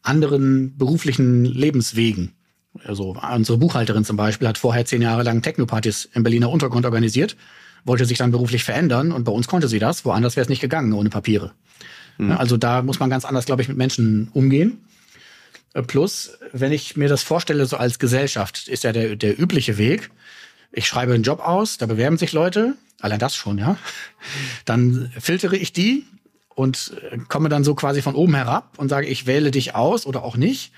anderen 0.03 0.77
beruflichen 0.77 1.45
Lebenswegen. 1.45 2.33
Also 2.85 3.17
unsere 3.35 3.59
Buchhalterin 3.59 4.05
zum 4.05 4.17
Beispiel 4.17 4.47
hat 4.47 4.59
vorher 4.59 4.85
zehn 4.85 5.03
Jahre 5.03 5.23
lang 5.23 5.43
Technopartys 5.43 6.09
im 6.13 6.23
Berliner 6.23 6.51
Untergrund 6.51 6.85
organisiert, 6.85 7.37
wollte 7.85 8.05
sich 8.05 8.19
dann 8.19 8.31
beruflich 8.31 8.65
verändern 8.65 9.13
und 9.13 9.25
bei 9.25 9.33
uns 9.33 9.47
konnte 9.47 9.69
sie 9.69 9.79
das. 9.79 10.05
Woanders 10.05 10.37
wäre 10.37 10.43
es 10.43 10.49
nicht 10.49 10.61
gegangen 10.61 10.93
ohne 10.93 11.09
Papiere. 11.09 11.53
Mhm. 12.19 12.33
Also 12.33 12.57
da 12.57 12.83
muss 12.83 13.01
man 13.01 13.11
ganz 13.11 13.25
anders, 13.25 13.47
glaube 13.47 13.63
ich, 13.63 13.69
mit 13.69 13.77
Menschen 13.77 14.29
umgehen. 14.33 14.79
Äh, 15.75 15.83
plus, 15.83 16.39
wenn 16.53 16.73
ich 16.73 16.97
mir 16.97 17.09
das 17.09 17.23
vorstelle, 17.23 17.67
so 17.67 17.77
als 17.77 17.99
Gesellschaft, 17.99 18.69
ist 18.69 18.85
ja 18.85 18.93
der, 18.93 19.17
der 19.17 19.39
übliche 19.39 19.79
Weg, 19.79 20.11
ich 20.73 20.87
schreibe 20.87 21.15
einen 21.15 21.23
Job 21.23 21.41
aus, 21.41 21.79
da 21.79 21.87
bewerben 21.87 22.19
sich 22.19 22.33
Leute, 22.33 22.75
allein 23.01 23.19
das 23.19 23.35
schon, 23.35 23.59
ja. 23.59 23.77
Dann 24.65 25.13
filtere 25.19 25.57
ich 25.57 25.73
die 25.73 26.05
und 26.55 26.95
äh, 27.11 27.19
komme 27.29 27.49
dann 27.49 27.65
so 27.65 27.75
quasi 27.75 28.03
von 28.03 28.15
oben 28.15 28.35
herab 28.35 28.79
und 28.79 28.89
sage, 28.89 29.07
ich 29.07 29.27
wähle 29.27 29.51
dich 29.51 29.75
aus 29.75 30.07
oder 30.07 30.25
auch 30.25 30.37
nicht. 30.37 30.73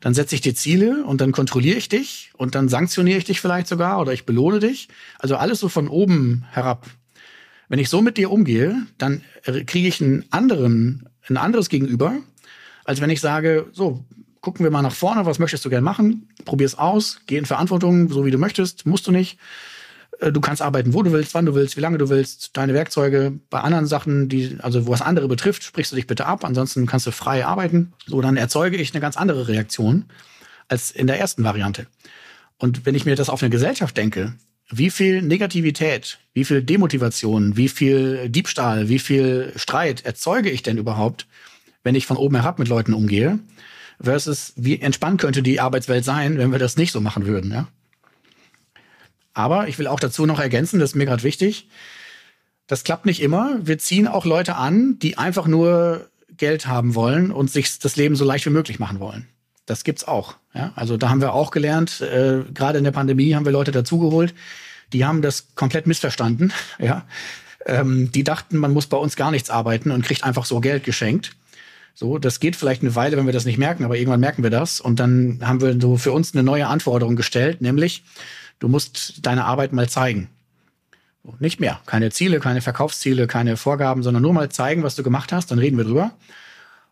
Dann 0.00 0.14
setze 0.14 0.34
ich 0.34 0.40
dir 0.40 0.54
Ziele 0.54 1.04
und 1.04 1.20
dann 1.20 1.32
kontrolliere 1.32 1.78
ich 1.78 1.88
dich 1.88 2.32
und 2.36 2.54
dann 2.54 2.68
sanktioniere 2.68 3.18
ich 3.18 3.24
dich 3.24 3.40
vielleicht 3.40 3.68
sogar 3.68 4.00
oder 4.00 4.12
ich 4.12 4.26
belohne 4.26 4.58
dich. 4.58 4.88
Also 5.18 5.36
alles 5.36 5.60
so 5.60 5.68
von 5.68 5.88
oben 5.88 6.44
herab. 6.50 6.86
Wenn 7.68 7.78
ich 7.78 7.88
so 7.88 8.02
mit 8.02 8.18
dir 8.18 8.30
umgehe, 8.30 8.86
dann 8.98 9.22
äh, 9.44 9.64
kriege 9.64 9.88
ich 9.88 10.02
einen 10.02 10.24
anderen, 10.30 11.08
ein 11.28 11.36
anderes 11.36 11.68
Gegenüber, 11.68 12.18
als 12.84 13.00
wenn 13.00 13.10
ich 13.10 13.20
sage, 13.20 13.68
so, 13.72 14.04
gucken 14.42 14.64
wir 14.64 14.70
mal 14.70 14.82
nach 14.82 14.92
vorne, 14.92 15.24
was 15.24 15.38
möchtest 15.38 15.64
du 15.64 15.70
gerne 15.70 15.84
machen? 15.84 16.28
Probier 16.44 16.66
es 16.66 16.76
aus, 16.76 17.20
geh 17.26 17.38
in 17.38 17.46
Verantwortung, 17.46 18.10
so 18.10 18.26
wie 18.26 18.30
du 18.30 18.38
möchtest, 18.38 18.84
musst 18.84 19.06
du 19.06 19.12
nicht. 19.12 19.38
Äh, 20.20 20.32
du 20.32 20.40
kannst 20.40 20.60
arbeiten, 20.60 20.92
wo 20.92 21.02
du 21.02 21.12
willst, 21.12 21.32
wann 21.32 21.46
du 21.46 21.54
willst, 21.54 21.76
wie 21.76 21.80
lange 21.80 21.96
du 21.96 22.10
willst, 22.10 22.56
deine 22.56 22.74
Werkzeuge. 22.74 23.32
Bei 23.48 23.60
anderen 23.60 23.86
Sachen, 23.86 24.28
die, 24.28 24.58
also 24.60 24.86
was 24.88 25.00
andere 25.00 25.28
betrifft, 25.28 25.62
sprichst 25.62 25.92
du 25.92 25.96
dich 25.96 26.06
bitte 26.06 26.26
ab, 26.26 26.44
ansonsten 26.44 26.86
kannst 26.86 27.06
du 27.06 27.12
frei 27.12 27.46
arbeiten. 27.46 27.92
So, 28.06 28.20
dann 28.20 28.36
erzeuge 28.36 28.76
ich 28.76 28.92
eine 28.92 29.00
ganz 29.00 29.16
andere 29.16 29.48
Reaktion 29.48 30.06
als 30.68 30.90
in 30.90 31.06
der 31.06 31.18
ersten 31.18 31.44
Variante. 31.44 31.86
Und 32.58 32.84
wenn 32.84 32.94
ich 32.94 33.06
mir 33.06 33.16
das 33.16 33.30
auf 33.30 33.42
eine 33.42 33.50
Gesellschaft 33.50 33.96
denke, 33.96 34.34
wie 34.70 34.90
viel 34.90 35.22
Negativität, 35.22 36.18
wie 36.34 36.44
viel 36.44 36.62
Demotivation, 36.62 37.56
wie 37.56 37.68
viel 37.68 38.28
Diebstahl, 38.28 38.88
wie 38.88 38.98
viel 38.98 39.52
Streit 39.56 40.04
erzeuge 40.04 40.50
ich 40.50 40.62
denn 40.62 40.78
überhaupt, 40.78 41.26
wenn 41.84 41.94
ich 41.94 42.06
von 42.06 42.16
oben 42.16 42.36
herab 42.36 42.58
mit 42.58 42.68
Leuten 42.68 42.94
umgehe? 42.94 43.38
Versus 44.02 44.52
wie 44.56 44.80
entspannt 44.80 45.20
könnte 45.20 45.42
die 45.42 45.60
Arbeitswelt 45.60 46.04
sein, 46.04 46.38
wenn 46.38 46.52
wir 46.52 46.58
das 46.58 46.76
nicht 46.76 46.92
so 46.92 47.00
machen 47.00 47.26
würden. 47.26 47.52
Ja? 47.52 47.68
Aber 49.34 49.68
ich 49.68 49.78
will 49.78 49.86
auch 49.86 50.00
dazu 50.00 50.26
noch 50.26 50.40
ergänzen, 50.40 50.80
das 50.80 50.90
ist 50.90 50.96
mir 50.96 51.06
gerade 51.06 51.22
wichtig, 51.22 51.68
das 52.66 52.84
klappt 52.84 53.06
nicht 53.06 53.22
immer. 53.22 53.58
Wir 53.62 53.78
ziehen 53.78 54.08
auch 54.08 54.24
Leute 54.24 54.56
an, 54.56 54.98
die 54.98 55.18
einfach 55.18 55.46
nur 55.46 56.08
Geld 56.36 56.66
haben 56.66 56.94
wollen 56.94 57.30
und 57.30 57.50
sich 57.50 57.78
das 57.78 57.96
Leben 57.96 58.16
so 58.16 58.24
leicht 58.24 58.46
wie 58.46 58.50
möglich 58.50 58.78
machen 58.78 59.00
wollen. 59.00 59.28
Das 59.66 59.84
gibt's 59.84 60.04
auch. 60.04 60.36
Ja? 60.54 60.72
Also 60.74 60.96
da 60.96 61.08
haben 61.08 61.20
wir 61.20 61.34
auch 61.34 61.50
gelernt, 61.50 62.00
äh, 62.00 62.44
gerade 62.52 62.78
in 62.78 62.84
der 62.84 62.90
Pandemie 62.90 63.34
haben 63.34 63.44
wir 63.44 63.52
Leute 63.52 63.72
dazugeholt, 63.72 64.34
die 64.92 65.04
haben 65.04 65.22
das 65.22 65.54
komplett 65.54 65.86
missverstanden. 65.86 66.52
Ja? 66.78 67.04
ähm, 67.66 68.10
die 68.12 68.24
dachten, 68.24 68.58
man 68.58 68.72
muss 68.72 68.86
bei 68.86 68.96
uns 68.96 69.16
gar 69.16 69.30
nichts 69.30 69.50
arbeiten 69.50 69.90
und 69.90 70.04
kriegt 70.04 70.24
einfach 70.24 70.44
so 70.44 70.60
Geld 70.60 70.84
geschenkt. 70.84 71.32
So, 71.94 72.18
das 72.18 72.40
geht 72.40 72.56
vielleicht 72.56 72.82
eine 72.82 72.94
Weile, 72.94 73.16
wenn 73.16 73.26
wir 73.26 73.32
das 73.32 73.44
nicht 73.44 73.58
merken, 73.58 73.84
aber 73.84 73.96
irgendwann 73.96 74.20
merken 74.20 74.42
wir 74.42 74.50
das. 74.50 74.80
Und 74.80 74.98
dann 74.98 75.40
haben 75.42 75.60
wir 75.60 75.78
so 75.80 75.96
für 75.96 76.12
uns 76.12 76.34
eine 76.34 76.42
neue 76.42 76.66
Anforderung 76.66 77.16
gestellt, 77.16 77.60
nämlich 77.60 78.02
du 78.58 78.68
musst 78.68 79.26
deine 79.26 79.44
Arbeit 79.44 79.72
mal 79.72 79.88
zeigen. 79.88 80.28
Nicht 81.38 81.60
mehr. 81.60 81.80
Keine 81.86 82.10
Ziele, 82.10 82.40
keine 82.40 82.60
Verkaufsziele, 82.60 83.26
keine 83.26 83.56
Vorgaben, 83.56 84.02
sondern 84.02 84.22
nur 84.22 84.32
mal 84.32 84.48
zeigen, 84.48 84.82
was 84.82 84.96
du 84.96 85.02
gemacht 85.02 85.32
hast, 85.32 85.50
dann 85.50 85.58
reden 85.58 85.76
wir 85.76 85.84
drüber. 85.84 86.12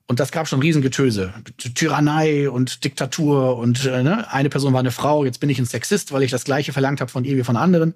Und 0.07 0.21
das 0.21 0.33
gab 0.33 0.49
schon 0.49 0.61
Riesengetöse. 0.61 1.33
Tyrannei 1.57 2.51
und 2.51 2.85
Diktatur 2.85 3.57
und 3.57 3.85
äh, 3.87 4.03
ne? 4.03 4.31
eine 4.33 4.49
Person 4.49 4.73
war 4.73 4.81
eine 4.81 4.91
Frau, 4.91 5.25
jetzt 5.25 5.39
bin 5.39 5.51
ich 5.51 5.59
ein 5.59 5.67
Sexist, 5.67 6.13
weil 6.13 6.23
ich 6.23 6.33
das 6.33 6.45
Gleiche 6.45 6.73
verlangt 6.73 7.01
habe 7.01 7.11
von 7.11 7.25
ihr 7.25 7.37
wie 7.37 7.45
von 7.45 7.57
anderen. 7.57 7.95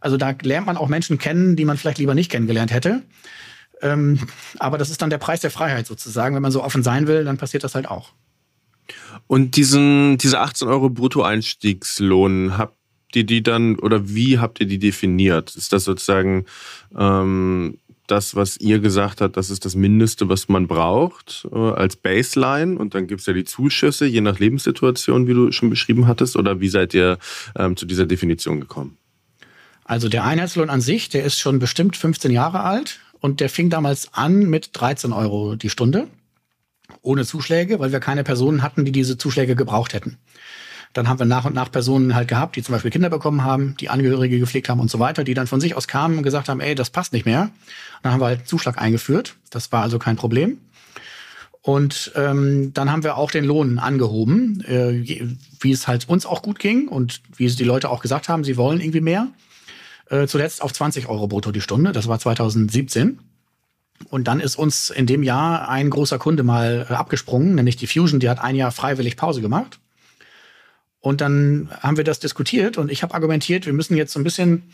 Also 0.00 0.16
da 0.16 0.34
lernt 0.42 0.66
man 0.66 0.76
auch 0.76 0.88
Menschen 0.88 1.18
kennen, 1.18 1.56
die 1.56 1.64
man 1.64 1.76
vielleicht 1.76 1.98
lieber 1.98 2.14
nicht 2.14 2.30
kennengelernt 2.30 2.72
hätte. 2.72 3.02
Ähm, 3.82 4.28
aber 4.58 4.78
das 4.78 4.90
ist 4.90 5.02
dann 5.02 5.10
der 5.10 5.18
Preis 5.18 5.40
der 5.40 5.50
Freiheit 5.50 5.86
sozusagen. 5.86 6.34
Wenn 6.34 6.42
man 6.42 6.52
so 6.52 6.62
offen 6.62 6.82
sein 6.82 7.06
will, 7.06 7.24
dann 7.24 7.38
passiert 7.38 7.64
das 7.64 7.74
halt 7.74 7.88
auch. 7.88 8.12
Und 9.26 9.56
diesen, 9.56 10.18
diese 10.18 10.40
18 10.40 10.68
Euro 10.68 10.88
Bruttoeinstiegslohn, 10.88 12.56
habt 12.56 12.74
ihr 13.14 13.24
die 13.24 13.42
dann 13.42 13.78
oder 13.78 14.08
wie 14.08 14.38
habt 14.38 14.60
ihr 14.60 14.66
die 14.66 14.78
definiert? 14.78 15.54
Ist 15.56 15.72
das 15.72 15.84
sozusagen 15.84 16.46
ähm, 16.96 17.78
das, 18.06 18.34
was 18.34 18.56
ihr 18.56 18.78
gesagt 18.78 19.20
habt, 19.20 19.36
das 19.36 19.50
ist 19.50 19.64
das 19.64 19.74
Mindeste, 19.74 20.28
was 20.28 20.48
man 20.48 20.66
braucht 20.66 21.46
äh, 21.52 21.56
als 21.56 21.96
Baseline 21.96 22.78
und 22.78 22.94
dann 22.94 23.06
gibt 23.06 23.20
es 23.20 23.26
ja 23.26 23.34
die 23.34 23.44
Zuschüsse, 23.44 24.06
je 24.06 24.20
nach 24.20 24.38
Lebenssituation, 24.38 25.26
wie 25.26 25.34
du 25.34 25.52
schon 25.52 25.70
beschrieben 25.70 26.06
hattest, 26.06 26.36
oder 26.36 26.60
wie 26.60 26.68
seid 26.68 26.94
ihr 26.94 27.18
ähm, 27.56 27.76
zu 27.76 27.86
dieser 27.86 28.06
Definition 28.06 28.60
gekommen? 28.60 28.96
Also 29.84 30.08
der 30.08 30.24
Einheitslohn 30.24 30.70
an 30.70 30.80
sich, 30.80 31.08
der 31.08 31.24
ist 31.24 31.38
schon 31.38 31.58
bestimmt 31.58 31.96
15 31.96 32.30
Jahre 32.30 32.60
alt 32.60 33.00
und 33.20 33.40
der 33.40 33.48
fing 33.48 33.70
damals 33.70 34.12
an 34.14 34.40
mit 34.48 34.70
13 34.72 35.12
Euro 35.12 35.56
die 35.56 35.70
Stunde. 35.70 36.08
Ohne 37.02 37.24
Zuschläge, 37.24 37.78
weil 37.78 37.92
wir 37.92 38.00
keine 38.00 38.24
Personen 38.24 38.62
hatten, 38.62 38.84
die 38.84 38.92
diese 38.92 39.18
Zuschläge 39.18 39.56
gebraucht 39.56 39.92
hätten. 39.92 40.16
Dann 40.94 41.08
haben 41.08 41.18
wir 41.18 41.26
nach 41.26 41.44
und 41.44 41.54
nach 41.54 41.70
Personen 41.70 42.14
halt 42.14 42.28
gehabt, 42.28 42.56
die 42.56 42.62
zum 42.62 42.72
Beispiel 42.72 42.90
Kinder 42.90 43.10
bekommen 43.10 43.44
haben, 43.44 43.76
die 43.78 43.90
Angehörige 43.90 44.38
gepflegt 44.38 44.68
haben 44.68 44.80
und 44.80 44.90
so 44.90 44.98
weiter, 44.98 45.22
die 45.22 45.34
dann 45.34 45.46
von 45.46 45.60
sich 45.60 45.74
aus 45.74 45.86
kamen 45.86 46.16
und 46.16 46.22
gesagt 46.22 46.48
haben, 46.48 46.60
ey, 46.60 46.74
das 46.74 46.90
passt 46.90 47.12
nicht 47.12 47.26
mehr. 47.26 47.50
Dann 48.02 48.12
haben 48.12 48.20
wir 48.20 48.26
halt 48.26 48.48
Zuschlag 48.48 48.78
eingeführt. 48.78 49.36
Das 49.50 49.70
war 49.70 49.82
also 49.82 49.98
kein 49.98 50.16
Problem. 50.16 50.58
Und 51.60 52.12
ähm, 52.14 52.72
dann 52.72 52.90
haben 52.90 53.04
wir 53.04 53.18
auch 53.18 53.30
den 53.30 53.44
Lohn 53.44 53.78
angehoben, 53.78 54.62
äh, 54.64 55.36
wie 55.60 55.70
es 55.70 55.86
halt 55.86 56.08
uns 56.08 56.24
auch 56.24 56.40
gut 56.40 56.58
ging 56.58 56.88
und 56.88 57.20
wie 57.36 57.44
es 57.44 57.56
die 57.56 57.64
Leute 57.64 57.90
auch 57.90 58.00
gesagt 58.00 58.28
haben, 58.28 58.42
sie 58.44 58.56
wollen 58.56 58.80
irgendwie 58.80 59.02
mehr. 59.02 59.28
Äh, 60.10 60.26
zuletzt 60.26 60.62
auf 60.62 60.72
20 60.72 61.08
Euro 61.08 61.26
brutto 61.26 61.52
die 61.52 61.60
Stunde. 61.60 61.92
Das 61.92 62.08
war 62.08 62.18
2017. 62.18 63.18
Und 64.10 64.28
dann 64.28 64.40
ist 64.40 64.56
uns 64.56 64.90
in 64.90 65.06
dem 65.06 65.22
Jahr 65.22 65.68
ein 65.68 65.90
großer 65.90 66.18
Kunde 66.18 66.42
mal 66.42 66.86
äh, 66.88 66.94
abgesprungen, 66.94 67.54
nämlich 67.54 67.76
die 67.76 67.86
Fusion, 67.86 68.20
die 68.20 68.28
hat 68.28 68.40
ein 68.40 68.54
Jahr 68.54 68.70
freiwillig 68.70 69.16
Pause 69.16 69.40
gemacht. 69.40 69.80
Und 71.00 71.20
dann 71.20 71.70
haben 71.80 71.96
wir 71.96 72.04
das 72.04 72.18
diskutiert 72.18 72.76
und 72.78 72.90
ich 72.90 73.02
habe 73.02 73.14
argumentiert, 73.14 73.66
wir 73.66 73.72
müssen 73.72 73.96
jetzt 73.96 74.12
so 74.12 74.20
ein 74.20 74.24
bisschen 74.24 74.64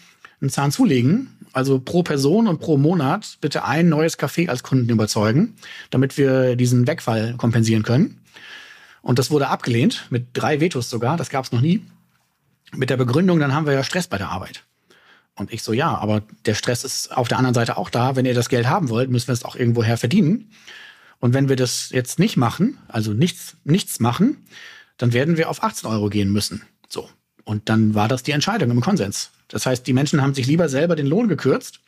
einen 0.40 0.50
Zahn 0.50 0.72
zulegen. 0.72 1.38
Also 1.52 1.78
pro 1.78 2.02
Person 2.02 2.48
und 2.48 2.60
pro 2.60 2.76
Monat 2.76 3.38
bitte 3.40 3.64
ein 3.64 3.88
neues 3.88 4.18
Café 4.18 4.48
als 4.48 4.62
Kunden 4.62 4.88
überzeugen, 4.88 5.54
damit 5.90 6.18
wir 6.18 6.56
diesen 6.56 6.86
Wegfall 6.86 7.34
kompensieren 7.36 7.82
können. 7.82 8.20
Und 9.02 9.18
das 9.18 9.30
wurde 9.30 9.48
abgelehnt, 9.48 10.06
mit 10.10 10.28
drei 10.32 10.60
Vetos 10.60 10.90
sogar, 10.90 11.16
das 11.16 11.28
gab 11.28 11.44
es 11.44 11.52
noch 11.52 11.60
nie. 11.60 11.82
Mit 12.72 12.90
der 12.90 12.96
Begründung, 12.96 13.38
dann 13.38 13.54
haben 13.54 13.66
wir 13.66 13.74
ja 13.74 13.84
Stress 13.84 14.08
bei 14.08 14.18
der 14.18 14.30
Arbeit. 14.30 14.64
Und 15.36 15.52
ich 15.52 15.62
so, 15.62 15.72
ja, 15.72 15.96
aber 15.96 16.22
der 16.46 16.54
Stress 16.54 16.84
ist 16.84 17.16
auf 17.16 17.28
der 17.28 17.38
anderen 17.38 17.54
Seite 17.54 17.76
auch 17.76 17.90
da. 17.90 18.14
Wenn 18.16 18.24
ihr 18.24 18.34
das 18.34 18.48
Geld 18.48 18.68
haben 18.68 18.88
wollt, 18.88 19.10
müssen 19.10 19.28
wir 19.28 19.32
es 19.32 19.44
auch 19.44 19.56
irgendwoher 19.56 19.96
verdienen. 19.96 20.50
Und 21.18 21.34
wenn 21.34 21.48
wir 21.48 21.56
das 21.56 21.90
jetzt 21.90 22.18
nicht 22.18 22.36
machen, 22.36 22.78
also 22.88 23.12
nichts, 23.12 23.56
nichts 23.64 23.98
machen, 23.98 24.46
dann 24.96 25.12
werden 25.12 25.36
wir 25.36 25.50
auf 25.50 25.62
18 25.62 25.88
Euro 25.90 26.08
gehen 26.08 26.30
müssen. 26.30 26.62
So. 26.88 27.08
Und 27.44 27.68
dann 27.68 27.94
war 27.94 28.08
das 28.08 28.22
die 28.22 28.32
Entscheidung 28.32 28.70
im 28.70 28.80
Konsens. 28.80 29.30
Das 29.48 29.66
heißt, 29.66 29.86
die 29.86 29.92
Menschen 29.92 30.22
haben 30.22 30.34
sich 30.34 30.46
lieber 30.46 30.68
selber 30.68 30.96
den 30.96 31.06
Lohn 31.06 31.28
gekürzt, 31.28 31.80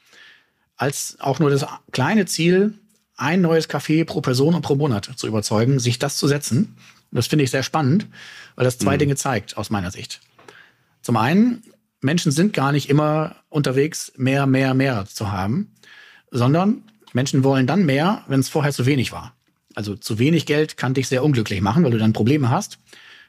als 0.76 1.16
auch 1.20 1.38
nur 1.38 1.50
das 1.50 1.66
kleine 1.92 2.26
Ziel, 2.26 2.74
ein 3.16 3.40
neues 3.40 3.70
Café 3.70 4.04
pro 4.04 4.20
Person 4.20 4.54
und 4.54 4.62
pro 4.62 4.74
Monat 4.74 5.11
zu 5.16 5.26
überzeugen, 5.26 5.78
sich 5.78 5.98
das 5.98 6.18
zu 6.18 6.28
setzen. 6.28 6.76
Und 7.11 7.16
das 7.16 7.28
finde 7.28 7.44
ich 7.44 7.50
sehr 7.50 7.62
spannend, 7.62 8.06
weil 8.56 8.64
das 8.64 8.78
zwei 8.78 8.94
mhm. 8.94 9.00
Dinge 9.00 9.16
zeigt, 9.16 9.56
aus 9.56 9.70
meiner 9.70 9.90
Sicht. 9.90 10.20
Zum 11.00 11.16
einen, 11.16 11.62
Menschen 12.00 12.32
sind 12.32 12.52
gar 12.52 12.72
nicht 12.72 12.88
immer 12.88 13.37
unterwegs, 13.48 14.12
mehr, 14.16 14.46
mehr, 14.46 14.74
mehr 14.74 15.06
zu 15.06 15.32
haben, 15.32 15.72
sondern 16.30 16.82
Menschen 17.12 17.44
wollen 17.44 17.66
dann 17.66 17.87
mehr, 17.87 18.24
wenn 18.28 18.40
es 18.40 18.48
vorher 18.48 18.72
zu 18.72 18.87
wenig 18.87 19.12
war. 19.12 19.32
Also 19.74 19.96
zu 19.96 20.18
wenig 20.18 20.46
Geld 20.46 20.76
kann 20.76 20.94
dich 20.94 21.09
sehr 21.09 21.24
unglücklich 21.24 21.61
machen, 21.61 21.85
weil 21.85 21.90
du 21.90 21.98
dann 21.98 22.12
Probleme 22.12 22.50
hast. 22.50 22.78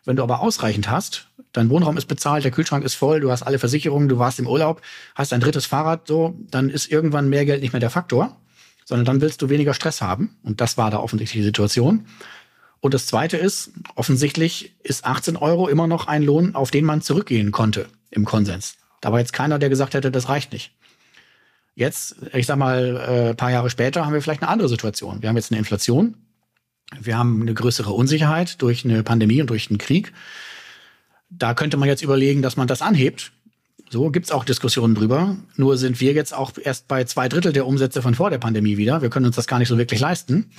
Wenn 0.06 0.16
du 0.16 0.24
aber 0.24 0.42
ausreichend 0.42 0.90
hast, 0.90 1.28
dein 1.52 1.70
Wohnraum 1.70 1.98
ist 1.98 2.06
bezahlt, 2.06 2.44
der 2.44 2.52
Kühlschrank 2.52 2.86
ist 2.86 2.96
voll, 2.96 3.20
du 3.20 3.32
hast 3.32 3.44
alle 3.44 3.60
Versicherungen, 3.60 4.08
du 4.08 4.20
warst 4.20 4.40
im 4.40 4.48
Urlaub, 4.48 4.82
hast 5.16 5.34
ein 5.34 5.42
drittes 5.42 5.66
Fahrrad, 5.66 6.08
so, 6.08 6.36
dann 6.50 6.70
ist 6.70 6.90
irgendwann 6.90 7.30
mehr 7.30 7.46
Geld 7.46 7.62
nicht 7.62 7.74
mehr 7.74 7.80
der 7.80 7.90
Faktor, 7.90 8.38
sondern 8.86 9.06
dann 9.06 9.22
willst 9.22 9.42
du 9.42 9.50
weniger 9.50 9.74
Stress 9.74 10.02
haben. 10.02 10.38
Und 10.44 10.62
das 10.62 10.78
war 10.78 10.92
da 10.92 11.00
offensichtlich 11.00 11.42
die 11.42 11.46
Situation. 11.46 12.08
Und 12.80 12.94
das 12.94 13.08
Zweite 13.08 13.36
ist, 13.36 13.72
offensichtlich 13.96 14.76
ist 14.84 15.04
18 15.04 15.36
Euro 15.36 15.68
immer 15.68 15.88
noch 15.88 16.08
ein 16.08 16.24
Lohn, 16.24 16.56
auf 16.56 16.72
den 16.72 16.86
man 16.86 17.02
zurückgehen 17.02 17.52
konnte 17.52 17.88
im 18.18 18.26
Konsens. 18.26 18.76
Da 19.00 19.12
war 19.12 19.20
jetzt 19.20 19.32
keiner, 19.32 19.60
der 19.60 19.70
gesagt 19.70 19.94
hätte, 19.94 20.12
das 20.12 20.28
reicht 20.28 20.52
nicht. 20.52 20.72
Jetzt, 21.76 22.16
ich 22.34 22.48
sag 22.48 22.58
mal, 22.58 22.98
äh, 22.98 23.36
paar 23.36 23.52
Jahre 23.52 23.70
später 23.70 24.06
haben 24.06 24.14
wir 24.14 24.22
vielleicht 24.22 24.42
eine 24.42 24.50
andere 24.50 24.68
Situation. 24.68 25.22
Wir 25.22 25.30
haben 25.30 25.38
jetzt 25.38 25.52
eine 25.52 25.60
Inflation, 25.60 26.18
wir 27.00 27.18
haben 27.18 27.42
eine 27.42 27.54
größere 27.54 27.92
Unsicherheit 27.92 28.62
durch 28.62 28.84
eine 28.84 29.04
Pandemie 29.04 29.42
und 29.42 29.50
durch 29.50 29.70
einen 29.70 29.78
Krieg. 29.78 30.14
Da 31.30 31.54
könnte 31.54 31.78
man 31.78 31.88
jetzt 31.88 32.02
überlegen, 32.02 32.42
dass 32.42 32.58
man 32.58 32.68
das 32.68 32.82
anhebt. 32.82 33.32
So 33.90 34.10
gibt's 34.10 34.32
auch 34.32 34.44
Diskussionen 34.44 34.96
drüber. 34.96 35.38
Nur 35.56 35.78
sind 35.78 36.02
wir 36.02 36.14
jetzt 36.14 36.34
auch 36.34 36.52
erst 36.62 36.88
bei 36.88 37.04
zwei 37.04 37.30
Drittel 37.30 37.54
der 37.54 37.68
Umsätze 37.68 38.02
von 38.02 38.16
vor 38.16 38.30
der 38.30 38.38
Pandemie 38.38 38.78
wieder. 38.78 39.02
Wir 39.02 39.10
können 39.10 39.26
uns 39.26 39.36
das 39.36 39.48
gar 39.48 39.60
nicht 39.60 39.70
so 39.70 39.78
wirklich 39.78 40.00
leisten. 40.00 40.50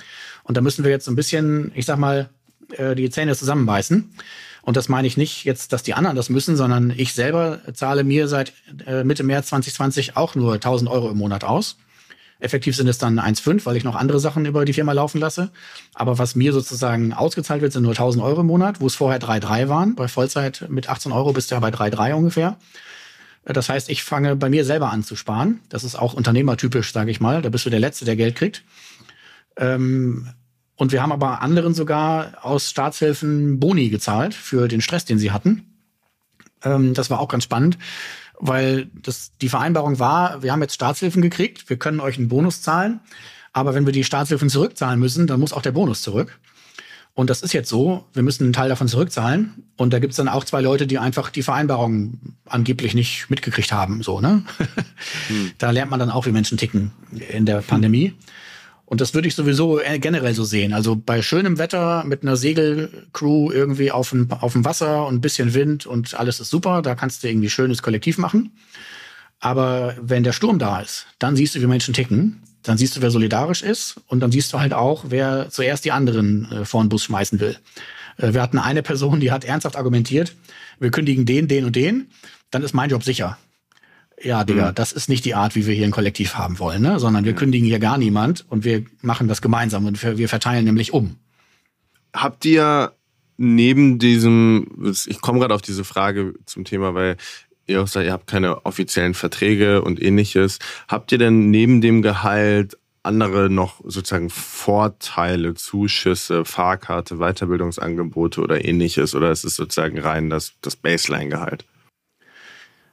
Und 0.44 0.56
da 0.56 0.60
müssen 0.60 0.84
wir 0.84 0.90
jetzt 0.90 1.06
so 1.06 1.10
ein 1.10 1.16
bisschen, 1.16 1.72
ich 1.74 1.84
sag 1.84 1.98
mal, 1.98 2.30
äh, 2.72 2.94
die 2.94 3.10
Zähne 3.10 3.34
zusammenbeißen. 3.34 4.10
Und 4.68 4.76
das 4.76 4.90
meine 4.90 5.08
ich 5.08 5.16
nicht 5.16 5.44
jetzt, 5.44 5.72
dass 5.72 5.82
die 5.82 5.94
anderen 5.94 6.14
das 6.14 6.28
müssen, 6.28 6.54
sondern 6.54 6.92
ich 6.94 7.14
selber 7.14 7.60
zahle 7.72 8.04
mir 8.04 8.28
seit 8.28 8.52
äh, 8.84 9.02
Mitte 9.02 9.22
März 9.22 9.46
2020 9.46 10.18
auch 10.18 10.34
nur 10.34 10.52
1000 10.52 10.90
Euro 10.90 11.08
im 11.08 11.16
Monat 11.16 11.42
aus. 11.42 11.78
Effektiv 12.38 12.76
sind 12.76 12.86
es 12.86 12.98
dann 12.98 13.18
1,5, 13.18 13.64
weil 13.64 13.78
ich 13.78 13.84
noch 13.84 13.94
andere 13.94 14.20
Sachen 14.20 14.44
über 14.44 14.66
die 14.66 14.74
Firma 14.74 14.92
laufen 14.92 15.20
lasse. 15.20 15.48
Aber 15.94 16.18
was 16.18 16.34
mir 16.34 16.52
sozusagen 16.52 17.14
ausgezahlt 17.14 17.62
wird, 17.62 17.72
sind 17.72 17.84
nur 17.84 17.92
1000 17.92 18.22
Euro 18.22 18.42
im 18.42 18.46
Monat, 18.46 18.82
wo 18.82 18.86
es 18.88 18.94
vorher 18.94 19.18
3,3 19.18 19.70
waren. 19.70 19.94
Bei 19.94 20.06
Vollzeit 20.06 20.66
mit 20.68 20.90
18 20.90 21.12
Euro 21.12 21.32
bist 21.32 21.50
du 21.50 21.54
ja 21.54 21.60
bei 21.60 21.70
3,3 21.70 22.12
ungefähr. 22.12 22.58
Das 23.44 23.70
heißt, 23.70 23.88
ich 23.88 24.02
fange 24.02 24.36
bei 24.36 24.50
mir 24.50 24.66
selber 24.66 24.92
an 24.92 25.02
zu 25.02 25.16
sparen. 25.16 25.60
Das 25.70 25.82
ist 25.82 25.94
auch 25.94 26.12
unternehmertypisch, 26.12 26.92
sage 26.92 27.10
ich 27.10 27.22
mal. 27.22 27.40
Da 27.40 27.48
bist 27.48 27.64
du 27.64 27.70
der 27.70 27.80
Letzte, 27.80 28.04
der 28.04 28.16
Geld 28.16 28.34
kriegt. 28.34 28.64
Ähm, 29.56 30.28
und 30.78 30.92
wir 30.92 31.02
haben 31.02 31.12
aber 31.12 31.42
anderen 31.42 31.74
sogar 31.74 32.38
aus 32.40 32.70
Staatshilfen 32.70 33.60
Boni 33.60 33.90
gezahlt 33.90 34.32
für 34.32 34.66
den 34.66 34.80
Stress, 34.80 35.04
den 35.04 35.18
sie 35.18 35.30
hatten. 35.30 35.74
Ähm, 36.64 36.94
das 36.94 37.10
war 37.10 37.20
auch 37.20 37.28
ganz 37.28 37.44
spannend 37.44 37.76
weil 38.38 38.88
das, 38.94 39.32
die 39.40 39.48
Vereinbarung 39.48 39.98
war, 39.98 40.42
wir 40.42 40.52
haben 40.52 40.62
jetzt 40.62 40.74
Staatshilfen 40.74 41.22
gekriegt, 41.22 41.68
wir 41.68 41.76
können 41.76 42.00
euch 42.00 42.18
einen 42.18 42.28
Bonus 42.28 42.62
zahlen, 42.62 43.00
aber 43.52 43.74
wenn 43.74 43.86
wir 43.86 43.92
die 43.92 44.04
Staatshilfen 44.04 44.48
zurückzahlen 44.48 45.00
müssen, 45.00 45.26
dann 45.26 45.40
muss 45.40 45.52
auch 45.52 45.62
der 45.62 45.72
Bonus 45.72 46.02
zurück. 46.02 46.38
Und 47.14 47.30
das 47.30 47.42
ist 47.42 47.52
jetzt 47.52 47.68
so, 47.68 48.04
wir 48.12 48.22
müssen 48.22 48.44
einen 48.44 48.52
Teil 48.52 48.68
davon 48.68 48.86
zurückzahlen. 48.86 49.64
Und 49.76 49.92
da 49.92 49.98
gibt's 49.98 50.18
dann 50.18 50.28
auch 50.28 50.44
zwei 50.44 50.60
Leute, 50.60 50.86
die 50.86 50.98
einfach 50.98 51.30
die 51.30 51.42
Vereinbarung 51.42 52.36
angeblich 52.46 52.94
nicht 52.94 53.28
mitgekriegt 53.28 53.72
haben. 53.72 54.04
So, 54.04 54.20
ne? 54.20 54.44
Hm. 55.26 55.50
Da 55.58 55.72
lernt 55.72 55.90
man 55.90 55.98
dann 55.98 56.10
auch, 56.10 56.26
wie 56.26 56.32
Menschen 56.32 56.58
ticken 56.58 56.92
in 57.30 57.44
der 57.44 57.60
Pandemie. 57.62 58.08
Hm. 58.08 58.14
Und 58.88 59.02
das 59.02 59.12
würde 59.12 59.28
ich 59.28 59.34
sowieso 59.34 59.78
äh, 59.78 59.98
generell 59.98 60.32
so 60.32 60.44
sehen. 60.44 60.72
Also 60.72 60.96
bei 60.96 61.20
schönem 61.20 61.58
Wetter 61.58 62.04
mit 62.04 62.22
einer 62.22 62.38
Segelcrew 62.38 63.52
irgendwie 63.52 63.92
auf 63.92 64.08
dem, 64.08 64.32
auf 64.32 64.54
dem 64.54 64.64
Wasser 64.64 65.06
und 65.06 65.16
ein 65.16 65.20
bisschen 65.20 65.52
Wind 65.52 65.84
und 65.84 66.18
alles 66.18 66.40
ist 66.40 66.48
super, 66.48 66.80
da 66.80 66.94
kannst 66.94 67.22
du 67.22 67.28
irgendwie 67.28 67.50
schönes 67.50 67.82
Kollektiv 67.82 68.16
machen. 68.16 68.56
Aber 69.40 69.94
wenn 70.00 70.24
der 70.24 70.32
Sturm 70.32 70.58
da 70.58 70.80
ist, 70.80 71.06
dann 71.18 71.36
siehst 71.36 71.54
du, 71.54 71.60
wie 71.60 71.66
Menschen 71.66 71.92
ticken. 71.92 72.42
Dann 72.62 72.78
siehst 72.78 72.96
du, 72.96 73.02
wer 73.02 73.10
solidarisch 73.10 73.62
ist. 73.62 74.00
Und 74.06 74.20
dann 74.20 74.32
siehst 74.32 74.54
du 74.54 74.58
halt 74.58 74.72
auch, 74.72 75.04
wer 75.08 75.50
zuerst 75.50 75.84
die 75.84 75.92
anderen 75.92 76.50
äh, 76.50 76.64
vor 76.64 76.82
den 76.82 76.88
Bus 76.88 77.04
schmeißen 77.04 77.40
will. 77.40 77.58
Äh, 78.16 78.32
wir 78.32 78.40
hatten 78.40 78.58
eine 78.58 78.82
Person, 78.82 79.20
die 79.20 79.30
hat 79.30 79.44
ernsthaft 79.44 79.76
argumentiert, 79.76 80.34
wir 80.80 80.90
kündigen 80.90 81.26
den, 81.26 81.46
den 81.46 81.66
und 81.66 81.76
den, 81.76 82.08
dann 82.50 82.62
ist 82.62 82.72
mein 82.72 82.88
Job 82.88 83.04
sicher 83.04 83.36
ja, 84.22 84.44
Digga, 84.44 84.70
mhm. 84.70 84.74
das 84.74 84.92
ist 84.92 85.08
nicht 85.08 85.24
die 85.24 85.34
Art, 85.34 85.54
wie 85.54 85.66
wir 85.66 85.74
hier 85.74 85.84
ein 85.84 85.92
Kollektiv 85.92 86.34
haben 86.34 86.58
wollen, 86.58 86.82
ne? 86.82 86.98
sondern 86.98 87.24
wir 87.24 87.34
kündigen 87.34 87.66
hier 87.66 87.78
gar 87.78 87.98
niemand 87.98 88.44
und 88.48 88.64
wir 88.64 88.84
machen 89.00 89.28
das 89.28 89.42
gemeinsam 89.42 89.86
und 89.86 90.02
wir, 90.02 90.18
wir 90.18 90.28
verteilen 90.28 90.64
nämlich 90.64 90.92
um. 90.92 91.16
Habt 92.12 92.44
ihr 92.44 92.92
neben 93.36 93.98
diesem, 93.98 94.94
ich 95.06 95.20
komme 95.20 95.38
gerade 95.38 95.54
auf 95.54 95.62
diese 95.62 95.84
Frage 95.84 96.34
zum 96.46 96.64
Thema, 96.64 96.94
weil 96.94 97.16
ihr 97.66 97.82
auch 97.82 97.86
sagt, 97.86 98.06
ihr 98.06 98.12
habt 98.12 98.26
keine 98.26 98.66
offiziellen 98.66 99.14
Verträge 99.14 99.82
und 99.82 100.02
ähnliches. 100.02 100.58
Habt 100.88 101.12
ihr 101.12 101.18
denn 101.18 101.50
neben 101.50 101.80
dem 101.80 102.02
Gehalt 102.02 102.76
andere 103.02 103.48
noch 103.48 103.80
sozusagen 103.84 104.30
Vorteile, 104.30 105.54
Zuschüsse, 105.54 106.44
Fahrkarte, 106.44 107.16
Weiterbildungsangebote 107.16 108.40
oder 108.40 108.64
ähnliches? 108.64 109.14
Oder 109.14 109.30
ist 109.30 109.44
es 109.44 109.56
sozusagen 109.56 109.98
rein 109.98 110.30
das, 110.30 110.54
das 110.60 110.76
Baseline-Gehalt? 110.76 111.64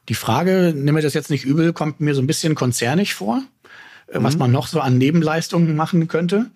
Die 0.10 0.14
Frage, 0.14 0.74
nimm 0.76 0.95
mir 0.95 1.01
das 1.01 1.14
jetzt 1.14 1.30
nicht 1.30 1.45
übel, 1.45 1.74
kommt 1.74 1.99
mir 1.99 2.14
so 2.14 2.22
ein 2.22 2.28
bisschen 2.28 2.56
konzernig 2.56 3.14
vor, 3.14 3.41
äh, 4.08 4.20
mhm. 4.20 4.24
was 4.24 4.38
man 4.38 4.51
noch 4.51 4.68
so 4.68 4.80
an 4.80 4.97
Nebenleistungen 4.97 5.76
machen 5.76 6.08
könnte. 6.08 6.47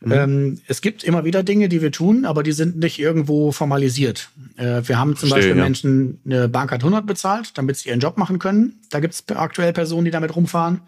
Mhm. 0.00 0.12
Ähm, 0.12 0.60
es 0.66 0.80
gibt 0.80 1.04
immer 1.04 1.24
wieder 1.24 1.42
Dinge, 1.42 1.68
die 1.68 1.82
wir 1.82 1.92
tun, 1.92 2.24
aber 2.24 2.42
die 2.42 2.52
sind 2.52 2.76
nicht 2.78 2.98
irgendwo 2.98 3.52
formalisiert. 3.52 4.30
Äh, 4.56 4.82
wir 4.84 4.98
haben 4.98 5.16
zum 5.16 5.28
Verstehe, 5.28 5.50
Beispiel 5.50 5.56
ja. 5.56 5.62
Menschen 5.64 6.20
eine 6.24 6.48
Bankcard 6.48 6.82
100 6.82 7.06
bezahlt, 7.06 7.56
damit 7.58 7.76
sie 7.76 7.88
ihren 7.88 8.00
Job 8.00 8.18
machen 8.18 8.38
können. 8.38 8.80
Da 8.90 9.00
gibt 9.00 9.14
es 9.14 9.24
aktuell 9.34 9.72
Personen, 9.72 10.04
die 10.04 10.10
damit 10.10 10.36
rumfahren. 10.36 10.82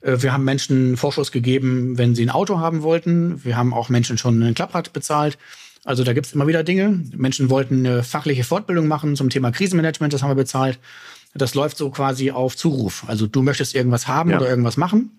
Äh, 0.00 0.22
wir 0.22 0.32
haben 0.32 0.44
Menschen 0.44 0.96
Vorschuss 0.96 1.32
gegeben, 1.32 1.98
wenn 1.98 2.14
sie 2.14 2.24
ein 2.24 2.30
Auto 2.30 2.58
haben 2.58 2.82
wollten. 2.82 3.44
Wir 3.44 3.56
haben 3.56 3.74
auch 3.74 3.88
Menschen 3.88 4.18
schon 4.18 4.40
ein 4.42 4.54
Klapprad 4.54 4.92
bezahlt. 4.92 5.38
Also 5.84 6.02
da 6.02 6.12
gibt 6.12 6.26
es 6.26 6.32
immer 6.32 6.48
wieder 6.48 6.64
Dinge. 6.64 7.00
Menschen 7.16 7.48
wollten 7.48 7.86
eine 7.86 8.02
fachliche 8.02 8.42
Fortbildung 8.42 8.88
machen 8.88 9.14
zum 9.14 9.30
Thema 9.30 9.52
Krisenmanagement, 9.52 10.12
das 10.12 10.22
haben 10.22 10.30
wir 10.30 10.34
bezahlt. 10.34 10.80
Das 11.36 11.54
läuft 11.54 11.76
so 11.76 11.90
quasi 11.90 12.30
auf 12.30 12.56
Zuruf. 12.56 13.04
Also 13.06 13.26
du 13.26 13.42
möchtest 13.42 13.74
irgendwas 13.74 14.08
haben 14.08 14.30
ja. 14.30 14.38
oder 14.38 14.48
irgendwas 14.48 14.76
machen 14.76 15.18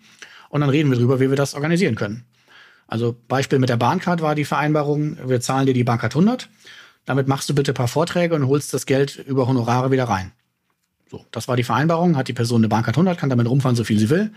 und 0.49 0.61
dann 0.61 0.70
reden 0.70 0.89
wir 0.89 0.97
drüber, 0.97 1.20
wie 1.20 1.30
wir 1.30 1.36
das 1.36 1.53
organisieren 1.53 1.95
können. 1.95 2.26
Also 2.88 3.15
Beispiel 3.28 3.59
mit 3.59 3.70
der 3.70 3.78
Bahncard 3.78 4.22
war 4.22 4.34
die 4.34 4.45
Vereinbarung, 4.45 5.18
wir 5.28 5.41
zahlen 5.41 5.65
dir 5.65 5.74
die 5.74 5.84
Bahncard 5.84 6.15
100, 6.15 6.49
damit 7.05 7.28
machst 7.28 7.49
du 7.49 7.55
bitte 7.55 7.72
ein 7.72 7.76
paar 7.76 7.88
Vorträge 7.88 8.36
und 8.36 8.47
holst 8.47 8.74
das 8.74 8.86
Geld 8.86 9.18
über 9.18 9.47
Honorare 9.47 9.91
wieder 9.91 10.05
rein. 10.05 10.32
So, 11.09 11.26
das 11.32 11.47
war 11.47 11.55
die 11.55 11.63
Vereinbarung, 11.63 12.18
hat 12.18 12.28
die 12.28 12.34
Person 12.34 12.61
eine 12.61 12.70
Bahncard 12.70 12.97
100, 12.97 13.18
kann 13.18 13.30
damit 13.30 13.47
rumfahren, 13.47 13.76
so 13.76 13.84
viel 13.84 13.99
sie 13.99 14.09
will 14.09 14.32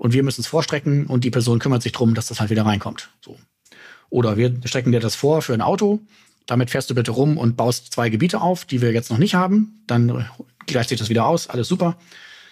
und 0.00 0.14
wir 0.14 0.22
müssen 0.22 0.40
es 0.40 0.46
vorstrecken 0.46 1.06
und 1.06 1.24
die 1.24 1.30
Person 1.30 1.58
kümmert 1.58 1.82
sich 1.82 1.92
darum, 1.92 2.14
dass 2.14 2.28
das 2.28 2.40
halt 2.40 2.50
wieder 2.50 2.64
reinkommt. 2.64 3.10
So. 3.20 3.36
Oder 4.08 4.38
wir 4.38 4.54
strecken 4.64 4.92
dir 4.92 5.00
das 5.00 5.14
vor 5.14 5.42
für 5.42 5.52
ein 5.52 5.60
Auto, 5.60 6.00
damit 6.46 6.70
fährst 6.70 6.88
du 6.88 6.94
bitte 6.94 7.10
rum 7.10 7.36
und 7.36 7.56
baust 7.56 7.92
zwei 7.92 8.08
Gebiete 8.08 8.40
auf, 8.40 8.64
die 8.64 8.80
wir 8.80 8.92
jetzt 8.92 9.10
noch 9.10 9.18
nicht 9.18 9.34
haben, 9.34 9.84
dann 9.86 10.26
gleicht 10.66 10.88
sich 10.88 10.98
das 10.98 11.08
wieder 11.08 11.26
aus, 11.26 11.48
alles 11.48 11.68
super. 11.68 11.96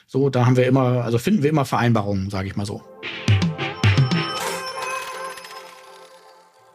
So, 0.06 0.30
da 0.30 0.46
haben 0.46 0.56
wir 0.56 0.66
immer, 0.66 1.04
also 1.04 1.18
finden 1.18 1.42
wir 1.42 1.50
immer 1.50 1.64
Vereinbarungen, 1.64 2.30
sage 2.30 2.48
ich 2.48 2.56
mal 2.56 2.66
so. 2.66 2.82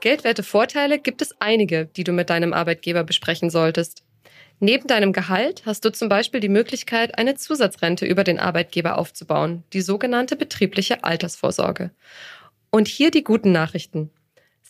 Geldwerte 0.01 0.43
Vorteile 0.43 0.99
gibt 0.99 1.21
es 1.21 1.34
einige, 1.39 1.86
die 1.86 2.03
du 2.03 2.11
mit 2.11 2.29
deinem 2.29 2.53
Arbeitgeber 2.53 3.03
besprechen 3.03 3.49
solltest. 3.49 4.03
Neben 4.59 4.88
deinem 4.88 5.13
Gehalt 5.13 5.63
hast 5.65 5.86
du 5.86 5.91
zum 5.91 6.09
Beispiel 6.09 6.39
die 6.39 6.49
Möglichkeit, 6.49 7.17
eine 7.17 7.36
Zusatzrente 7.36 8.05
über 8.05 8.23
den 8.23 8.39
Arbeitgeber 8.39 8.97
aufzubauen, 8.97 9.63
die 9.73 9.81
sogenannte 9.81 10.36
betriebliche 10.36 11.03
Altersvorsorge. 11.03 11.91
Und 12.69 12.88
hier 12.88 13.11
die 13.11 13.23
guten 13.23 13.51
Nachrichten. 13.51 14.09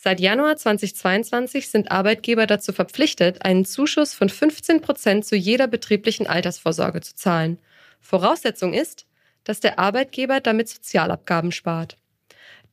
Seit 0.06 0.20
Januar 0.20 0.58
2022 0.58 1.70
sind 1.70 1.90
Arbeitgeber 1.90 2.46
dazu 2.46 2.74
verpflichtet, 2.74 3.42
einen 3.42 3.64
Zuschuss 3.64 4.12
von 4.12 4.28
15 4.28 4.82
Prozent 4.82 5.24
zu 5.24 5.34
jeder 5.34 5.66
betrieblichen 5.66 6.26
Altersvorsorge 6.26 7.00
zu 7.00 7.14
zahlen. 7.14 7.58
Voraussetzung 8.02 8.74
ist, 8.74 9.06
dass 9.44 9.60
der 9.60 9.78
Arbeitgeber 9.78 10.40
damit 10.40 10.68
Sozialabgaben 10.68 11.52
spart. 11.52 11.96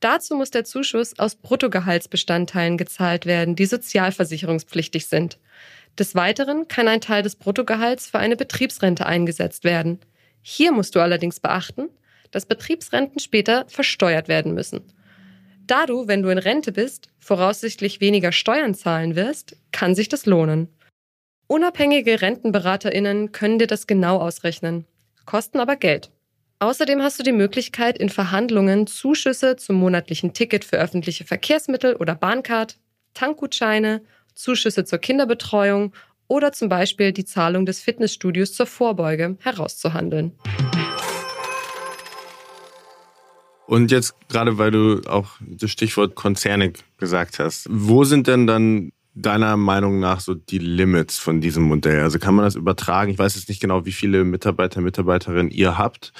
Dazu 0.00 0.36
muss 0.36 0.50
der 0.50 0.64
Zuschuss 0.64 1.18
aus 1.18 1.36
Bruttogehaltsbestandteilen 1.36 2.76
gezahlt 2.76 3.24
werden, 3.24 3.56
die 3.56 3.64
sozialversicherungspflichtig 3.64 5.06
sind. 5.06 5.38
Des 5.98 6.14
Weiteren 6.14 6.68
kann 6.68 6.86
ein 6.86 7.00
Teil 7.00 7.22
des 7.22 7.36
Bruttogehalts 7.36 8.10
für 8.10 8.18
eine 8.18 8.36
Betriebsrente 8.36 9.06
eingesetzt 9.06 9.64
werden. 9.64 10.00
Hier 10.42 10.70
musst 10.70 10.94
du 10.94 11.00
allerdings 11.00 11.40
beachten, 11.40 11.88
dass 12.30 12.44
Betriebsrenten 12.44 13.20
später 13.20 13.64
versteuert 13.68 14.28
werden 14.28 14.52
müssen. 14.52 14.82
Da 15.72 15.86
du, 15.86 16.06
wenn 16.06 16.22
du 16.22 16.28
in 16.28 16.36
Rente 16.36 16.70
bist, 16.70 17.08
voraussichtlich 17.18 18.02
weniger 18.02 18.30
Steuern 18.30 18.74
zahlen 18.74 19.16
wirst, 19.16 19.56
kann 19.70 19.94
sich 19.94 20.10
das 20.10 20.26
lohnen. 20.26 20.68
Unabhängige 21.46 22.20
Rentenberaterinnen 22.20 23.32
können 23.32 23.58
dir 23.58 23.66
das 23.66 23.86
genau 23.86 24.18
ausrechnen, 24.18 24.84
kosten 25.24 25.60
aber 25.60 25.76
Geld. 25.76 26.10
Außerdem 26.58 27.00
hast 27.00 27.20
du 27.20 27.22
die 27.22 27.32
Möglichkeit, 27.32 27.96
in 27.96 28.10
Verhandlungen 28.10 28.86
Zuschüsse 28.86 29.56
zum 29.56 29.76
monatlichen 29.76 30.34
Ticket 30.34 30.66
für 30.66 30.76
öffentliche 30.76 31.24
Verkehrsmittel 31.24 31.96
oder 31.96 32.16
Bahncard, 32.16 32.76
Tankgutscheine, 33.14 34.02
Zuschüsse 34.34 34.84
zur 34.84 34.98
Kinderbetreuung 34.98 35.94
oder 36.28 36.52
zum 36.52 36.68
Beispiel 36.68 37.12
die 37.12 37.24
Zahlung 37.24 37.64
des 37.64 37.80
Fitnessstudios 37.80 38.52
zur 38.52 38.66
Vorbeuge 38.66 39.38
herauszuhandeln. 39.40 40.32
Und 43.72 43.90
jetzt 43.90 44.14
gerade, 44.28 44.58
weil 44.58 44.70
du 44.70 45.00
auch 45.06 45.30
das 45.40 45.70
Stichwort 45.70 46.14
Konzerne 46.14 46.74
gesagt 46.98 47.38
hast, 47.38 47.66
wo 47.70 48.04
sind 48.04 48.26
denn 48.26 48.46
dann 48.46 48.92
deiner 49.14 49.56
Meinung 49.56 49.98
nach 49.98 50.20
so 50.20 50.34
die 50.34 50.58
Limits 50.58 51.16
von 51.16 51.40
diesem 51.40 51.62
Modell? 51.62 52.02
Also 52.02 52.18
kann 52.18 52.34
man 52.34 52.44
das 52.44 52.54
übertragen? 52.54 53.12
Ich 53.12 53.18
weiß 53.18 53.34
jetzt 53.34 53.48
nicht 53.48 53.62
genau, 53.62 53.86
wie 53.86 53.92
viele 53.92 54.24
Mitarbeiter, 54.24 54.82
Mitarbeiterinnen 54.82 55.50
ihr 55.50 55.78
habt. 55.78 56.12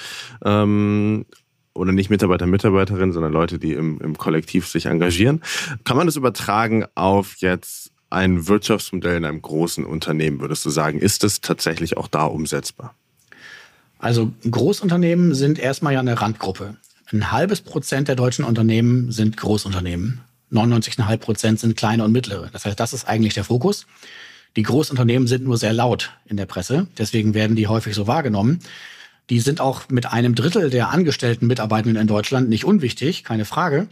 Ähm, 0.43 1.27
oder 1.75 1.91
nicht 1.91 2.09
Mitarbeiter, 2.09 2.47
Mitarbeiterinnen, 2.47 3.13
sondern 3.13 3.31
Leute, 3.31 3.59
die 3.59 3.73
im, 3.73 4.01
im 4.01 4.17
Kollektiv 4.17 4.67
sich 4.67 4.87
engagieren. 4.87 5.43
Kann 5.83 5.95
man 5.95 6.07
das 6.07 6.15
übertragen 6.15 6.85
auf 6.95 7.35
jetzt 7.37 7.91
ein 8.09 8.47
Wirtschaftsmodell 8.47 9.17
in 9.17 9.25
einem 9.25 9.43
großen 9.43 9.85
Unternehmen, 9.85 10.41
würdest 10.41 10.65
du 10.65 10.71
sagen? 10.71 10.97
Ist 10.97 11.23
es 11.23 11.39
tatsächlich 11.39 11.97
auch 11.97 12.07
da 12.07 12.23
umsetzbar? 12.23 12.95
Also 13.99 14.33
Großunternehmen 14.49 15.35
sind 15.35 15.59
erstmal 15.59 15.93
ja 15.93 15.99
eine 15.99 16.19
Randgruppe. 16.19 16.77
Ein 17.13 17.31
halbes 17.31 17.61
Prozent 17.61 18.07
der 18.07 18.15
deutschen 18.15 18.43
Unternehmen 18.43 19.11
sind 19.11 19.37
Großunternehmen. 19.37 20.21
99,5 20.51 21.17
Prozent 21.17 21.59
sind 21.59 21.77
kleine 21.77 22.03
und 22.03 22.11
mittlere. 22.11 22.49
Das 22.51 22.65
heißt, 22.65 22.79
das 22.79 22.91
ist 22.91 23.07
eigentlich 23.07 23.35
der 23.35 23.43
Fokus. 23.43 23.85
Die 24.55 24.63
Großunternehmen 24.63 25.27
sind 25.27 25.43
nur 25.43 25.59
sehr 25.59 25.73
laut 25.73 26.11
in 26.25 26.37
der 26.37 26.47
Presse, 26.47 26.87
deswegen 26.97 27.35
werden 27.35 27.55
die 27.55 27.67
häufig 27.67 27.93
so 27.93 28.07
wahrgenommen. 28.07 28.61
Die 29.29 29.39
sind 29.39 29.61
auch 29.61 29.89
mit 29.89 30.07
einem 30.07 30.33
Drittel 30.33 30.71
der 30.71 30.89
angestellten 30.89 31.45
Mitarbeitenden 31.45 32.01
in 32.01 32.07
Deutschland 32.07 32.49
nicht 32.49 32.65
unwichtig, 32.65 33.23
keine 33.23 33.45
Frage. 33.45 33.87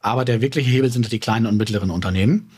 Aber 0.00 0.24
der 0.24 0.40
wirkliche 0.40 0.70
Hebel 0.70 0.90
sind 0.90 1.12
die 1.12 1.20
kleinen 1.20 1.46
und 1.46 1.58
mittleren 1.58 1.90
Unternehmen. 1.90 2.50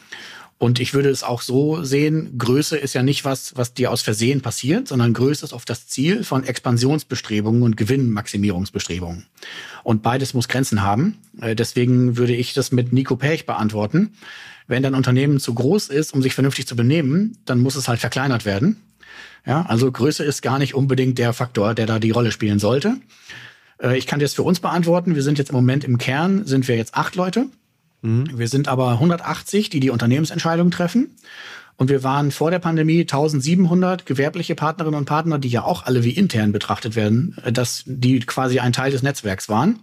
Und 0.59 0.79
ich 0.81 0.95
würde 0.95 1.11
es 1.11 1.23
auch 1.23 1.43
so 1.43 1.83
sehen, 1.83 2.39
Größe 2.39 2.77
ist 2.77 2.95
ja 2.95 3.03
nicht 3.03 3.25
was, 3.25 3.57
was 3.57 3.75
dir 3.75 3.91
aus 3.91 4.03
Versehen 4.03 4.41
passiert, 4.41 4.89
sondern 4.89 5.13
Größe 5.13 5.45
ist 5.45 5.53
oft 5.53 5.69
das 5.69 5.89
Ziel 5.89 6.25
von 6.25 6.45
Expansionsbestrebungen 6.45 7.63
und 7.63 7.77
Gewinnmaximierungsbestrebungen. 7.77 9.27
Und 9.83 10.03
beides 10.03 10.33
muss 10.33 10.49
Grenzen 10.49 10.83
haben. 10.83 11.19
Äh, 11.41 11.57
deswegen 11.57 12.17
würde 12.17 12.35
ich 12.35 12.55
das 12.55 12.73
mit 12.73 12.93
Nico 12.93 13.17
Pech 13.17 13.47
beantworten. 13.47 14.15
Wenn 14.67 14.83
dein 14.83 14.95
Unternehmen 14.95 15.41
zu 15.41 15.55
groß 15.55 15.89
ist, 15.89 16.15
um 16.15 16.23
sich 16.23 16.35
vernünftig 16.35 16.67
zu 16.67 16.77
benehmen, 16.77 17.37
dann 17.45 17.61
muss 17.61 17.77
es 17.77 17.89
halt 17.89 18.01
verkleinert 18.01 18.45
werden. 18.45 18.81
Ja, 19.47 19.67
also 19.67 19.91
Größe 19.91 20.25
ist 20.25 20.41
gar 20.41 20.59
nicht 20.59 20.75
unbedingt 20.75 21.19
der 21.19 21.33
Faktor, 21.33 21.75
der 21.75 21.87
da 21.87 21.99
die 21.99 22.13
Rolle 22.13 22.33
spielen 22.33 22.59
sollte. 22.59 22.97
Äh, 23.83 23.99
ich 23.99 24.07
kann 24.07 24.21
das 24.21 24.35
für 24.35 24.43
uns 24.43 24.61
beantworten. 24.61 25.15
Wir 25.15 25.23
sind 25.23 25.39
jetzt 25.39 25.51
im 25.51 25.57
Moment 25.57 25.85
im 25.85 25.99
Kern, 25.99 26.47
sind 26.47 26.69
wir 26.69 26.77
jetzt 26.77 26.95
acht 26.95 27.17
Leute. 27.17 27.47
Mhm. 28.05 28.39
Wir 28.39 28.49
sind 28.49 28.69
aber 28.69 28.91
180, 28.93 29.71
die 29.71 29.81
die 29.81 29.91
Unternehmensentscheidungen 29.91 30.71
treffen. 30.71 31.17
Und 31.77 31.91
wir 31.91 32.05
waren 32.05 32.31
vor 32.31 32.53
der 32.53 32.61
Pandemie 32.61 33.01
1700 33.01 34.07
gewerbliche 34.07 34.55
Partnerinnen 34.55 34.99
und 34.99 35.07
Partner, 35.07 35.41
die 35.41 35.49
ja 35.49 35.65
auch 35.65 35.87
alle 35.87 36.05
wie 36.05 36.11
intern 36.11 36.53
betrachtet 36.53 36.95
werden, 36.95 37.37
äh, 37.45 37.51
dass 37.51 37.83
die 37.87 38.21
quasi 38.21 38.61
ein 38.61 38.73
Teil 38.73 38.93
des 38.93 39.03
Netzwerks 39.03 39.49
waren. 39.49 39.81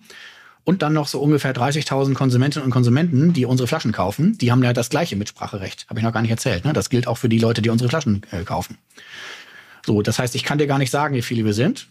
Und 0.63 0.84
dann 0.84 0.93
noch 0.93 1.07
so 1.07 1.19
ungefähr 1.19 1.55
30.000 1.55 2.13
Konsumentinnen 2.13 2.65
und 2.65 2.72
Konsumenten, 2.72 3.34
die 3.34 3.45
unsere 3.45 3.65
Flaschen 3.65 3.91
kaufen. 3.91 4.38
Die 4.38 4.51
haben 4.51 4.63
ja 4.63 4.74
das 4.74 4.89
gleiche 4.89 5.15
Mitspracherecht. 5.15 5.88
Habe 5.89 5.99
ich 5.99 6.05
noch 6.05 6.13
gar 6.13 6.22
nicht 6.22 6.30
erzählt. 6.30 6.65
Ne? 6.65 6.74
Das 6.74 6.91
gilt 6.91 7.07
auch 7.07 7.17
für 7.17 7.30
die 7.30 7.39
Leute, 7.39 7.63
die 7.63 7.72
unsere 7.72 7.89
Flaschen 7.89 8.22
äh, 8.30 8.43
kaufen. 8.43 8.78
So, 9.84 10.03
das 10.03 10.19
heißt, 10.19 10.36
ich 10.36 10.43
kann 10.43 10.59
dir 10.59 10.67
gar 10.67 10.78
nicht 10.78 10.91
sagen, 10.91 11.15
wie 11.15 11.24
viele 11.24 11.43
wir 11.43 11.53
sind, 11.53 11.88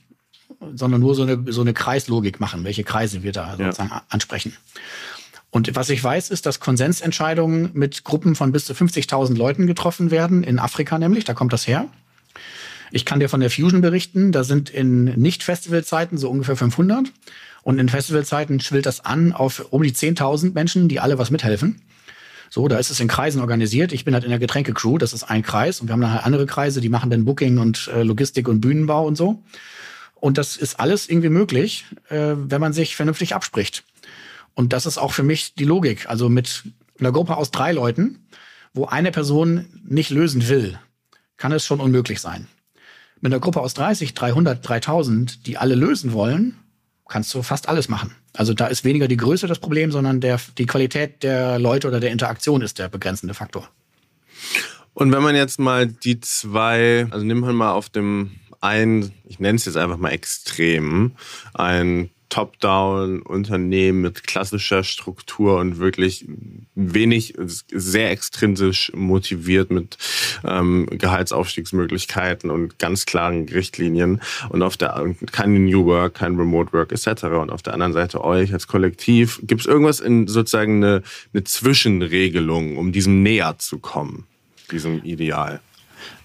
sondern 0.75 1.01
nur 1.01 1.17
so 1.17 1.23
eine, 1.23 1.53
so 1.53 1.61
eine 1.63 1.75
Kreislogik 1.75 2.39
machen, 2.39 2.63
welche 2.63 2.85
Kreise 2.85 3.25
wir 3.25 3.33
da 3.33 3.57
sozusagen 3.57 3.91
ja. 3.91 4.03
ansprechen. 4.09 4.57
Und 5.51 5.75
was 5.75 5.91
ich 5.91 6.03
weiß, 6.03 6.31
ist, 6.31 6.47
dass 6.47 6.61
Konsensentscheidungen 6.61 7.71
mit 7.73 8.05
Gruppen 8.05 8.37
von 8.37 8.53
bis 8.53 8.65
zu 8.67 8.73
50.000 8.73 9.37
Leuten 9.37 9.67
getroffen 9.67 10.11
werden, 10.11 10.45
in 10.45 10.59
Afrika 10.59 10.99
nämlich, 10.99 11.25
da 11.25 11.35
kommt 11.35 11.53
das 11.53 11.67
her. 11.67 11.87
Ich 12.93 13.05
kann 13.05 13.21
dir 13.21 13.29
von 13.29 13.41
der 13.41 13.51
Fusion 13.51 13.81
berichten, 13.81 14.33
da 14.33 14.45
sind 14.45 14.71
in 14.71 15.05
Nicht-Festivalzeiten 15.05 16.19
so 16.19 16.31
ungefähr 16.31 16.57
500 16.57 17.13
und 17.63 17.79
in 17.79 17.89
Festivalzeiten 17.89 18.61
schwillt 18.61 18.87
das 18.87 19.05
an 19.05 19.33
auf 19.33 19.67
um 19.71 19.83
die 19.83 19.93
10.000 19.93 20.55
Menschen, 20.55 20.89
die 20.89 21.01
alle 21.01 21.19
was 21.19 21.31
mithelfen. 21.31 21.81
So, 22.49 22.67
da 22.67 22.79
ist 22.79 22.91
es 22.91 22.99
in 22.99 23.07
Kreisen 23.07 23.41
organisiert. 23.41 23.93
Ich 23.93 24.05
bin 24.05 24.13
halt 24.13 24.25
in 24.25 24.31
der 24.31 24.41
Getränkecrew, 24.41 24.99
das 24.99 25.13
ist 25.13 25.23
ein 25.23 25.43
Kreis 25.43 25.81
und 25.81 25.89
wir 25.89 25.93
haben 25.93 26.01
dann 26.01 26.13
halt 26.13 26.27
andere 26.27 26.47
Kreise, 26.47 26.81
die 26.81 26.89
machen 26.89 27.11
dann 27.11 27.25
Booking 27.25 27.59
und 27.59 27.89
äh, 27.95 28.03
Logistik 28.03 28.49
und 28.49 28.61
Bühnenbau 28.61 29.07
und 29.07 29.17
so. 29.17 29.43
Und 30.17 30.37
das 30.37 30.57
ist 30.57 30.81
alles 30.81 31.09
irgendwie 31.09 31.29
möglich, 31.29 31.87
äh, 32.09 32.35
wenn 32.37 32.61
man 32.61 32.73
sich 32.73 32.97
vernünftig 32.97 33.35
abspricht. 33.37 33.85
Und 34.55 34.73
das 34.73 34.87
ist 34.87 34.99
auch 34.99 35.13
für 35.13 35.23
mich 35.23 35.55
die 35.55 35.65
Logik. 35.65 36.09
Also 36.09 36.29
mit 36.29 36.65
einer 36.99 37.13
Gruppe 37.13 37.37
aus 37.37 37.51
drei 37.51 37.73
Leuten, 37.73 38.27
wo 38.73 38.87
eine 38.87 39.11
Person 39.11 39.67
nicht 39.85 40.11
lösen 40.11 40.49
will, 40.49 40.79
kann 41.37 41.53
es 41.53 41.65
schon 41.65 41.81
unmöglich 41.81 42.21
sein. 42.21 42.47
Mit 43.21 43.33
einer 43.33 43.41
Gruppe 43.41 43.61
aus 43.61 43.75
30, 43.75 44.15
300, 44.15 44.67
3000, 44.67 45.47
die 45.47 45.59
alle 45.59 45.75
lösen 45.75 46.13
wollen, 46.13 46.57
kannst 47.09 47.35
du 47.35 47.43
fast 47.43 47.69
alles 47.69 47.89
machen. 47.89 48.15
Also 48.35 48.55
da 48.55 48.69
ist 48.69 48.85
weniger 48.85 49.09
die 49.09 49.17
Größe 49.17 49.47
das 49.47 49.59
Problem, 49.59 49.91
sondern 49.91 50.21
der, 50.21 50.41
die 50.57 50.67
Qualität 50.67 51.23
der 51.23 51.59
Leute 51.59 51.89
oder 51.89 52.01
der 52.01 52.13
Interaktion 52.13 52.63
ist 52.63 52.79
der 52.79 52.89
begrenzende 52.89 53.35
Faktor. 53.35 53.69
Und 54.95 55.13
wenn 55.13 55.23
man 55.23 55.35
jetzt 55.35 55.59
mal 55.59 55.87
die 55.87 56.21
zwei, 56.21 57.07
also 57.11 57.25
nimmt 57.25 57.43
man 57.43 57.57
mal 57.57 57.73
auf 57.73 57.89
dem 57.89 58.33
einen, 58.61 59.13
ich 59.25 59.41
nenne 59.41 59.57
es 59.57 59.65
jetzt 59.65 59.77
einfach 59.77 59.97
mal 59.97 60.11
extrem, 60.11 61.13
ein 61.55 62.11
Top-Down-Unternehmen 62.31 64.01
mit 64.01 64.27
klassischer 64.27 64.83
Struktur 64.83 65.59
und 65.59 65.79
wirklich 65.79 66.27
wenig, 66.75 67.35
sehr 67.37 68.11
extrinsisch 68.11 68.91
motiviert 68.95 69.71
mit 69.71 69.99
ähm, 70.45 70.87
Gehaltsaufstiegsmöglichkeiten 70.91 72.51
und 72.51 72.79
ganz 72.79 73.05
klaren 73.05 73.49
Richtlinien 73.49 74.23
und 74.49 74.63
auf 74.63 74.77
der 74.77 75.15
kein 75.33 75.65
New 75.65 75.85
Work, 75.85 76.15
kein 76.15 76.37
Remote 76.37 76.73
Work 76.73 76.93
etc. 76.93 77.25
Und 77.25 77.51
auf 77.51 77.63
der 77.63 77.75
anderen 77.75 77.93
Seite 77.93 78.25
euch 78.25 78.53
als 78.53 78.67
Kollektiv. 78.67 79.41
Gibt 79.43 79.61
es 79.63 79.67
irgendwas 79.67 80.01
in 80.01 80.27
sozusagen 80.27 80.83
eine, 80.83 81.03
eine 81.35 81.45
Zwischenregelung, 81.45 82.79
um 82.79 82.93
diesem 82.93 83.23
näher 83.23 83.57
zu 83.59 83.79
kommen, 83.79 84.27
diesem 84.71 85.03
Ideal? 85.05 85.61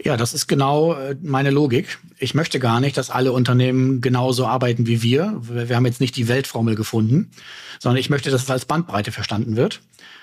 Ja, 0.03 0.17
das 0.17 0.33
ist 0.33 0.47
genau 0.47 0.93
äh, 0.93 1.15
meine 1.21 1.51
Logik. 1.51 1.99
Ich 2.17 2.33
möchte 2.33 2.59
gar 2.59 2.79
nicht, 2.79 2.97
dass 2.97 3.09
alle 3.09 3.31
Unternehmen 3.31 4.01
genauso 4.01 4.45
arbeiten 4.47 4.87
wie 4.87 5.01
wir. 5.01 5.41
Wir 5.41 5.75
haben 5.75 5.85
jetzt 5.85 6.01
nicht 6.01 6.15
die 6.15 6.27
Weltformel 6.27 6.75
gefunden, 6.75 7.31
sondern 7.79 7.99
ich 7.99 8.09
möchte, 8.09 8.29
dass 8.29 8.43
es 8.43 8.49
als 8.49 8.65
Bandbreite 8.65 9.11
verstanden 9.11 9.55
wird. 9.55 9.81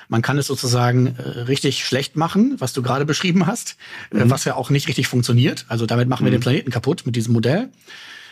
Man 0.09 0.22
kann 0.22 0.38
es 0.38 0.46
sozusagen 0.46 1.16
äh, 1.16 1.22
richtig 1.22 1.84
schlecht 1.84 2.16
machen, 2.16 2.57
was 2.59 2.72
du 2.72 2.82
gerade 2.82 3.07
beschrieben 3.07 3.46
hast, 3.46 3.76
äh, 4.12 4.24
mhm. 4.24 4.30
was 4.30 4.44
ja 4.44 4.55
auch 4.55 4.70
nicht 4.70 4.88
richtig 4.88 5.09
funktioniert. 5.09 5.64
Also 5.68 5.86
damit 5.86 6.09
machen 6.09 6.24
wir 6.24 6.30
mhm. 6.30 6.36
den 6.36 6.42
Planeten 6.42 6.70
kaputt 6.70 7.03
mit 7.07 7.16
diesem 7.16 7.32
Modell. 7.32 7.70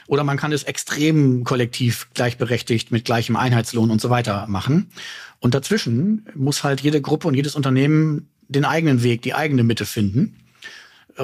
Oder 0.06 0.24
man 0.24 0.36
kann 0.36 0.52
es 0.52 0.64
extrem 0.64 1.44
kollektiv 1.44 2.08
gleichberechtigt 2.14 2.90
mit 2.90 3.04
gleichem 3.04 3.36
Einheitslohn 3.36 3.90
und 3.90 4.00
so 4.00 4.10
weiter 4.10 4.46
machen. 4.48 4.90
Und 5.38 5.54
dazwischen 5.54 6.26
muss 6.34 6.64
halt 6.64 6.80
jede 6.80 7.00
Gruppe 7.00 7.28
und 7.28 7.34
jedes 7.34 7.54
Unternehmen 7.54 8.28
den 8.48 8.64
eigenen 8.64 9.02
Weg, 9.02 9.22
die 9.22 9.34
eigene 9.34 9.62
Mitte 9.62 9.86
finden. 9.86 10.36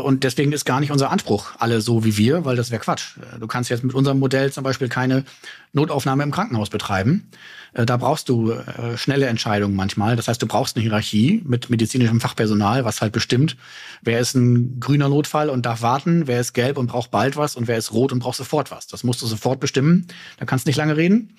Und 0.03 0.24
deswegen 0.24 0.53
ist 0.53 0.64
gar 0.64 0.80
nicht 0.80 0.90
unser 0.90 1.11
Anspruch 1.11 1.53
alle 1.59 1.80
so 1.80 2.05
wie 2.05 2.16
wir, 2.16 2.44
weil 2.44 2.57
das 2.57 2.70
wäre 2.70 2.80
Quatsch. 2.80 3.16
Du 3.40 3.47
kannst 3.47 3.70
jetzt 3.70 3.84
mit 3.84 3.94
unserem 3.94 4.18
Modell 4.18 4.53
zum 4.53 4.64
Beispiel 4.64 4.88
keine 4.88 5.24
Notaufnahme 5.72 6.22
im 6.22 6.30
Krankenhaus 6.30 6.70
betreiben. 6.70 7.30
Äh, 7.72 7.86
da 7.86 7.97
brauchst 7.97 8.28
du 8.28 8.53
äh, 8.53 8.97
schnelle 8.97 9.26
Entscheidungen 9.26 9.76
manchmal. 9.76 10.16
Das 10.16 10.28
heißt, 10.28 10.40
du 10.40 10.47
brauchst 10.47 10.76
eine 10.76 10.82
Hierarchie 10.82 11.42
mit 11.44 11.70
medizinischem 11.70 12.20
Fachpersonal, 12.20 12.84
was 12.84 13.01
halt 13.01 13.12
bestimmt, 13.12 13.57
wer 14.03 14.20
ist 14.20 14.34
ein 14.34 14.80
grüner 14.80 15.09
Notfall 15.09 15.51
und 15.51 15.66
darf 15.66 15.82
warten, 15.82 16.26
wer 16.26 16.40
ist 16.40 16.55
gelb 16.55 16.78
und 16.78 16.86
braucht 16.86 17.11
bald 17.11 17.36
was 17.36 17.57
und 17.57 17.68
wer 17.68 17.76
ist 17.76 17.92
rot 17.92 18.12
und 18.12 18.20
braucht 18.20 18.36
sofort 18.36 18.70
was. 18.70 18.86
Das 18.86 19.05
musst 19.05 19.22
du 19.22 19.26
sofort 19.26 19.61
bestimmen. 19.61 20.07
Da 20.38 20.47
kannst 20.47 20.66
du 20.66 20.70
nicht 20.70 20.76
lange 20.76 20.97
reden. 20.97 21.36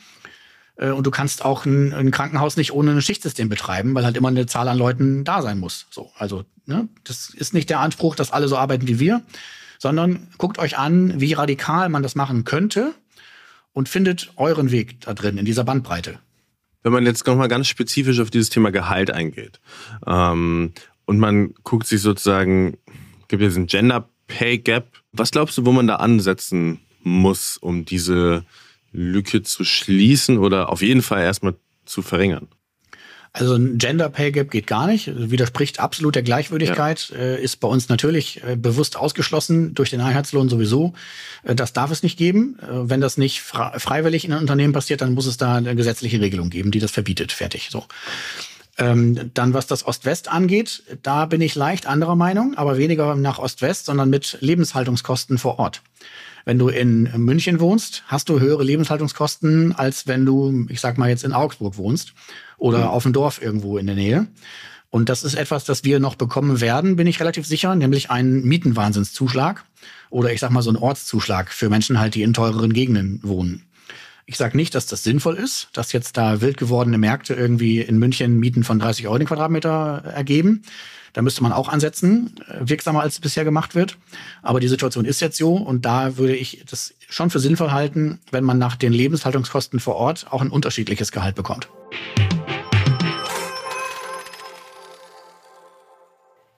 Äh, 0.77 0.91
und 0.91 1.05
du 1.05 1.11
kannst 1.11 1.43
auch 1.43 1.65
ein, 1.65 1.93
ein, 1.93 2.11
Krankenhaus 2.11 2.57
nicht 2.57 2.73
ohne 2.73 2.91
ein 2.91 3.01
Schichtsystem 3.01 3.49
betreiben, 3.49 3.93
weil 3.95 4.05
halt 4.05 4.17
immer 4.17 4.29
eine 4.29 4.45
Zahl 4.45 4.67
an 4.67 4.77
Leuten 4.77 5.23
da 5.23 5.41
sein 5.41 5.59
muss. 5.59 5.87
So, 5.89 6.11
also 6.17 6.45
ne, 6.65 6.87
das 7.03 7.29
ist 7.29 7.53
nicht 7.53 7.69
der 7.69 7.79
Anspruch, 7.79 8.15
dass 8.15 8.31
alle 8.31 8.47
so 8.47 8.57
arbeiten 8.57 8.87
wie 8.87 8.99
wir, 8.99 9.21
sondern 9.79 10.27
guckt 10.37 10.59
euch 10.59 10.77
an, 10.77 11.19
wie 11.19 11.33
radikal 11.33 11.89
man 11.89 12.03
das 12.03 12.15
machen 12.15 12.43
könnte 12.43 12.93
und 13.73 13.89
findet 13.89 14.31
euren 14.37 14.71
Weg 14.71 15.01
da 15.01 15.13
drin 15.13 15.37
in 15.37 15.45
dieser 15.45 15.63
Bandbreite. 15.63 16.19
Wenn 16.83 16.93
man 16.93 17.05
jetzt 17.05 17.27
nochmal 17.27 17.47
ganz 17.47 17.67
spezifisch 17.67 18.19
auf 18.19 18.29
dieses 18.29 18.49
Thema 18.49 18.71
Gehalt 18.71 19.11
eingeht 19.11 19.59
ähm, 20.05 20.73
und 21.05 21.19
man 21.19 21.53
guckt 21.63 21.87
sich 21.87 22.01
sozusagen, 22.01 22.77
gibt 23.27 23.43
es 23.43 23.57
ein 23.57 23.67
Gender 23.67 24.09
Pay 24.27 24.59
Gap. 24.59 24.91
Was 25.11 25.31
glaubst 25.31 25.57
du, 25.57 25.65
wo 25.65 25.71
man 25.71 25.87
da 25.87 25.97
ansetzen 25.97 26.79
muss, 27.03 27.57
um 27.57 27.85
diese 27.85 28.45
Lücke 28.91 29.43
zu 29.43 29.63
schließen 29.63 30.37
oder 30.37 30.69
auf 30.69 30.81
jeden 30.81 31.01
Fall 31.01 31.23
erstmal 31.23 31.55
zu 31.85 32.01
verringern? 32.01 32.47
Also 33.33 33.55
ein 33.55 33.77
Gender 33.77 34.09
Pay 34.09 34.31
Gap 34.31 34.49
geht 34.49 34.65
gar 34.65 34.87
nicht, 34.87 35.11
widerspricht 35.15 35.79
absolut 35.79 36.15
der 36.15 36.23
Gleichwürdigkeit, 36.23 37.09
ja. 37.11 37.17
äh, 37.17 37.43
ist 37.43 37.57
bei 37.57 37.67
uns 37.67 37.87
natürlich 37.87 38.41
äh, 38.43 38.55
bewusst 38.55 38.97
ausgeschlossen 38.97 39.75
durch 39.75 39.91
den 39.91 40.01
Einheitslohn 40.01 40.49
sowieso. 40.49 40.93
Äh, 41.43 41.53
das 41.53 41.71
darf 41.73 41.91
es 41.91 42.01
nicht 42.01 42.17
geben. 42.17 42.57
Wenn 42.61 43.01
das 43.01 43.17
nicht 43.17 43.41
freiwillig 43.41 44.25
in 44.25 44.31
einem 44.31 44.41
Unternehmen 44.41 44.73
passiert, 44.73 45.01
dann 45.01 45.13
muss 45.13 45.27
es 45.27 45.37
da 45.37 45.55
eine 45.55 45.75
gesetzliche 45.75 46.19
Regelung 46.19 46.49
geben, 46.49 46.71
die 46.71 46.79
das 46.79 46.91
verbietet. 46.91 47.31
Fertig. 47.31 47.69
So. 47.69 47.85
Ähm, 48.79 49.31
dann, 49.33 49.53
was 49.53 49.67
das 49.67 49.85
Ost-West 49.85 50.31
angeht, 50.31 50.83
da 51.03 51.25
bin 51.25 51.41
ich 51.41 51.55
leicht 51.55 51.85
anderer 51.85 52.15
Meinung, 52.15 52.55
aber 52.57 52.77
weniger 52.77 53.15
nach 53.15 53.39
Ost-West, 53.39 53.85
sondern 53.85 54.09
mit 54.09 54.37
Lebenshaltungskosten 54.41 55.37
vor 55.37 55.59
Ort. 55.59 55.81
Wenn 56.47 56.59
du 56.59 56.69
in 56.69 57.11
München 57.25 57.59
wohnst, 57.59 58.03
hast 58.07 58.29
du 58.29 58.39
höhere 58.39 58.63
Lebenshaltungskosten, 58.63 59.73
als 59.75 60.07
wenn 60.07 60.25
du, 60.25 60.65
ich 60.69 60.79
sag 60.79 60.97
mal 60.97 61.09
jetzt 61.09 61.25
in 61.25 61.33
Augsburg 61.33 61.75
wohnst 61.75 62.13
oder 62.57 62.77
mhm. 62.77 62.83
auf 62.85 63.03
dem 63.03 63.11
Dorf 63.11 63.41
irgendwo 63.41 63.77
in 63.77 63.85
der 63.85 63.97
Nähe. 63.97 64.27
Und 64.89 65.09
das 65.09 65.25
ist 65.25 65.33
etwas, 65.33 65.65
das 65.65 65.83
wir 65.83 65.99
noch 65.99 66.15
bekommen 66.15 66.61
werden, 66.61 66.95
bin 66.95 67.05
ich 67.05 67.19
relativ 67.19 67.45
sicher, 67.45 67.75
nämlich 67.75 68.11
einen 68.11 68.45
Mietenwahnsinnszuschlag 68.45 69.65
oder 70.09 70.31
ich 70.31 70.39
sag 70.39 70.51
mal 70.51 70.61
so 70.61 70.69
einen 70.69 70.77
Ortszuschlag 70.77 71.51
für 71.51 71.69
Menschen 71.69 71.99
halt, 71.99 72.15
die 72.15 72.23
in 72.23 72.33
teureren 72.33 72.71
Gegenden 72.71 73.19
wohnen. 73.23 73.63
Ich 74.25 74.37
sage 74.37 74.55
nicht, 74.55 74.73
dass 74.73 74.85
das 74.85 75.03
sinnvoll 75.03 75.35
ist, 75.35 75.67
dass 75.73 75.91
jetzt 75.91 76.15
da 76.15 76.39
wild 76.39 76.55
gewordene 76.55 76.97
Märkte 76.97 77.33
irgendwie 77.33 77.81
in 77.81 77.97
München 77.97 78.39
Mieten 78.39 78.63
von 78.63 78.79
30 78.79 79.07
Euro 79.07 79.17
den 79.17 79.27
Quadratmeter 79.27 80.13
ergeben. 80.15 80.63
Da 81.17 81.23
müsste 81.23 81.41
man 81.41 81.51
auch 81.51 81.67
ansetzen, 81.67 82.35
äh, 82.47 82.69
wirksamer 82.69 83.01
als 83.01 83.19
bisher 83.19 83.43
gemacht 83.43 83.73
wird. 83.73 83.97
Aber 84.43 84.59
die 84.59 84.67
Situation 84.67 85.03
ist 85.03 85.19
jetzt 85.19 85.35
so 85.37 85.55
und 85.55 85.83
da 85.83 86.17
würde 86.17 86.35
ich 86.35 86.63
das 86.69 86.93
schon 87.09 87.31
für 87.31 87.39
sinnvoll 87.39 87.71
halten, 87.71 88.19
wenn 88.29 88.43
man 88.43 88.59
nach 88.59 88.75
den 88.75 88.93
Lebenshaltungskosten 88.93 89.79
vor 89.79 89.95
Ort 89.95 90.27
auch 90.29 90.43
ein 90.43 90.51
unterschiedliches 90.51 91.11
Gehalt 91.11 91.33
bekommt. 91.33 91.69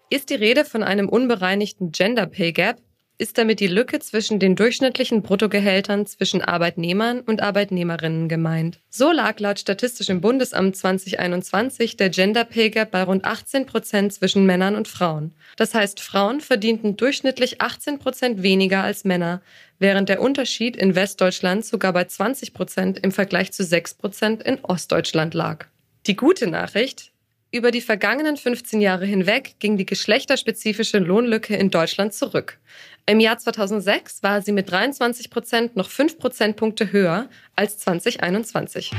Ist 0.09 0.29
die 0.29 0.35
Rede 0.35 0.65
von 0.65 0.83
einem 0.83 1.07
unbereinigten 1.07 1.93
Gender 1.93 2.25
Pay 2.25 2.51
Gap, 2.51 2.81
ist 3.19 3.37
damit 3.37 3.59
die 3.59 3.67
Lücke 3.67 3.99
zwischen 3.99 4.39
den 4.39 4.55
durchschnittlichen 4.55 5.21
Bruttogehältern 5.21 6.05
zwischen 6.05 6.41
Arbeitnehmern 6.41 7.19
und 7.19 7.41
Arbeitnehmerinnen 7.41 8.29
gemeint. 8.29 8.79
So 8.89 9.11
lag 9.11 9.39
laut 9.41 9.59
Statistischem 9.59 10.21
Bundesamt 10.21 10.77
2021 10.77 11.97
der 11.97 12.09
Gender 12.09 12.45
Pay 12.45 12.69
Gap 12.69 12.91
bei 12.91 13.03
rund 13.03 13.25
18 13.25 13.65
Prozent 13.65 14.13
zwischen 14.13 14.45
Männern 14.45 14.75
und 14.75 14.87
Frauen. 14.87 15.33
Das 15.57 15.75
heißt, 15.75 15.99
Frauen 15.99 16.39
verdienten 16.39 16.95
durchschnittlich 16.95 17.59
18 17.59 17.99
Prozent 17.99 18.41
weniger 18.41 18.83
als 18.83 19.03
Männer, 19.03 19.41
während 19.79 20.07
der 20.07 20.21
Unterschied 20.21 20.77
in 20.77 20.95
Westdeutschland 20.95 21.65
sogar 21.65 21.91
bei 21.91 22.05
20 22.05 22.53
Prozent 22.53 22.99
im 22.99 23.11
Vergleich 23.11 23.51
zu 23.51 23.65
6 23.65 23.95
Prozent 23.95 24.43
in 24.43 24.63
Ostdeutschland 24.63 25.33
lag. 25.33 25.65
Die 26.07 26.15
gute 26.15 26.47
Nachricht, 26.47 27.08
über 27.51 27.71
die 27.71 27.81
vergangenen 27.81 28.37
15 28.37 28.79
Jahre 28.79 29.05
hinweg 29.05 29.55
ging 29.59 29.77
die 29.77 29.85
geschlechterspezifische 29.85 30.99
Lohnlücke 30.99 31.55
in 31.55 31.71
Deutschland 31.71 32.13
zurück. 32.13 32.59
Im 33.05 33.19
Jahr 33.19 33.39
2006 33.39 34.21
war 34.21 34.41
sie 34.41 34.51
mit 34.51 34.69
23 34.69 35.31
Prozent 35.31 35.75
noch 35.75 35.89
5 35.89 36.19
Prozentpunkte 36.19 36.91
höher 36.91 37.27
als 37.55 37.79
2021. 37.79 38.91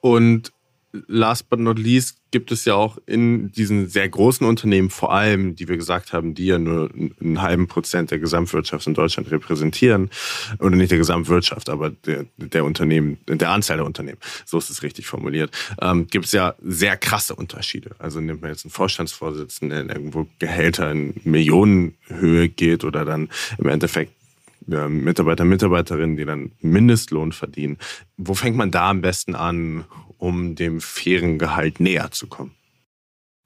Und 0.00 0.52
last 1.06 1.48
but 1.48 1.58
not 1.58 1.78
least 1.78 2.18
gibt 2.30 2.50
es 2.50 2.64
ja 2.64 2.74
auch 2.74 2.98
in 3.06 3.52
diesen 3.52 3.88
sehr 3.88 4.08
großen 4.08 4.46
Unternehmen, 4.46 4.90
vor 4.90 5.12
allem, 5.12 5.54
die 5.54 5.68
wir 5.68 5.76
gesagt 5.76 6.12
haben, 6.12 6.34
die 6.34 6.46
ja 6.46 6.58
nur 6.58 6.90
einen 6.92 7.42
halben 7.42 7.68
Prozent 7.68 8.10
der 8.10 8.18
Gesamtwirtschaft 8.18 8.86
in 8.86 8.94
Deutschland 8.94 9.30
repräsentieren, 9.30 10.10
oder 10.58 10.74
nicht 10.74 10.90
der 10.90 10.98
Gesamtwirtschaft, 10.98 11.68
aber 11.68 11.90
der, 11.90 12.26
der 12.36 12.64
Unternehmen, 12.64 13.18
der 13.28 13.50
Anzahl 13.50 13.76
der 13.76 13.86
Unternehmen, 13.86 14.18
so 14.44 14.58
ist 14.58 14.70
es 14.70 14.82
richtig 14.82 15.06
formuliert, 15.06 15.50
ähm, 15.80 16.06
gibt 16.08 16.26
es 16.26 16.32
ja 16.32 16.54
sehr 16.60 16.96
krasse 16.96 17.36
Unterschiede. 17.36 17.90
Also 17.98 18.20
nimmt 18.20 18.42
man 18.42 18.50
jetzt 18.50 18.64
einen 18.64 18.72
Vorstandsvorsitzenden, 18.72 19.88
der 19.88 19.96
irgendwo 19.96 20.26
Gehälter 20.38 20.90
in 20.90 21.14
Millionenhöhe 21.22 22.48
geht 22.48 22.84
oder 22.84 23.04
dann 23.04 23.28
im 23.58 23.68
Endeffekt 23.68 24.12
Mitarbeiter, 24.66 25.44
Mitarbeiterinnen, 25.44 26.16
die 26.16 26.24
dann 26.24 26.52
Mindestlohn 26.60 27.32
verdienen. 27.32 27.78
Wo 28.16 28.34
fängt 28.34 28.56
man 28.56 28.70
da 28.70 28.90
am 28.90 29.00
besten 29.00 29.34
an, 29.34 29.84
um 30.18 30.54
dem 30.54 30.80
fairen 30.80 31.38
Gehalt 31.38 31.80
näher 31.80 32.10
zu 32.10 32.26
kommen? 32.26 32.52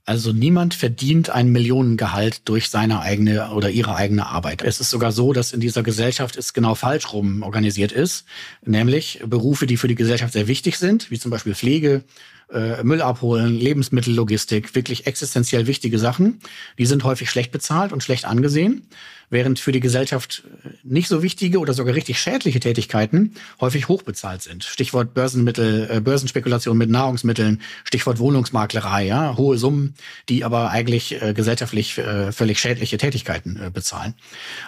Also 0.08 0.32
niemand 0.32 0.72
verdient 0.72 1.28
ein 1.28 1.52
Millionengehalt 1.52 2.48
durch 2.48 2.70
seine 2.70 3.00
eigene 3.00 3.50
oder 3.50 3.68
ihre 3.68 3.94
eigene 3.94 4.26
Arbeit. 4.26 4.62
Es 4.62 4.80
ist 4.80 4.88
sogar 4.88 5.12
so, 5.12 5.34
dass 5.34 5.52
in 5.52 5.60
dieser 5.60 5.82
Gesellschaft 5.82 6.36
es 6.36 6.54
genau 6.54 6.74
falsch 6.74 7.12
rum 7.12 7.42
organisiert 7.42 7.92
ist, 7.92 8.24
nämlich 8.64 9.20
Berufe, 9.26 9.66
die 9.66 9.76
für 9.76 9.86
die 9.86 9.96
Gesellschaft 9.96 10.32
sehr 10.32 10.48
wichtig 10.48 10.78
sind, 10.78 11.10
wie 11.10 11.18
zum 11.18 11.30
Beispiel 11.30 11.54
Pflege, 11.54 12.04
äh, 12.52 12.82
Müll 12.82 13.02
abholen, 13.02 13.54
Lebensmittellogistik, 13.54 14.74
wirklich 14.74 15.06
existenziell 15.06 15.66
wichtige 15.66 15.98
Sachen, 15.98 16.40
die 16.78 16.86
sind 16.86 17.04
häufig 17.04 17.30
schlecht 17.30 17.52
bezahlt 17.52 17.92
und 17.92 18.02
schlecht 18.02 18.24
angesehen, 18.24 18.86
während 19.30 19.58
für 19.58 19.72
die 19.72 19.80
Gesellschaft 19.80 20.44
nicht 20.82 21.08
so 21.08 21.22
wichtige 21.22 21.58
oder 21.58 21.74
sogar 21.74 21.94
richtig 21.94 22.18
schädliche 22.18 22.60
Tätigkeiten 22.60 23.34
häufig 23.60 23.88
hochbezahlt 23.88 24.42
sind. 24.42 24.64
Stichwort 24.64 25.12
Börsenmittel, 25.12 25.88
äh, 25.90 26.00
Börsenspekulation 26.00 26.78
mit 26.78 26.88
Nahrungsmitteln, 26.90 27.60
Stichwort 27.84 28.18
Wohnungsmaklerei, 28.18 29.06
ja, 29.06 29.36
hohe 29.36 29.58
Summen, 29.58 29.94
die 30.28 30.44
aber 30.44 30.70
eigentlich 30.70 31.20
äh, 31.20 31.34
gesellschaftlich 31.34 31.98
äh, 31.98 32.32
völlig 32.32 32.58
schädliche 32.58 32.96
Tätigkeiten 32.96 33.60
äh, 33.60 33.70
bezahlen. 33.70 34.14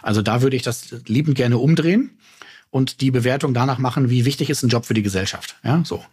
Also 0.02 0.20
da 0.20 0.42
würde 0.42 0.56
ich 0.56 0.62
das 0.62 0.94
liebend 1.06 1.36
gerne 1.36 1.58
umdrehen 1.58 2.10
und 2.70 3.00
die 3.00 3.10
Bewertung 3.10 3.52
danach 3.52 3.78
machen, 3.78 4.10
wie 4.10 4.24
wichtig 4.24 4.48
ist 4.48 4.62
ein 4.62 4.68
Job 4.68 4.86
für 4.86 4.94
die 4.94 5.02
Gesellschaft. 5.02 5.56
Ja, 5.64 5.82
so. 5.84 6.04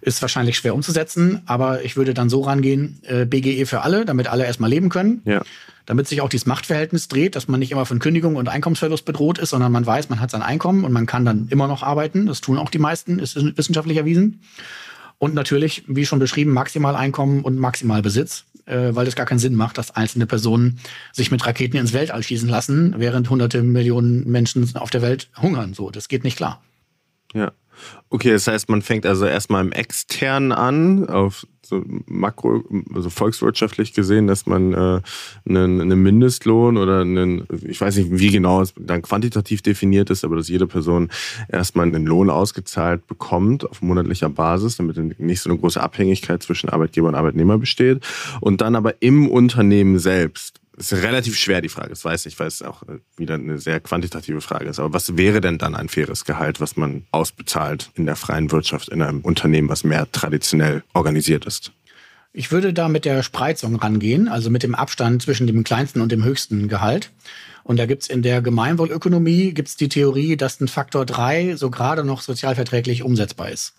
Ist 0.00 0.20
wahrscheinlich 0.20 0.58
schwer 0.58 0.74
umzusetzen, 0.74 1.42
aber 1.46 1.82
ich 1.82 1.96
würde 1.96 2.12
dann 2.12 2.28
so 2.28 2.42
rangehen, 2.42 3.00
äh, 3.04 3.24
BGE 3.24 3.64
für 3.64 3.80
alle, 3.80 4.04
damit 4.04 4.26
alle 4.26 4.44
erstmal 4.44 4.68
leben 4.68 4.90
können. 4.90 5.22
Ja. 5.24 5.42
Damit 5.86 6.08
sich 6.08 6.20
auch 6.20 6.28
dieses 6.28 6.46
Machtverhältnis 6.46 7.08
dreht, 7.08 7.36
dass 7.36 7.48
man 7.48 7.60
nicht 7.60 7.72
immer 7.72 7.86
von 7.86 7.98
Kündigung 7.98 8.36
und 8.36 8.48
Einkommensverlust 8.48 9.04
bedroht 9.04 9.38
ist, 9.38 9.50
sondern 9.50 9.72
man 9.72 9.84
weiß, 9.84 10.10
man 10.10 10.20
hat 10.20 10.30
sein 10.30 10.42
Einkommen 10.42 10.84
und 10.84 10.92
man 10.92 11.06
kann 11.06 11.24
dann 11.24 11.48
immer 11.50 11.68
noch 11.68 11.82
arbeiten. 11.82 12.26
Das 12.26 12.40
tun 12.40 12.58
auch 12.58 12.70
die 12.70 12.78
meisten, 12.78 13.18
ist 13.18 13.36
wissenschaftlich 13.56 13.96
erwiesen. 13.96 14.40
Und 15.18 15.34
natürlich, 15.34 15.84
wie 15.86 16.06
schon 16.06 16.18
beschrieben, 16.18 16.52
Maximaleinkommen 16.52 17.42
und 17.42 17.58
Maximalbesitz, 17.58 18.44
äh, 18.66 18.94
weil 18.94 19.06
es 19.06 19.16
gar 19.16 19.26
keinen 19.26 19.38
Sinn 19.38 19.54
macht, 19.54 19.78
dass 19.78 19.90
einzelne 19.90 20.26
Personen 20.26 20.78
sich 21.12 21.30
mit 21.30 21.44
Raketen 21.46 21.76
ins 21.76 21.92
Weltall 21.92 22.22
schießen 22.22 22.48
lassen, 22.48 22.94
während 22.98 23.30
hunderte 23.30 23.62
Millionen 23.62 24.28
Menschen 24.30 24.76
auf 24.76 24.90
der 24.90 25.02
Welt 25.02 25.30
hungern. 25.40 25.74
So, 25.74 25.90
das 25.90 26.08
geht 26.08 26.24
nicht 26.24 26.36
klar. 26.36 26.62
Ja. 27.32 27.52
Okay, 28.08 28.30
das 28.30 28.46
heißt, 28.46 28.68
man 28.68 28.82
fängt 28.82 29.04
also 29.04 29.26
erstmal 29.26 29.64
im 29.64 29.72
Externen 29.72 30.52
an, 30.52 31.08
auf 31.08 31.46
so 31.66 31.82
makro, 32.06 32.62
also 32.94 33.10
volkswirtschaftlich 33.10 33.92
gesehen, 33.92 34.26
dass 34.26 34.46
man 34.46 34.72
äh, 34.72 35.00
einen, 35.48 35.80
einen 35.80 36.02
Mindestlohn 36.02 36.76
oder 36.76 37.00
einen, 37.00 37.46
ich 37.66 37.80
weiß 37.80 37.96
nicht, 37.96 38.10
wie 38.12 38.30
genau 38.30 38.62
es 38.62 38.74
dann 38.78 39.02
quantitativ 39.02 39.62
definiert 39.62 40.10
ist, 40.10 40.24
aber 40.24 40.36
dass 40.36 40.48
jede 40.48 40.66
Person 40.66 41.10
erstmal 41.48 41.86
einen 41.86 42.06
Lohn 42.06 42.30
ausgezahlt 42.30 43.06
bekommt 43.06 43.68
auf 43.68 43.82
monatlicher 43.82 44.28
Basis, 44.28 44.76
damit 44.76 45.20
nicht 45.20 45.40
so 45.40 45.50
eine 45.50 45.58
große 45.58 45.80
Abhängigkeit 45.80 46.42
zwischen 46.42 46.68
Arbeitgeber 46.68 47.08
und 47.08 47.14
Arbeitnehmer 47.14 47.58
besteht. 47.58 48.04
Und 48.40 48.60
dann 48.60 48.76
aber 48.76 49.02
im 49.02 49.28
Unternehmen 49.28 49.98
selbst 49.98 50.63
ist 50.76 50.92
relativ 50.92 51.36
schwer, 51.36 51.60
die 51.60 51.68
Frage. 51.68 51.90
Das 51.90 52.04
weiß 52.04 52.26
ich, 52.26 52.38
weil 52.38 52.48
es 52.48 52.62
auch 52.62 52.82
wieder 53.16 53.34
eine 53.34 53.58
sehr 53.58 53.80
quantitative 53.80 54.40
Frage 54.40 54.66
ist. 54.66 54.78
Aber 54.78 54.92
was 54.92 55.16
wäre 55.16 55.40
denn 55.40 55.58
dann 55.58 55.74
ein 55.74 55.88
faires 55.88 56.24
Gehalt, 56.24 56.60
was 56.60 56.76
man 56.76 57.06
ausbezahlt 57.10 57.90
in 57.94 58.06
der 58.06 58.16
freien 58.16 58.50
Wirtschaft, 58.50 58.88
in 58.88 59.02
einem 59.02 59.20
Unternehmen, 59.20 59.68
was 59.68 59.84
mehr 59.84 60.10
traditionell 60.10 60.82
organisiert 60.92 61.46
ist? 61.46 61.72
Ich 62.32 62.50
würde 62.50 62.72
da 62.72 62.88
mit 62.88 63.04
der 63.04 63.22
Spreizung 63.22 63.76
rangehen, 63.76 64.26
also 64.26 64.50
mit 64.50 64.64
dem 64.64 64.74
Abstand 64.74 65.22
zwischen 65.22 65.46
dem 65.46 65.62
kleinsten 65.62 66.00
und 66.00 66.10
dem 66.10 66.24
höchsten 66.24 66.66
Gehalt. 66.66 67.12
Und 67.62 67.78
da 67.78 67.86
gibt's 67.86 68.08
in 68.08 68.22
der 68.22 68.42
Gemeinwohlökonomie 68.42 69.52
gibt's 69.54 69.76
die 69.76 69.88
Theorie, 69.88 70.36
dass 70.36 70.60
ein 70.60 70.66
Faktor 70.66 71.06
drei 71.06 71.54
so 71.54 71.70
gerade 71.70 72.02
noch 72.02 72.20
sozialverträglich 72.20 73.04
umsetzbar 73.04 73.50
ist. 73.50 73.74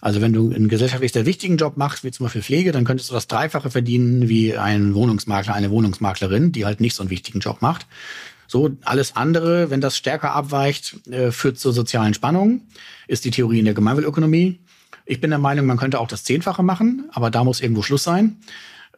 Also 0.00 0.20
wenn 0.20 0.32
du 0.32 0.52
einen 0.52 0.68
gesellschaftlich 0.68 1.12
sehr 1.12 1.26
wichtigen 1.26 1.56
Job 1.56 1.76
machst, 1.76 2.04
wie 2.04 2.10
zum 2.10 2.24
Beispiel 2.24 2.42
Pflege, 2.42 2.72
dann 2.72 2.84
könntest 2.84 3.10
du 3.10 3.14
das 3.14 3.26
Dreifache 3.26 3.70
verdienen 3.70 4.28
wie 4.28 4.56
ein 4.56 4.94
Wohnungsmakler, 4.94 5.54
eine 5.54 5.70
Wohnungsmaklerin, 5.70 6.52
die 6.52 6.64
halt 6.64 6.80
nicht 6.80 6.94
so 6.94 7.02
einen 7.02 7.10
wichtigen 7.10 7.40
Job 7.40 7.60
macht. 7.60 7.86
So, 8.46 8.70
alles 8.84 9.14
andere, 9.14 9.70
wenn 9.70 9.80
das 9.80 9.96
stärker 9.96 10.32
abweicht, 10.32 11.06
äh, 11.08 11.30
führt 11.30 11.58
zur 11.58 11.72
sozialen 11.72 12.14
Spannungen, 12.14 12.62
ist 13.06 13.24
die 13.24 13.30
Theorie 13.30 13.60
in 13.60 13.64
der 13.64 13.74
Gemeinwohlökonomie. 13.74 14.58
Ich 15.06 15.20
bin 15.20 15.30
der 15.30 15.38
Meinung, 15.38 15.66
man 15.66 15.76
könnte 15.76 16.00
auch 16.00 16.08
das 16.08 16.24
Zehnfache 16.24 16.62
machen, 16.62 17.08
aber 17.12 17.30
da 17.30 17.44
muss 17.44 17.60
irgendwo 17.60 17.82
Schluss 17.82 18.02
sein. 18.02 18.38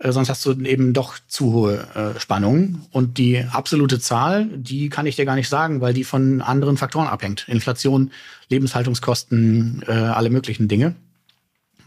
Äh, 0.02 0.12
sonst 0.12 0.28
hast 0.28 0.44
du 0.44 0.52
eben 0.52 0.92
doch 0.92 1.18
zu 1.28 1.52
hohe 1.52 1.86
äh, 1.94 2.18
Spannungen. 2.18 2.84
Und 2.90 3.18
die 3.18 3.44
absolute 3.50 4.00
Zahl, 4.00 4.46
die 4.46 4.88
kann 4.88 5.06
ich 5.06 5.16
dir 5.16 5.24
gar 5.24 5.36
nicht 5.36 5.48
sagen, 5.48 5.80
weil 5.80 5.94
die 5.94 6.04
von 6.04 6.40
anderen 6.40 6.76
Faktoren 6.76 7.06
abhängt. 7.06 7.46
Inflation, 7.48 8.10
Lebenshaltungskosten, 8.48 9.84
äh, 9.86 9.92
alle 9.92 10.30
möglichen 10.30 10.66
Dinge. 10.66 10.96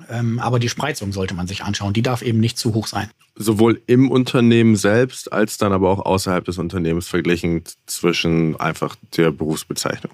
Ähm, 0.10 0.40
aber 0.40 0.60
die 0.60 0.70
Spreizung 0.70 1.12
sollte 1.12 1.34
man 1.34 1.48
sich 1.48 1.64
anschauen. 1.64 1.94
Die 1.94 2.02
darf 2.02 2.22
eben 2.22 2.40
nicht 2.40 2.58
zu 2.58 2.74
hoch 2.74 2.88
sein. 2.88 3.10
Sowohl 3.36 3.82
im 3.86 4.10
Unternehmen 4.10 4.78
selbst 4.78 5.34
als 5.34 5.58
dann 5.58 5.74
aber 5.74 5.90
auch 5.90 6.06
außerhalb 6.06 6.46
des 6.46 6.58
Unternehmens 6.58 7.08
verglichen 7.08 7.64
zwischen 7.86 8.56
einfach 8.56 8.96
der 9.18 9.32
Berufsbezeichnung. 9.32 10.14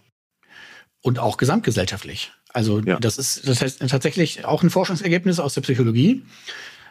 Und 1.01 1.19
auch 1.19 1.37
gesamtgesellschaftlich. 1.37 2.31
Also 2.53 2.79
ja. 2.79 2.99
das 2.99 3.17
ist 3.17 3.47
das 3.47 3.61
heißt 3.61 3.79
tatsächlich 3.89 4.45
auch 4.45 4.63
ein 4.63 4.69
Forschungsergebnis 4.69 5.39
aus 5.39 5.53
der 5.53 5.61
Psychologie. 5.61 6.23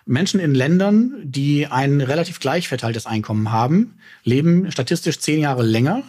Menschen 0.07 0.40
in 0.40 0.55
Ländern, 0.55 1.14
die 1.22 1.66
ein 1.66 2.01
relativ 2.01 2.40
gleich 2.40 2.68
verteiltes 2.68 3.07
Einkommen 3.07 3.53
haben, 3.53 3.98
leben 4.24 4.70
statistisch 4.72 5.18
zehn 5.18 5.40
Jahre 5.40 5.62
länger 5.62 6.03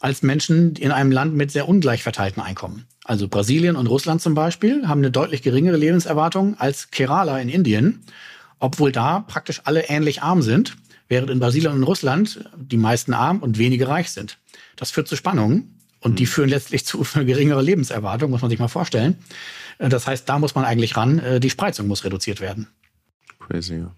als 0.00 0.22
Menschen 0.22 0.76
in 0.76 0.92
einem 0.92 1.10
Land 1.10 1.34
mit 1.34 1.50
sehr 1.50 1.68
ungleich 1.68 2.02
verteilten 2.02 2.42
Einkommen. 2.42 2.84
Also 3.04 3.28
Brasilien 3.28 3.76
und 3.76 3.86
Russland 3.86 4.20
zum 4.20 4.34
Beispiel 4.34 4.86
haben 4.86 5.00
eine 5.00 5.10
deutlich 5.10 5.42
geringere 5.42 5.76
Lebenserwartung 5.76 6.58
als 6.58 6.90
Kerala 6.90 7.38
in 7.38 7.48
Indien, 7.48 8.02
obwohl 8.58 8.92
da 8.92 9.20
praktisch 9.20 9.62
alle 9.64 9.88
ähnlich 9.88 10.22
arm 10.22 10.42
sind, 10.42 10.76
während 11.08 11.30
in 11.30 11.40
Brasilien 11.40 11.72
und 11.72 11.82
Russland 11.82 12.50
die 12.56 12.76
meisten 12.76 13.14
arm 13.14 13.38
und 13.38 13.58
wenige 13.58 13.88
reich 13.88 14.10
sind. 14.10 14.38
Das 14.76 14.90
führt 14.90 15.08
zu 15.08 15.16
Spannungen 15.16 15.80
und 16.00 16.18
die 16.18 16.24
mhm. 16.24 16.28
führen 16.28 16.48
letztlich 16.50 16.84
zu 16.84 16.98
geringerer 17.14 17.62
Lebenserwartung, 17.62 18.30
muss 18.30 18.42
man 18.42 18.50
sich 18.50 18.60
mal 18.60 18.68
vorstellen. 18.68 19.16
Das 19.78 20.06
heißt, 20.06 20.28
da 20.28 20.38
muss 20.38 20.54
man 20.54 20.64
eigentlich 20.64 20.96
ran, 20.96 21.40
die 21.40 21.50
Spreizung 21.50 21.88
muss 21.88 22.04
reduziert 22.04 22.40
werden. 22.40 22.68
Crazy, 23.46 23.76
ja. 23.76 23.94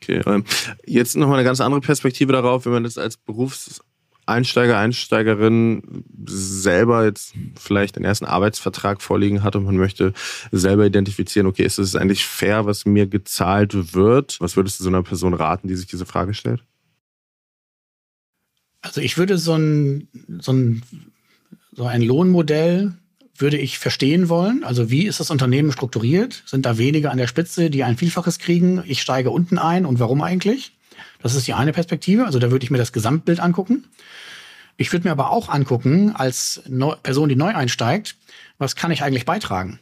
Okay, 0.00 0.22
ähm, 0.26 0.44
jetzt 0.86 1.16
nochmal 1.16 1.38
eine 1.38 1.44
ganz 1.44 1.60
andere 1.60 1.80
Perspektive 1.80 2.32
darauf, 2.32 2.64
wenn 2.64 2.72
man 2.72 2.84
das 2.84 2.98
als 2.98 3.16
Berufseinsteiger, 3.16 4.78
Einsteigerin 4.78 6.04
selber 6.26 7.04
jetzt 7.04 7.34
vielleicht 7.58 7.96
den 7.96 8.04
ersten 8.04 8.24
Arbeitsvertrag 8.24 9.02
vorliegen 9.02 9.42
hat 9.42 9.56
und 9.56 9.64
man 9.64 9.76
möchte 9.76 10.12
selber 10.52 10.86
identifizieren, 10.86 11.46
okay, 11.46 11.64
ist 11.64 11.78
es 11.78 11.96
eigentlich 11.96 12.24
fair, 12.24 12.64
was 12.66 12.86
mir 12.86 13.06
gezahlt 13.06 13.94
wird? 13.94 14.40
Was 14.40 14.56
würdest 14.56 14.78
du 14.78 14.84
so 14.84 14.90
einer 14.90 15.02
Person 15.02 15.34
raten, 15.34 15.68
die 15.68 15.76
sich 15.76 15.86
diese 15.86 16.06
Frage 16.06 16.34
stellt? 16.34 16.62
Also 18.80 19.00
ich 19.00 19.18
würde 19.18 19.38
so 19.38 19.54
ein, 19.54 20.08
so 20.40 20.52
ein, 20.52 20.82
so 21.72 21.84
ein 21.84 22.02
Lohnmodell 22.02 22.94
würde 23.40 23.56
ich 23.56 23.78
verstehen 23.78 24.28
wollen. 24.28 24.64
Also 24.64 24.90
wie 24.90 25.06
ist 25.06 25.20
das 25.20 25.30
Unternehmen 25.30 25.72
strukturiert? 25.72 26.42
Sind 26.46 26.66
da 26.66 26.78
wenige 26.78 27.10
an 27.10 27.18
der 27.18 27.26
Spitze, 27.26 27.70
die 27.70 27.84
ein 27.84 27.96
Vielfaches 27.96 28.38
kriegen? 28.38 28.82
Ich 28.86 29.02
steige 29.02 29.30
unten 29.30 29.58
ein 29.58 29.86
und 29.86 30.00
warum 30.00 30.22
eigentlich? 30.22 30.72
Das 31.22 31.34
ist 31.34 31.46
die 31.46 31.54
eine 31.54 31.72
Perspektive. 31.72 32.26
Also 32.26 32.38
da 32.38 32.50
würde 32.50 32.64
ich 32.64 32.70
mir 32.70 32.78
das 32.78 32.92
Gesamtbild 32.92 33.40
angucken. 33.40 33.84
Ich 34.76 34.92
würde 34.92 35.08
mir 35.08 35.12
aber 35.12 35.30
auch 35.30 35.48
angucken, 35.48 36.14
als 36.14 36.62
Neu 36.68 36.94
Person, 37.02 37.28
die 37.28 37.36
neu 37.36 37.54
einsteigt, 37.54 38.16
was 38.58 38.76
kann 38.76 38.92
ich 38.92 39.02
eigentlich 39.02 39.24
beitragen? 39.24 39.80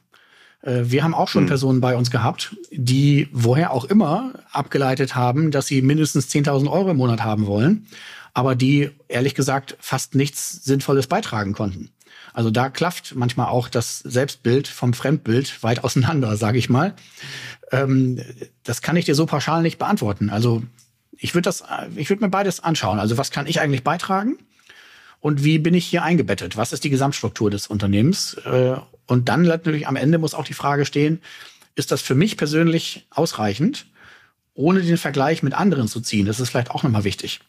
Äh, 0.63 0.85
wir 0.85 1.05
haben 1.05 1.15
auch 1.15 1.29
schon 1.29 1.43
hm. 1.43 1.49
Personen 1.49 1.81
bei 1.81 1.97
uns 1.97 2.11
gehabt, 2.11 2.57
die 2.71 3.29
woher 3.33 3.73
auch 3.73 3.85
immer 3.85 4.33
abgeleitet 4.53 5.15
haben, 5.15 5.51
dass 5.51 5.67
sie 5.67 5.83
mindestens 5.83 6.29
10.000 6.29 6.71
Euro 6.71 6.91
im 6.91 6.97
Monat 6.97 7.23
haben 7.23 7.47
wollen, 7.47 7.87
aber 8.33 8.55
die 8.55 8.91
ehrlich 9.09 9.35
gesagt 9.35 9.77
fast 9.81 10.15
nichts 10.15 10.65
Sinnvolles 10.65 11.07
beitragen 11.07 11.53
konnten. 11.53 11.91
Also 12.37 12.51
da 12.51 12.68
klafft 12.68 13.14
manchmal 13.16 13.47
auch 13.47 13.70
das 13.70 14.01
Selbstbild 14.01 14.68
vom 14.68 14.93
Fremdbild 14.93 15.62
weit 15.62 15.82
auseinander, 15.82 16.37
sage 16.37 16.59
ich 16.59 16.68
mal. 16.68 16.95
Ähm, 17.72 18.20
das 18.62 18.82
kann 18.82 18.95
ich 18.97 19.07
dir 19.07 19.14
so 19.14 19.24
pauschal 19.24 19.62
nicht 19.62 19.78
beantworten. 19.78 20.28
Also 20.28 20.62
ich 21.16 21.34
würde 21.34 21.47
das, 21.47 21.64
ich 21.95 22.11
würde 22.11 22.22
mir 22.22 22.28
beides 22.28 22.61
anschauen. 22.61 23.01
Also 23.01 23.16
was 23.16 23.30
kann 23.30 23.47
ich 23.47 23.62
eigentlich 23.62 23.84
beitragen? 23.84 24.37
Und 25.18 25.45
wie 25.45 25.59
bin 25.59 25.72
ich 25.72 25.87
hier 25.87 26.03
eingebettet? 26.03 26.59
Was 26.59 26.74
ist 26.74 26.84
die 26.84 26.91
Gesamtstruktur 26.91 27.51
des 27.51 27.68
Unternehmens? 27.68 28.34
Äh, 28.45 28.76
und 29.07 29.30
dann 29.30 29.41
natürlich 29.41 29.89
am 29.89 29.97
Ende 29.97 30.18
muss 30.18 30.34
auch 30.34 30.45
die 30.45 30.53
Frage 30.53 30.84
stehen, 30.84 31.22
ist 31.74 31.91
das 31.91 32.03
für 32.03 32.14
mich 32.14 32.37
persönlich 32.37 33.07
ausreichend, 33.09 33.87
ohne 34.53 34.82
den 34.82 34.99
Vergleich 34.99 35.43
mit 35.43 35.55
anderen 35.55 35.89
zu 35.89 36.03
ziehen? 36.03 36.26
Das 36.26 36.39
ist 36.39 36.51
vielleicht 36.51 36.70
auch 36.70 36.82
nochmal 36.82 37.05
wichtig. 37.05 37.41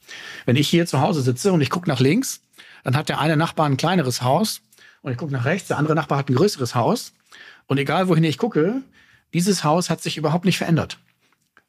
Wenn 0.45 0.55
ich 0.55 0.69
hier 0.69 0.85
zu 0.85 1.01
Hause 1.01 1.21
sitze 1.23 1.51
und 1.51 1.59
ich 1.59 1.69
gucke 1.69 1.89
nach 1.89 1.99
links, 1.99 2.39
dann 2.85 2.95
hat 2.95 3.09
der 3.09 3.19
eine 3.19 3.35
Nachbar 3.35 3.65
ein 3.65 3.75
kleineres 3.75 4.21
Haus 4.21 4.61
und 5.07 5.13
ich 5.13 5.17
gucke 5.17 5.31
nach 5.31 5.45
rechts, 5.45 5.69
der 5.69 5.77
andere 5.77 5.95
Nachbar 5.95 6.17
hat 6.17 6.29
ein 6.29 6.35
größeres 6.35 6.75
Haus. 6.75 7.13
Und 7.65 7.77
egal 7.77 8.09
wohin 8.09 8.25
ich 8.25 8.37
gucke, 8.37 8.81
dieses 9.33 9.63
Haus 9.63 9.89
hat 9.89 10.01
sich 10.01 10.17
überhaupt 10.17 10.43
nicht 10.43 10.57
verändert. 10.57 10.99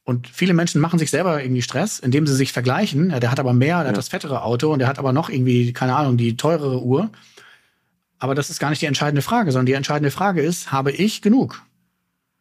Und 0.03 0.27
viele 0.27 0.55
Menschen 0.55 0.81
machen 0.81 0.99
sich 0.99 1.11
selber 1.11 1.41
irgendwie 1.41 1.63
Stress, 1.63 2.01
indem 2.01 2.27
sie 2.27 2.35
sich 2.35 2.53
vergleichen. 2.53 3.11
Ja, 3.11 3.21
der 3.21 3.31
hat 3.31 3.39
aber 3.39 3.53
mehr, 3.53 3.77
der 3.77 3.85
ja. 3.85 3.89
hat 3.91 3.97
das 3.97 4.09
fettere 4.09 4.43
Auto 4.43 4.73
und 4.73 4.81
der 4.81 4.89
hat 4.89 4.99
aber 4.99 5.13
noch 5.13 5.31
irgendwie, 5.31 5.73
keine 5.73 5.95
Ahnung, 5.95 6.17
die 6.17 6.37
teurere 6.37 6.83
Uhr. 6.83 7.11
Aber 8.19 8.35
das 8.35 8.51
ist 8.51 8.59
gar 8.59 8.71
nicht 8.71 8.83
die 8.83 8.87
entscheidende 8.87 9.23
Frage, 9.23 9.53
sondern 9.53 9.67
die 9.67 9.75
entscheidende 9.75 10.11
Frage 10.11 10.43
ist, 10.43 10.73
habe 10.73 10.91
ich 10.91 11.23
genug? 11.23 11.63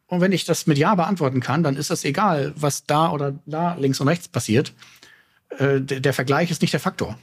Und 0.08 0.20
wenn 0.20 0.32
ich 0.32 0.46
das 0.46 0.66
mit 0.66 0.78
Ja 0.78 0.96
beantworten 0.96 1.38
kann, 1.38 1.62
dann 1.62 1.76
ist 1.76 1.90
das 1.90 2.04
egal, 2.04 2.54
was 2.56 2.86
da 2.86 3.12
oder 3.12 3.34
da 3.46 3.74
links 3.74 4.00
und 4.00 4.08
rechts 4.08 4.26
passiert. 4.26 4.72
Äh, 5.58 5.80
der 5.80 6.12
Vergleich 6.12 6.50
ist 6.50 6.62
nicht 6.62 6.72
der 6.72 6.80
Faktor. 6.80 7.16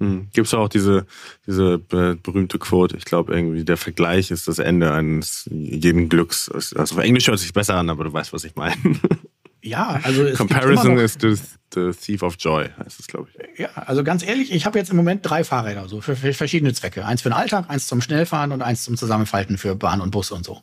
Hm. 0.00 0.28
Gibt 0.32 0.46
es 0.48 0.54
auch 0.54 0.68
diese, 0.68 1.06
diese 1.46 1.78
berühmte 1.78 2.58
Quote, 2.58 2.96
ich 2.96 3.04
glaube 3.04 3.34
irgendwie, 3.34 3.64
der 3.64 3.76
Vergleich 3.76 4.30
ist 4.30 4.48
das 4.48 4.58
Ende 4.58 4.92
eines 4.92 5.48
jeden 5.50 6.08
Glücks. 6.08 6.48
Also 6.48 6.76
auf 6.76 6.98
Englisch 6.98 7.28
hört 7.28 7.38
sich 7.38 7.52
besser 7.52 7.76
an, 7.76 7.90
aber 7.90 8.04
du 8.04 8.12
weißt, 8.12 8.32
was 8.32 8.44
ich 8.44 8.56
meine. 8.56 8.76
Ja, 9.64 9.98
also 10.02 10.24
es 10.24 10.36
Comparison 10.36 10.98
is 10.98 11.16
the, 11.18 11.34
the 11.74 11.90
thief 11.92 12.22
of 12.22 12.36
joy, 12.38 12.68
heißt 12.78 13.00
es, 13.00 13.06
glaube 13.06 13.30
ich. 13.30 13.58
Ja, 13.58 13.70
also 13.74 14.04
ganz 14.04 14.22
ehrlich, 14.22 14.52
ich 14.52 14.66
habe 14.66 14.78
jetzt 14.78 14.90
im 14.90 14.96
Moment 14.96 15.20
drei 15.22 15.42
Fahrräder, 15.42 15.88
so 15.88 16.02
für, 16.02 16.16
für, 16.16 16.34
verschiedene 16.34 16.74
Zwecke. 16.74 17.06
Eins 17.06 17.22
für 17.22 17.30
den 17.30 17.34
Alltag, 17.34 17.70
eins 17.70 17.86
zum 17.86 18.02
Schnellfahren 18.02 18.52
und 18.52 18.60
eins 18.60 18.84
zum 18.84 18.98
Zusammenfalten 18.98 19.56
für 19.56 19.74
Bahn 19.74 20.02
und 20.02 20.10
Bus 20.10 20.32
und 20.32 20.44
so. 20.44 20.60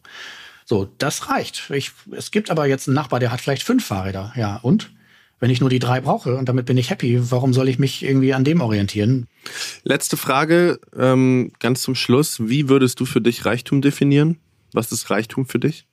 So, 0.65 0.87
das 0.99 1.29
reicht. 1.29 1.71
Ich, 1.71 1.91
es 2.11 2.29
gibt 2.29 2.51
aber 2.51 2.67
jetzt 2.67 2.87
einen 2.87 2.93
Nachbar, 2.93 3.19
der 3.19 3.31
hat 3.31 3.41
vielleicht 3.41 3.63
fünf 3.63 3.83
Fahrräder. 3.83 4.33
Ja, 4.35 4.57
und? 4.57 4.91
Wenn 5.41 5.49
ich 5.49 5.59
nur 5.59 5.71
die 5.71 5.79
drei 5.79 6.01
brauche 6.01 6.35
und 6.35 6.47
damit 6.47 6.67
bin 6.67 6.77
ich 6.77 6.91
happy, 6.91 7.31
warum 7.31 7.51
soll 7.51 7.67
ich 7.67 7.79
mich 7.79 8.03
irgendwie 8.03 8.33
an 8.33 8.43
dem 8.43 8.61
orientieren? 8.61 9.27
Letzte 9.83 10.15
Frage, 10.15 10.79
ähm, 10.95 11.51
ganz 11.59 11.81
zum 11.81 11.95
Schluss. 11.95 12.47
Wie 12.47 12.69
würdest 12.69 12.99
du 12.99 13.05
für 13.05 13.21
dich 13.21 13.43
Reichtum 13.43 13.81
definieren? 13.81 14.37
Was 14.71 14.91
ist 14.91 15.09
Reichtum 15.09 15.47
für 15.47 15.57
dich? 15.57 15.87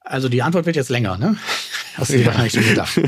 Also 0.00 0.28
die 0.28 0.42
Antwort 0.42 0.66
wird 0.66 0.76
jetzt 0.76 0.90
länger, 0.90 1.16
ne? 1.16 1.36
Hast 1.94 2.12
du 2.12 2.18
dir 2.18 2.26
wahrscheinlich 2.26 2.52
schon 2.52 2.68
gedacht. 2.68 3.00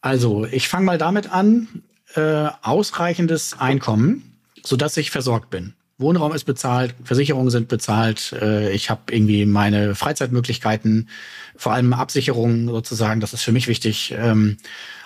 Also, 0.00 0.46
ich 0.46 0.68
fange 0.68 0.86
mal 0.86 0.96
damit 0.96 1.30
an, 1.30 1.82
äh, 2.14 2.48
ausreichendes 2.62 3.58
Einkommen, 3.58 4.38
sodass 4.62 4.96
ich 4.96 5.10
versorgt 5.10 5.50
bin. 5.50 5.74
Wohnraum 5.98 6.32
ist 6.32 6.44
bezahlt, 6.44 6.94
Versicherungen 7.02 7.50
sind 7.50 7.66
bezahlt, 7.66 8.32
äh, 8.40 8.70
ich 8.72 8.88
habe 8.88 9.12
irgendwie 9.12 9.44
meine 9.46 9.96
Freizeitmöglichkeiten, 9.96 11.08
vor 11.56 11.72
allem 11.72 11.92
Absicherungen 11.92 12.68
sozusagen, 12.68 13.20
das 13.20 13.32
ist 13.32 13.42
für 13.42 13.50
mich 13.50 13.66
wichtig. 13.66 14.14
Ähm, 14.16 14.58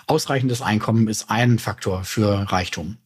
ausreichendes 0.05 0.61
Einkommen 0.61 1.07
ist 1.07 1.31
ein 1.31 1.57
Faktor 1.57 2.03
für 2.03 2.51
Reichtum. 2.51 2.97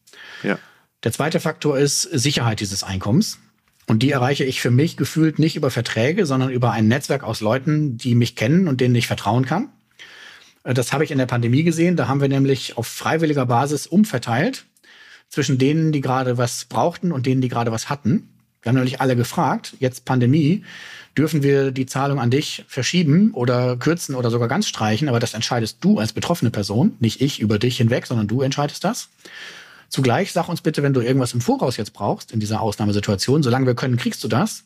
Ja. 0.42 0.58
Der 1.02 1.12
zweite 1.12 1.40
Faktor 1.40 1.78
ist 1.78 2.02
Sicherheit 2.02 2.60
dieses 2.60 2.84
Einkommens. 2.84 3.38
Und 3.86 4.02
die 4.02 4.10
erreiche 4.10 4.44
ich 4.44 4.60
für 4.60 4.70
mich 4.70 4.98
gefühlt 4.98 5.38
nicht 5.38 5.56
über 5.56 5.70
Verträge, 5.70 6.26
sondern 6.26 6.50
über 6.50 6.72
ein 6.72 6.88
Netzwerk 6.88 7.24
aus 7.24 7.40
Leuten, 7.40 7.96
die 7.96 8.14
mich 8.14 8.36
kennen 8.36 8.68
und 8.68 8.82
denen 8.82 8.94
ich 8.94 9.06
vertrauen 9.06 9.46
kann. 9.46 9.70
Äh, 10.64 10.74
das 10.74 10.92
habe 10.92 11.04
ich 11.04 11.10
in 11.10 11.16
der 11.18 11.24
Pandemie 11.24 11.62
gesehen. 11.62 11.96
Da 11.96 12.06
haben 12.06 12.20
wir 12.20 12.28
nämlich 12.28 12.76
auf 12.76 12.86
freiwilliger 12.86 13.46
Basis 13.46 13.86
umverteilt 13.86 14.66
zwischen 15.28 15.58
denen, 15.58 15.92
die 15.92 16.00
gerade 16.00 16.38
was 16.38 16.64
brauchten 16.64 17.12
und 17.12 17.26
denen, 17.26 17.40
die 17.40 17.48
gerade 17.48 17.72
was 17.72 17.88
hatten. 17.88 18.28
Wir 18.62 18.70
haben 18.70 18.76
nämlich 18.76 19.00
alle 19.00 19.16
gefragt, 19.16 19.76
jetzt 19.78 20.04
Pandemie, 20.04 20.64
dürfen 21.16 21.42
wir 21.42 21.70
die 21.70 21.86
Zahlung 21.86 22.18
an 22.18 22.30
dich 22.30 22.64
verschieben 22.68 23.32
oder 23.32 23.76
kürzen 23.76 24.14
oder 24.14 24.30
sogar 24.30 24.48
ganz 24.48 24.68
streichen, 24.68 25.08
aber 25.08 25.20
das 25.20 25.34
entscheidest 25.34 25.78
du 25.80 25.98
als 25.98 26.12
betroffene 26.12 26.50
Person, 26.50 26.96
nicht 27.00 27.20
ich 27.20 27.40
über 27.40 27.58
dich 27.58 27.76
hinweg, 27.76 28.06
sondern 28.06 28.26
du 28.26 28.42
entscheidest 28.42 28.84
das. 28.84 29.08
Zugleich 29.88 30.32
sag 30.32 30.48
uns 30.48 30.60
bitte, 30.60 30.82
wenn 30.82 30.92
du 30.92 31.00
irgendwas 31.00 31.32
im 31.32 31.40
Voraus 31.40 31.76
jetzt 31.76 31.94
brauchst, 31.94 32.32
in 32.32 32.40
dieser 32.40 32.60
Ausnahmesituation, 32.60 33.42
solange 33.42 33.66
wir 33.66 33.74
können, 33.74 33.96
kriegst 33.96 34.22
du 34.22 34.28
das. 34.28 34.64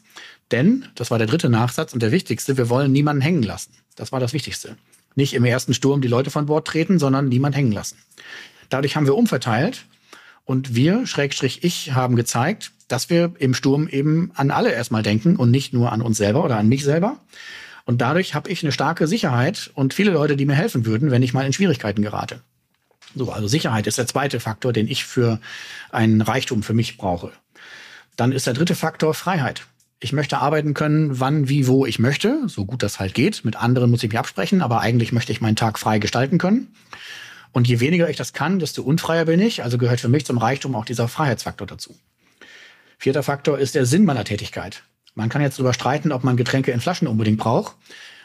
Denn, 0.51 0.87
das 0.97 1.11
war 1.11 1.19
der 1.19 1.29
dritte 1.29 1.49
Nachsatz 1.49 1.93
und 1.93 2.03
der 2.03 2.13
wichtigste, 2.13 2.57
wir 2.57 2.69
wollen 2.69 2.93
niemanden 2.93 3.23
hängen 3.23 3.43
lassen. 3.43 3.73
Das 3.95 4.11
war 4.11 4.21
das 4.21 4.33
Wichtigste. 4.33 4.77
Nicht 5.15 5.35
im 5.35 5.45
ersten 5.45 5.75
Sturm 5.75 6.01
die 6.01 6.09
Leute 6.09 6.31
von 6.31 6.47
Bord 6.47 6.67
treten, 6.67 6.99
sondern 6.99 7.29
niemand 7.29 7.55
hängen 7.55 7.73
lassen. 7.73 7.99
Dadurch 8.69 8.97
haben 8.97 9.07
wir 9.07 9.15
umverteilt 9.15 9.85
und 10.45 10.75
wir, 10.75 11.07
Schrägstrich 11.07 11.65
ich, 11.65 11.93
haben 11.93 12.17
gezeigt, 12.17 12.73
dass 12.89 13.11
wir 13.11 13.33
im 13.39 13.55
Sturm 13.55 13.89
eben 13.89 14.33
an 14.35 14.51
alle 14.51 14.73
erstmal 14.73 15.03
denken 15.03 15.37
und 15.37 15.51
nicht 15.51 15.73
nur 15.73 15.93
an 15.93 16.03
uns 16.03 16.19
selber 16.19 16.45
oder 16.45 16.59
an 16.59 16.69
mich 16.69 16.85
selber. 16.85 17.19
Und 17.85 18.01
dadurch 18.01 18.35
habe 18.35 18.51
ich 18.51 18.63
eine 18.63 18.73
starke 18.73 19.07
Sicherheit 19.07 19.71
und 19.75 19.95
viele 19.95 20.13
Leute, 20.13 20.37
die 20.37 20.47
mir 20.47 20.55
helfen 20.55 20.87
würden, 20.87 21.11
wenn 21.11 21.23
ich 21.23 21.33
mal 21.33 21.47
in 21.47 21.53
Schwierigkeiten 21.53 22.03
gerate. 22.03 22.41
So, 23.15 23.31
also 23.31 23.49
Sicherheit 23.49 23.87
ist 23.87 23.99
der 23.99 24.07
zweite 24.07 24.41
Faktor, 24.41 24.73
den 24.73 24.89
ich 24.89 25.05
für 25.05 25.41
ein 25.91 26.21
Reichtum 26.21 26.63
für 26.63 26.75
mich 26.75 26.97
brauche. 26.97 27.33
Dann 28.17 28.33
ist 28.33 28.47
der 28.47 28.55
dritte 28.55 28.75
Faktor 28.75 29.15
Freiheit. 29.15 29.67
Ich 30.01 30.13
möchte 30.13 30.39
arbeiten 30.39 30.75
können, 30.75 31.21
wann, 31.21 31.49
wie, 31.49 31.67
wo 31.67 31.87
ich 31.87 31.99
möchte, 31.99 32.49
so 32.49 32.65
gut 32.65 32.83
das 32.83 32.99
halt 32.99 33.15
geht. 33.15 33.45
Mit 33.45 33.57
anderen 33.57 33.91
muss 33.91 34.03
ich 34.03 34.11
mich 34.11 34.19
absprechen, 34.19 34.61
aber 34.61 34.81
eigentlich 34.81 35.13
möchte 35.13 35.33
ich 35.33 35.41
meinen 35.41 35.57
Tag 35.57 35.79
frei 35.79 35.99
gestalten 35.99 36.39
können. 36.39 36.75
Und 37.53 37.69
je 37.69 37.81
weniger 37.81 38.09
ich 38.09 38.17
das 38.17 38.33
kann, 38.33 38.59
desto 38.59 38.83
unfreier 38.83 39.27
bin 39.27 39.41
ich. 39.41 39.63
Also 39.63 39.79
gehört 39.79 40.01
für 40.01 40.09
mich 40.09 40.25
zum 40.25 40.39
Reichtum 40.39 40.75
auch 40.75 40.85
dieser 40.85 41.09
Freiheitsfaktor 41.09 41.67
dazu. 41.67 41.95
Vierter 42.99 43.23
Faktor 43.23 43.59
ist 43.59 43.75
der 43.75 43.85
Sinn 43.85 44.05
meiner 44.05 44.25
Tätigkeit. 44.25 44.83
Man 45.15 45.29
kann 45.29 45.43
jetzt 45.43 45.59
darüber 45.59 45.75
streiten, 45.75 46.13
ob 46.13 46.25
man 46.25 46.37
Getränke 46.37 46.71
in 46.73 46.81
Flaschen 46.81 47.09
unbedingt 47.09 47.39
braucht. 47.39 47.77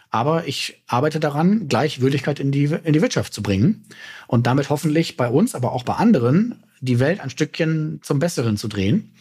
Aber 0.09 0.47
ich 0.47 0.82
arbeite 0.88 1.19
daran, 1.19 1.67
Gleichwürdigkeit 1.67 2.39
in 2.39 2.51
die, 2.51 2.65
in 2.65 2.93
die 2.93 3.01
Wirtschaft 3.01 3.34
zu 3.34 3.43
bringen 3.43 3.84
und 4.28 4.47
damit 4.47 4.69
hoffentlich 4.69 5.17
bei 5.17 5.28
uns, 5.28 5.53
aber 5.53 5.73
auch 5.73 5.84
bei 5.84 5.95
anderen, 5.95 6.63
die 6.80 6.99
Welt 6.99 7.19
ein 7.19 7.30
Stückchen 7.30 7.99
zum 8.03 8.19
Besseren 8.19 8.55
zu 8.55 8.69
drehen. 8.69 9.11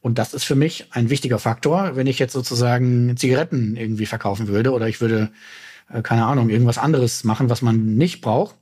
Und 0.00 0.18
das 0.18 0.34
ist 0.34 0.44
für 0.44 0.54
mich 0.54 0.86
ein 0.90 1.10
wichtiger 1.10 1.40
Faktor, 1.40 1.96
wenn 1.96 2.06
ich 2.06 2.20
jetzt 2.20 2.32
sozusagen 2.32 3.16
Zigaretten 3.16 3.76
irgendwie 3.76 4.06
verkaufen 4.06 4.46
würde 4.46 4.72
oder 4.72 4.88
ich 4.88 5.00
würde, 5.00 5.30
äh, 5.92 6.02
keine 6.02 6.26
Ahnung, 6.26 6.50
irgendwas 6.50 6.78
anderes 6.78 7.24
machen, 7.24 7.50
was 7.50 7.62
man 7.62 7.96
nicht 7.96 8.20
braucht, 8.20 8.54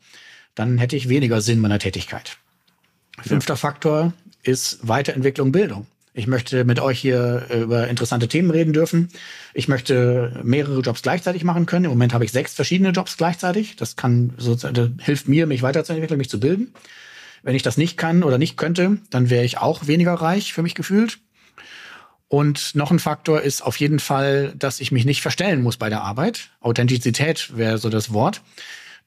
dann 0.56 0.78
hätte 0.78 0.96
ich 0.96 1.08
weniger 1.08 1.40
Sinn 1.40 1.60
meiner 1.60 1.78
Tätigkeit. 1.78 2.38
Fünfter 3.22 3.56
Faktor 3.56 4.12
ist 4.42 4.80
Weiterentwicklung 4.82 5.52
Bildung. 5.52 5.86
Ich 6.12 6.26
möchte 6.26 6.64
mit 6.64 6.80
euch 6.80 6.98
hier 6.98 7.46
äh, 7.50 7.60
über 7.60 7.88
interessante 7.88 8.26
Themen 8.26 8.50
reden 8.50 8.72
dürfen. 8.72 9.10
Ich 9.52 9.68
möchte 9.68 10.40
mehrere 10.42 10.80
Jobs 10.80 11.02
gleichzeitig 11.02 11.44
machen 11.44 11.66
können. 11.66 11.84
Im 11.84 11.90
Moment 11.90 12.14
habe 12.14 12.24
ich 12.24 12.32
sechs 12.32 12.54
verschiedene 12.54 12.90
Jobs 12.90 13.18
gleichzeitig. 13.18 13.76
Das 13.76 13.96
kann 13.96 14.32
sozusagen, 14.38 14.74
das 14.74 15.04
hilft 15.04 15.28
mir, 15.28 15.46
mich 15.46 15.62
weiterzuentwickeln, 15.62 16.16
mich 16.16 16.30
zu 16.30 16.40
bilden. 16.40 16.72
Wenn 17.42 17.54
ich 17.54 17.62
das 17.62 17.76
nicht 17.76 17.98
kann 17.98 18.22
oder 18.22 18.38
nicht 18.38 18.56
könnte, 18.56 18.96
dann 19.10 19.28
wäre 19.28 19.44
ich 19.44 19.58
auch 19.58 19.86
weniger 19.86 20.14
reich 20.14 20.54
für 20.54 20.62
mich 20.62 20.74
gefühlt. 20.74 21.18
Und 22.28 22.74
noch 22.74 22.90
ein 22.90 22.98
Faktor 22.98 23.42
ist 23.42 23.62
auf 23.62 23.76
jeden 23.76 24.00
Fall, 24.00 24.54
dass 24.58 24.80
ich 24.80 24.90
mich 24.92 25.04
nicht 25.04 25.20
verstellen 25.20 25.62
muss 25.62 25.76
bei 25.76 25.90
der 25.90 26.00
Arbeit. 26.00 26.50
Authentizität 26.60 27.56
wäre 27.56 27.76
so 27.76 27.90
das 27.90 28.12
Wort. 28.12 28.40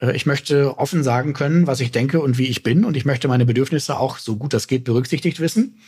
Äh, 0.00 0.16
ich 0.16 0.26
möchte 0.26 0.78
offen 0.78 1.02
sagen 1.02 1.32
können, 1.32 1.66
was 1.66 1.80
ich 1.80 1.90
denke 1.90 2.20
und 2.20 2.38
wie 2.38 2.46
ich 2.46 2.62
bin. 2.62 2.84
Und 2.84 2.96
ich 2.96 3.04
möchte 3.04 3.28
meine 3.28 3.46
Bedürfnisse 3.46 3.98
auch 3.98 4.18
so 4.18 4.36
gut 4.36 4.52
das 4.52 4.66
geht 4.66 4.84
berücksichtigt 4.84 5.40
wissen. 5.40 5.78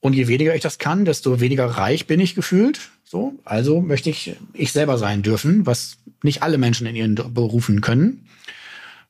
Und 0.00 0.12
je 0.12 0.28
weniger 0.28 0.54
ich 0.54 0.62
das 0.62 0.78
kann, 0.78 1.04
desto 1.04 1.40
weniger 1.40 1.66
reich 1.66 2.06
bin 2.06 2.20
ich 2.20 2.34
gefühlt. 2.34 2.90
So, 3.04 3.34
also 3.44 3.80
möchte 3.80 4.10
ich 4.10 4.36
ich 4.52 4.72
selber 4.72 4.98
sein 4.98 5.22
dürfen, 5.22 5.66
was 5.66 5.96
nicht 6.22 6.42
alle 6.42 6.58
Menschen 6.58 6.86
in 6.86 6.94
ihren 6.94 7.14
Berufen 7.14 7.80
können. 7.80 8.26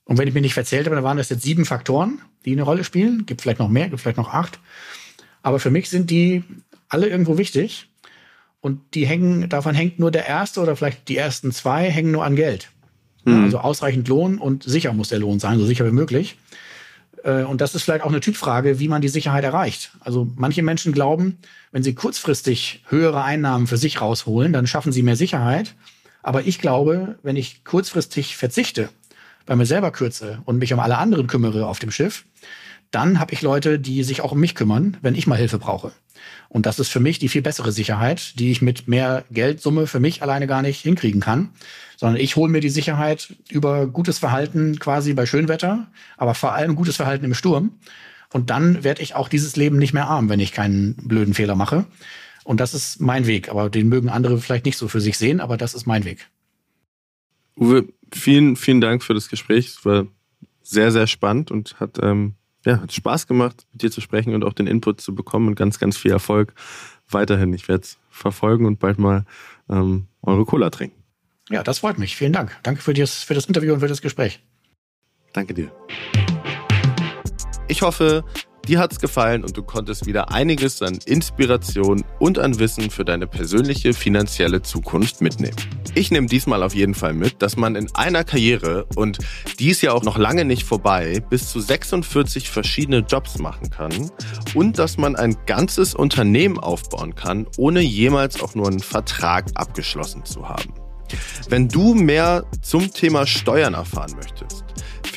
Und 0.04 0.16
wenn 0.16 0.28
ich 0.28 0.34
mir 0.34 0.40
nicht 0.40 0.54
verzählt 0.54 0.86
habe, 0.86 0.96
dann 0.96 1.04
waren 1.04 1.18
das 1.18 1.28
jetzt 1.28 1.42
sieben 1.42 1.66
Faktoren, 1.66 2.20
die 2.46 2.52
eine 2.52 2.62
Rolle 2.62 2.84
spielen. 2.84 3.26
Gibt 3.26 3.42
vielleicht 3.42 3.59
noch 3.59 3.68
mehr, 3.68 3.88
gibt 3.88 4.00
vielleicht 4.00 4.16
noch 4.16 4.32
acht. 4.32 4.59
Aber 5.42 5.59
für 5.59 5.70
mich 5.70 5.90
sind 5.90 6.11
die 6.11 6.44
alle 6.88 7.09
irgendwo 7.09 7.36
wichtig. 7.36 7.88
Und 8.61 8.94
die 8.94 9.06
hängen, 9.06 9.48
davon 9.48 9.74
hängt 9.74 9.98
nur 9.98 10.11
der 10.11 10.26
erste 10.26 10.61
oder 10.61 10.74
vielleicht 10.76 11.09
die 11.09 11.16
ersten 11.16 11.52
zwei 11.52 11.90
hängen 11.90 12.11
nur 12.11 12.24
an 12.24 12.36
Geld. 12.36 12.70
Mhm. 13.29 13.45
Also 13.45 13.59
ausreichend 13.59 14.09
Lohn 14.09 14.39
und 14.39 14.62
sicher 14.62 14.93
muss 14.93 15.09
der 15.09 15.18
Lohn 15.18 15.39
sein, 15.39 15.59
so 15.59 15.66
sicher 15.66 15.87
wie 15.87 15.93
möglich. 15.93 16.39
Äh, 17.24 17.45
und 17.45 17.61
das 17.61 17.74
ist 17.74 17.83
vielleicht 17.83 18.05
auch 18.05 18.11
eine 18.11 18.20
Typfrage, 18.20 18.79
wie 18.79 18.89
man 18.89 19.03
die 19.03 19.09
Sicherheit 19.09 19.45
erreicht. 19.45 19.93
Also 20.01 20.29
manche 20.37 20.62
Menschen 20.62 20.93
glauben, 20.93 21.39
wenn 21.72 21.83
sie 21.83 21.95
kurzfristig 21.95 22.85
höhere 22.89 23.22
Einnahmen 23.22 23.66
für 23.66 23.76
sich 23.76 24.01
rausholen, 24.01 24.53
dann 24.53 24.66
schaffen 24.66 24.93
sie 24.93 25.03
mehr 25.03 25.16
Sicherheit. 25.16 25.74
Aber 26.22 26.47
ich 26.47 26.59
glaube, 26.59 27.18
wenn 27.22 27.37
ich 27.37 27.64
kurzfristig 27.64 28.37
verzichte, 28.37 28.89
bei 29.49 29.57
mir 29.57 29.66
selber 29.66 29.90
kürze 29.90 30.38
und 30.44 30.59
mich 30.59 30.72
um 30.72 30.78
alle 30.78 30.99
anderen 30.99 31.26
kümmere 31.26 31.66
auf 31.66 31.80
dem 31.80 31.90
Schiff, 31.90 32.24
dann 32.92 33.18
habe 33.18 33.34
ich 33.34 33.42
Leute, 33.42 33.78
die 33.78 34.05
sich 34.05 34.20
auch 34.20 34.32
um 34.32 34.40
mich 34.40 34.55
kümmern, 34.55 34.96
wenn 35.03 35.16
ich 35.16 35.26
mal 35.26 35.36
Hilfe 35.36 35.59
brauche. 35.59 35.92
Und 36.49 36.64
das 36.64 36.78
ist 36.78 36.88
für 36.88 37.01
mich 37.01 37.18
die 37.18 37.28
viel 37.28 37.42
bessere 37.42 37.72
Sicherheit, 37.72 38.38
die 38.38 38.51
ich 38.51 38.62
mit 38.62 38.88
mehr 38.88 39.24
Geldsumme 39.30 39.86
für 39.86 40.01
mich 40.01 40.22
alleine 40.22 40.46
gar 40.46 40.62
nicht 40.62 40.80
hinkriegen 40.80 41.20
kann 41.20 41.51
sondern 41.99 42.20
ich 42.20 42.36
hole 42.36 42.51
mir 42.51 42.61
die 42.61 42.68
Sicherheit 42.68 43.34
über 43.51 43.88
gutes 43.88 44.20
Verhalten 44.20 44.78
quasi 44.78 45.14
bei 45.14 45.26
Schönwetter, 45.26 45.88
aber 46.16 46.34
vor 46.34 46.53
allem 46.53 46.76
gutes 46.76 46.94
Verhalten 46.94 47.24
im 47.24 47.34
Sturm. 47.34 47.72
Und 48.32 48.51
dann 48.51 48.84
werde 48.84 49.03
ich 49.03 49.16
auch 49.16 49.28
dieses 49.28 49.57
Leben 49.57 49.78
nicht 49.78 49.94
mehr 49.94 50.07
arm, 50.07 50.28
wenn 50.28 50.38
ich 50.38 50.53
keinen 50.53 50.94
blöden 50.94 51.34
Fehler 51.34 51.57
mache. 51.57 51.86
Und 52.44 52.61
das 52.61 52.72
ist 52.72 53.01
mein 53.01 53.26
Weg. 53.26 53.49
Aber 53.49 53.68
den 53.68 53.88
mögen 53.88 54.11
andere 54.11 54.38
vielleicht 54.38 54.64
nicht 54.64 54.78
so 54.78 54.86
für 54.86 55.01
sich 55.01 55.18
sehen, 55.18 55.40
aber 55.40 55.57
das 55.57 55.74
ist 55.74 55.86
mein 55.86 56.05
Weg. 56.05 56.28
Uwe, 57.57 57.88
vielen, 58.12 58.56
vielen 58.56 58.80
Dank 58.80 59.02
für 59.02 59.14
das 59.14 59.28
Gespräch. 59.28 59.68
Es 59.68 59.84
war 59.84 60.06
sehr, 60.62 60.92
sehr 60.92 61.06
spannend 61.06 61.50
und 61.50 61.80
hat, 61.80 61.98
ähm, 62.02 62.34
ja, 62.64 62.80
hat 62.80 62.92
Spaß 62.92 63.26
gemacht, 63.26 63.66
mit 63.72 63.82
dir 63.82 63.90
zu 63.90 64.00
sprechen 64.00 64.34
und 64.34 64.44
auch 64.44 64.52
den 64.52 64.66
Input 64.66 65.00
zu 65.00 65.14
bekommen 65.14 65.48
und 65.48 65.54
ganz, 65.54 65.78
ganz 65.78 65.96
viel 65.96 66.11
Erfolg 66.11 66.54
weiterhin. 67.09 67.54
Ich 67.54 67.68
werde 67.68 67.82
es 67.84 67.98
verfolgen 68.11 68.66
und 68.66 68.78
bald 68.78 68.98
mal 68.98 69.24
ähm, 69.70 70.06
eure 70.22 70.44
Cola 70.44 70.70
trinken. 70.70 71.02
Ja, 71.50 71.62
das 71.62 71.78
freut 71.78 71.98
mich. 71.98 72.16
Vielen 72.16 72.32
Dank. 72.32 72.56
Danke 72.62 72.82
für 72.82 72.92
das, 72.92 73.22
für 73.22 73.34
das 73.34 73.46
Interview 73.46 73.72
und 73.72 73.80
für 73.80 73.88
das 73.88 74.02
Gespräch. 74.02 74.40
Danke 75.32 75.54
dir. 75.54 75.72
Ich 77.68 77.82
hoffe, 77.82 78.24
dir 78.68 78.78
hat 78.78 78.92
es 78.92 79.00
gefallen 79.00 79.44
und 79.44 79.56
du 79.56 79.62
konntest 79.62 80.06
wieder 80.06 80.30
einiges 80.30 80.82
an 80.82 80.98
Inspiration 81.06 82.04
und 82.18 82.38
an 82.38 82.58
Wissen 82.58 82.90
für 82.90 83.04
deine 83.04 83.26
persönliche 83.26 83.94
finanzielle 83.94 84.62
Zukunft 84.62 85.20
mitnehmen. 85.20 85.56
Ich 85.94 86.10
nehme 86.10 86.26
diesmal 86.26 86.62
auf 86.62 86.74
jeden 86.74 86.94
Fall 86.94 87.14
mit, 87.14 87.40
dass 87.40 87.56
man 87.56 87.76
in 87.76 87.88
einer 87.94 88.24
Karriere 88.24 88.86
und 88.94 89.18
die 89.58 89.70
ist 89.70 89.80
ja 89.80 89.92
auch 89.92 90.02
noch 90.02 90.18
lange 90.18 90.44
nicht 90.44 90.64
vorbei, 90.64 91.22
bis 91.30 91.50
zu 91.50 91.60
46 91.60 92.50
verschiedene 92.50 92.98
Jobs 92.98 93.38
machen 93.38 93.70
kann 93.70 94.10
und 94.54 94.78
dass 94.78 94.98
man 94.98 95.16
ein 95.16 95.36
ganzes 95.46 95.94
Unternehmen 95.94 96.58
aufbauen 96.58 97.14
kann, 97.14 97.46
ohne 97.56 97.80
jemals 97.80 98.42
auch 98.42 98.54
nur 98.54 98.66
einen 98.66 98.80
Vertrag 98.80 99.46
abgeschlossen 99.54 100.24
zu 100.24 100.48
haben. 100.48 100.74
Wenn 101.48 101.68
du 101.68 101.94
mehr 101.94 102.44
zum 102.60 102.92
Thema 102.92 103.26
Steuern 103.26 103.72
erfahren 103.72 104.12
möchtest, 104.16 104.67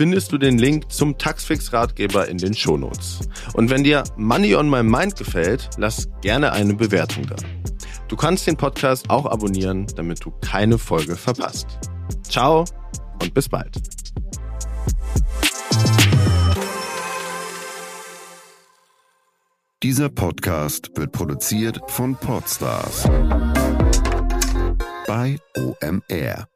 findest 0.02 0.32
du 0.32 0.40
den 0.40 0.58
Link 0.58 0.92
zum 0.92 1.20
Taxfix-Ratgeber 1.20 2.28
in 2.28 2.40
den 2.40 2.56
Shownotes. 2.56 3.20
Und 3.54 3.70
wenn 3.70 3.84
dir 3.84 4.04
Money 4.18 4.56
on 4.56 4.68
My 4.68 4.82
Mind 4.82 5.16
gefällt, 5.16 5.70
lass 5.78 6.10
gerne 6.22 6.54
eine 6.54 6.74
Bewertung 6.74 7.28
da. 7.28 7.36
Du 8.08 8.16
kannst 8.16 8.48
den 8.48 8.58
Podcast 8.58 9.12
auch 9.12 9.28
abonnieren, 9.28 9.86
damit 9.96 10.26
du 10.26 10.32
keine 10.42 10.80
Folge 10.80 11.16
verpasst. 11.16 11.68
Ciao 12.28 12.66
und 13.22 13.32
bis 13.36 13.48
bald. 13.48 13.78
Dieser 19.84 20.10
Podcast 20.10 20.90
wird 20.96 21.12
produziert 21.12 21.80
von 21.90 22.16
Podstars 22.16 23.08
bei 25.06 25.38
OMR. 25.56 26.51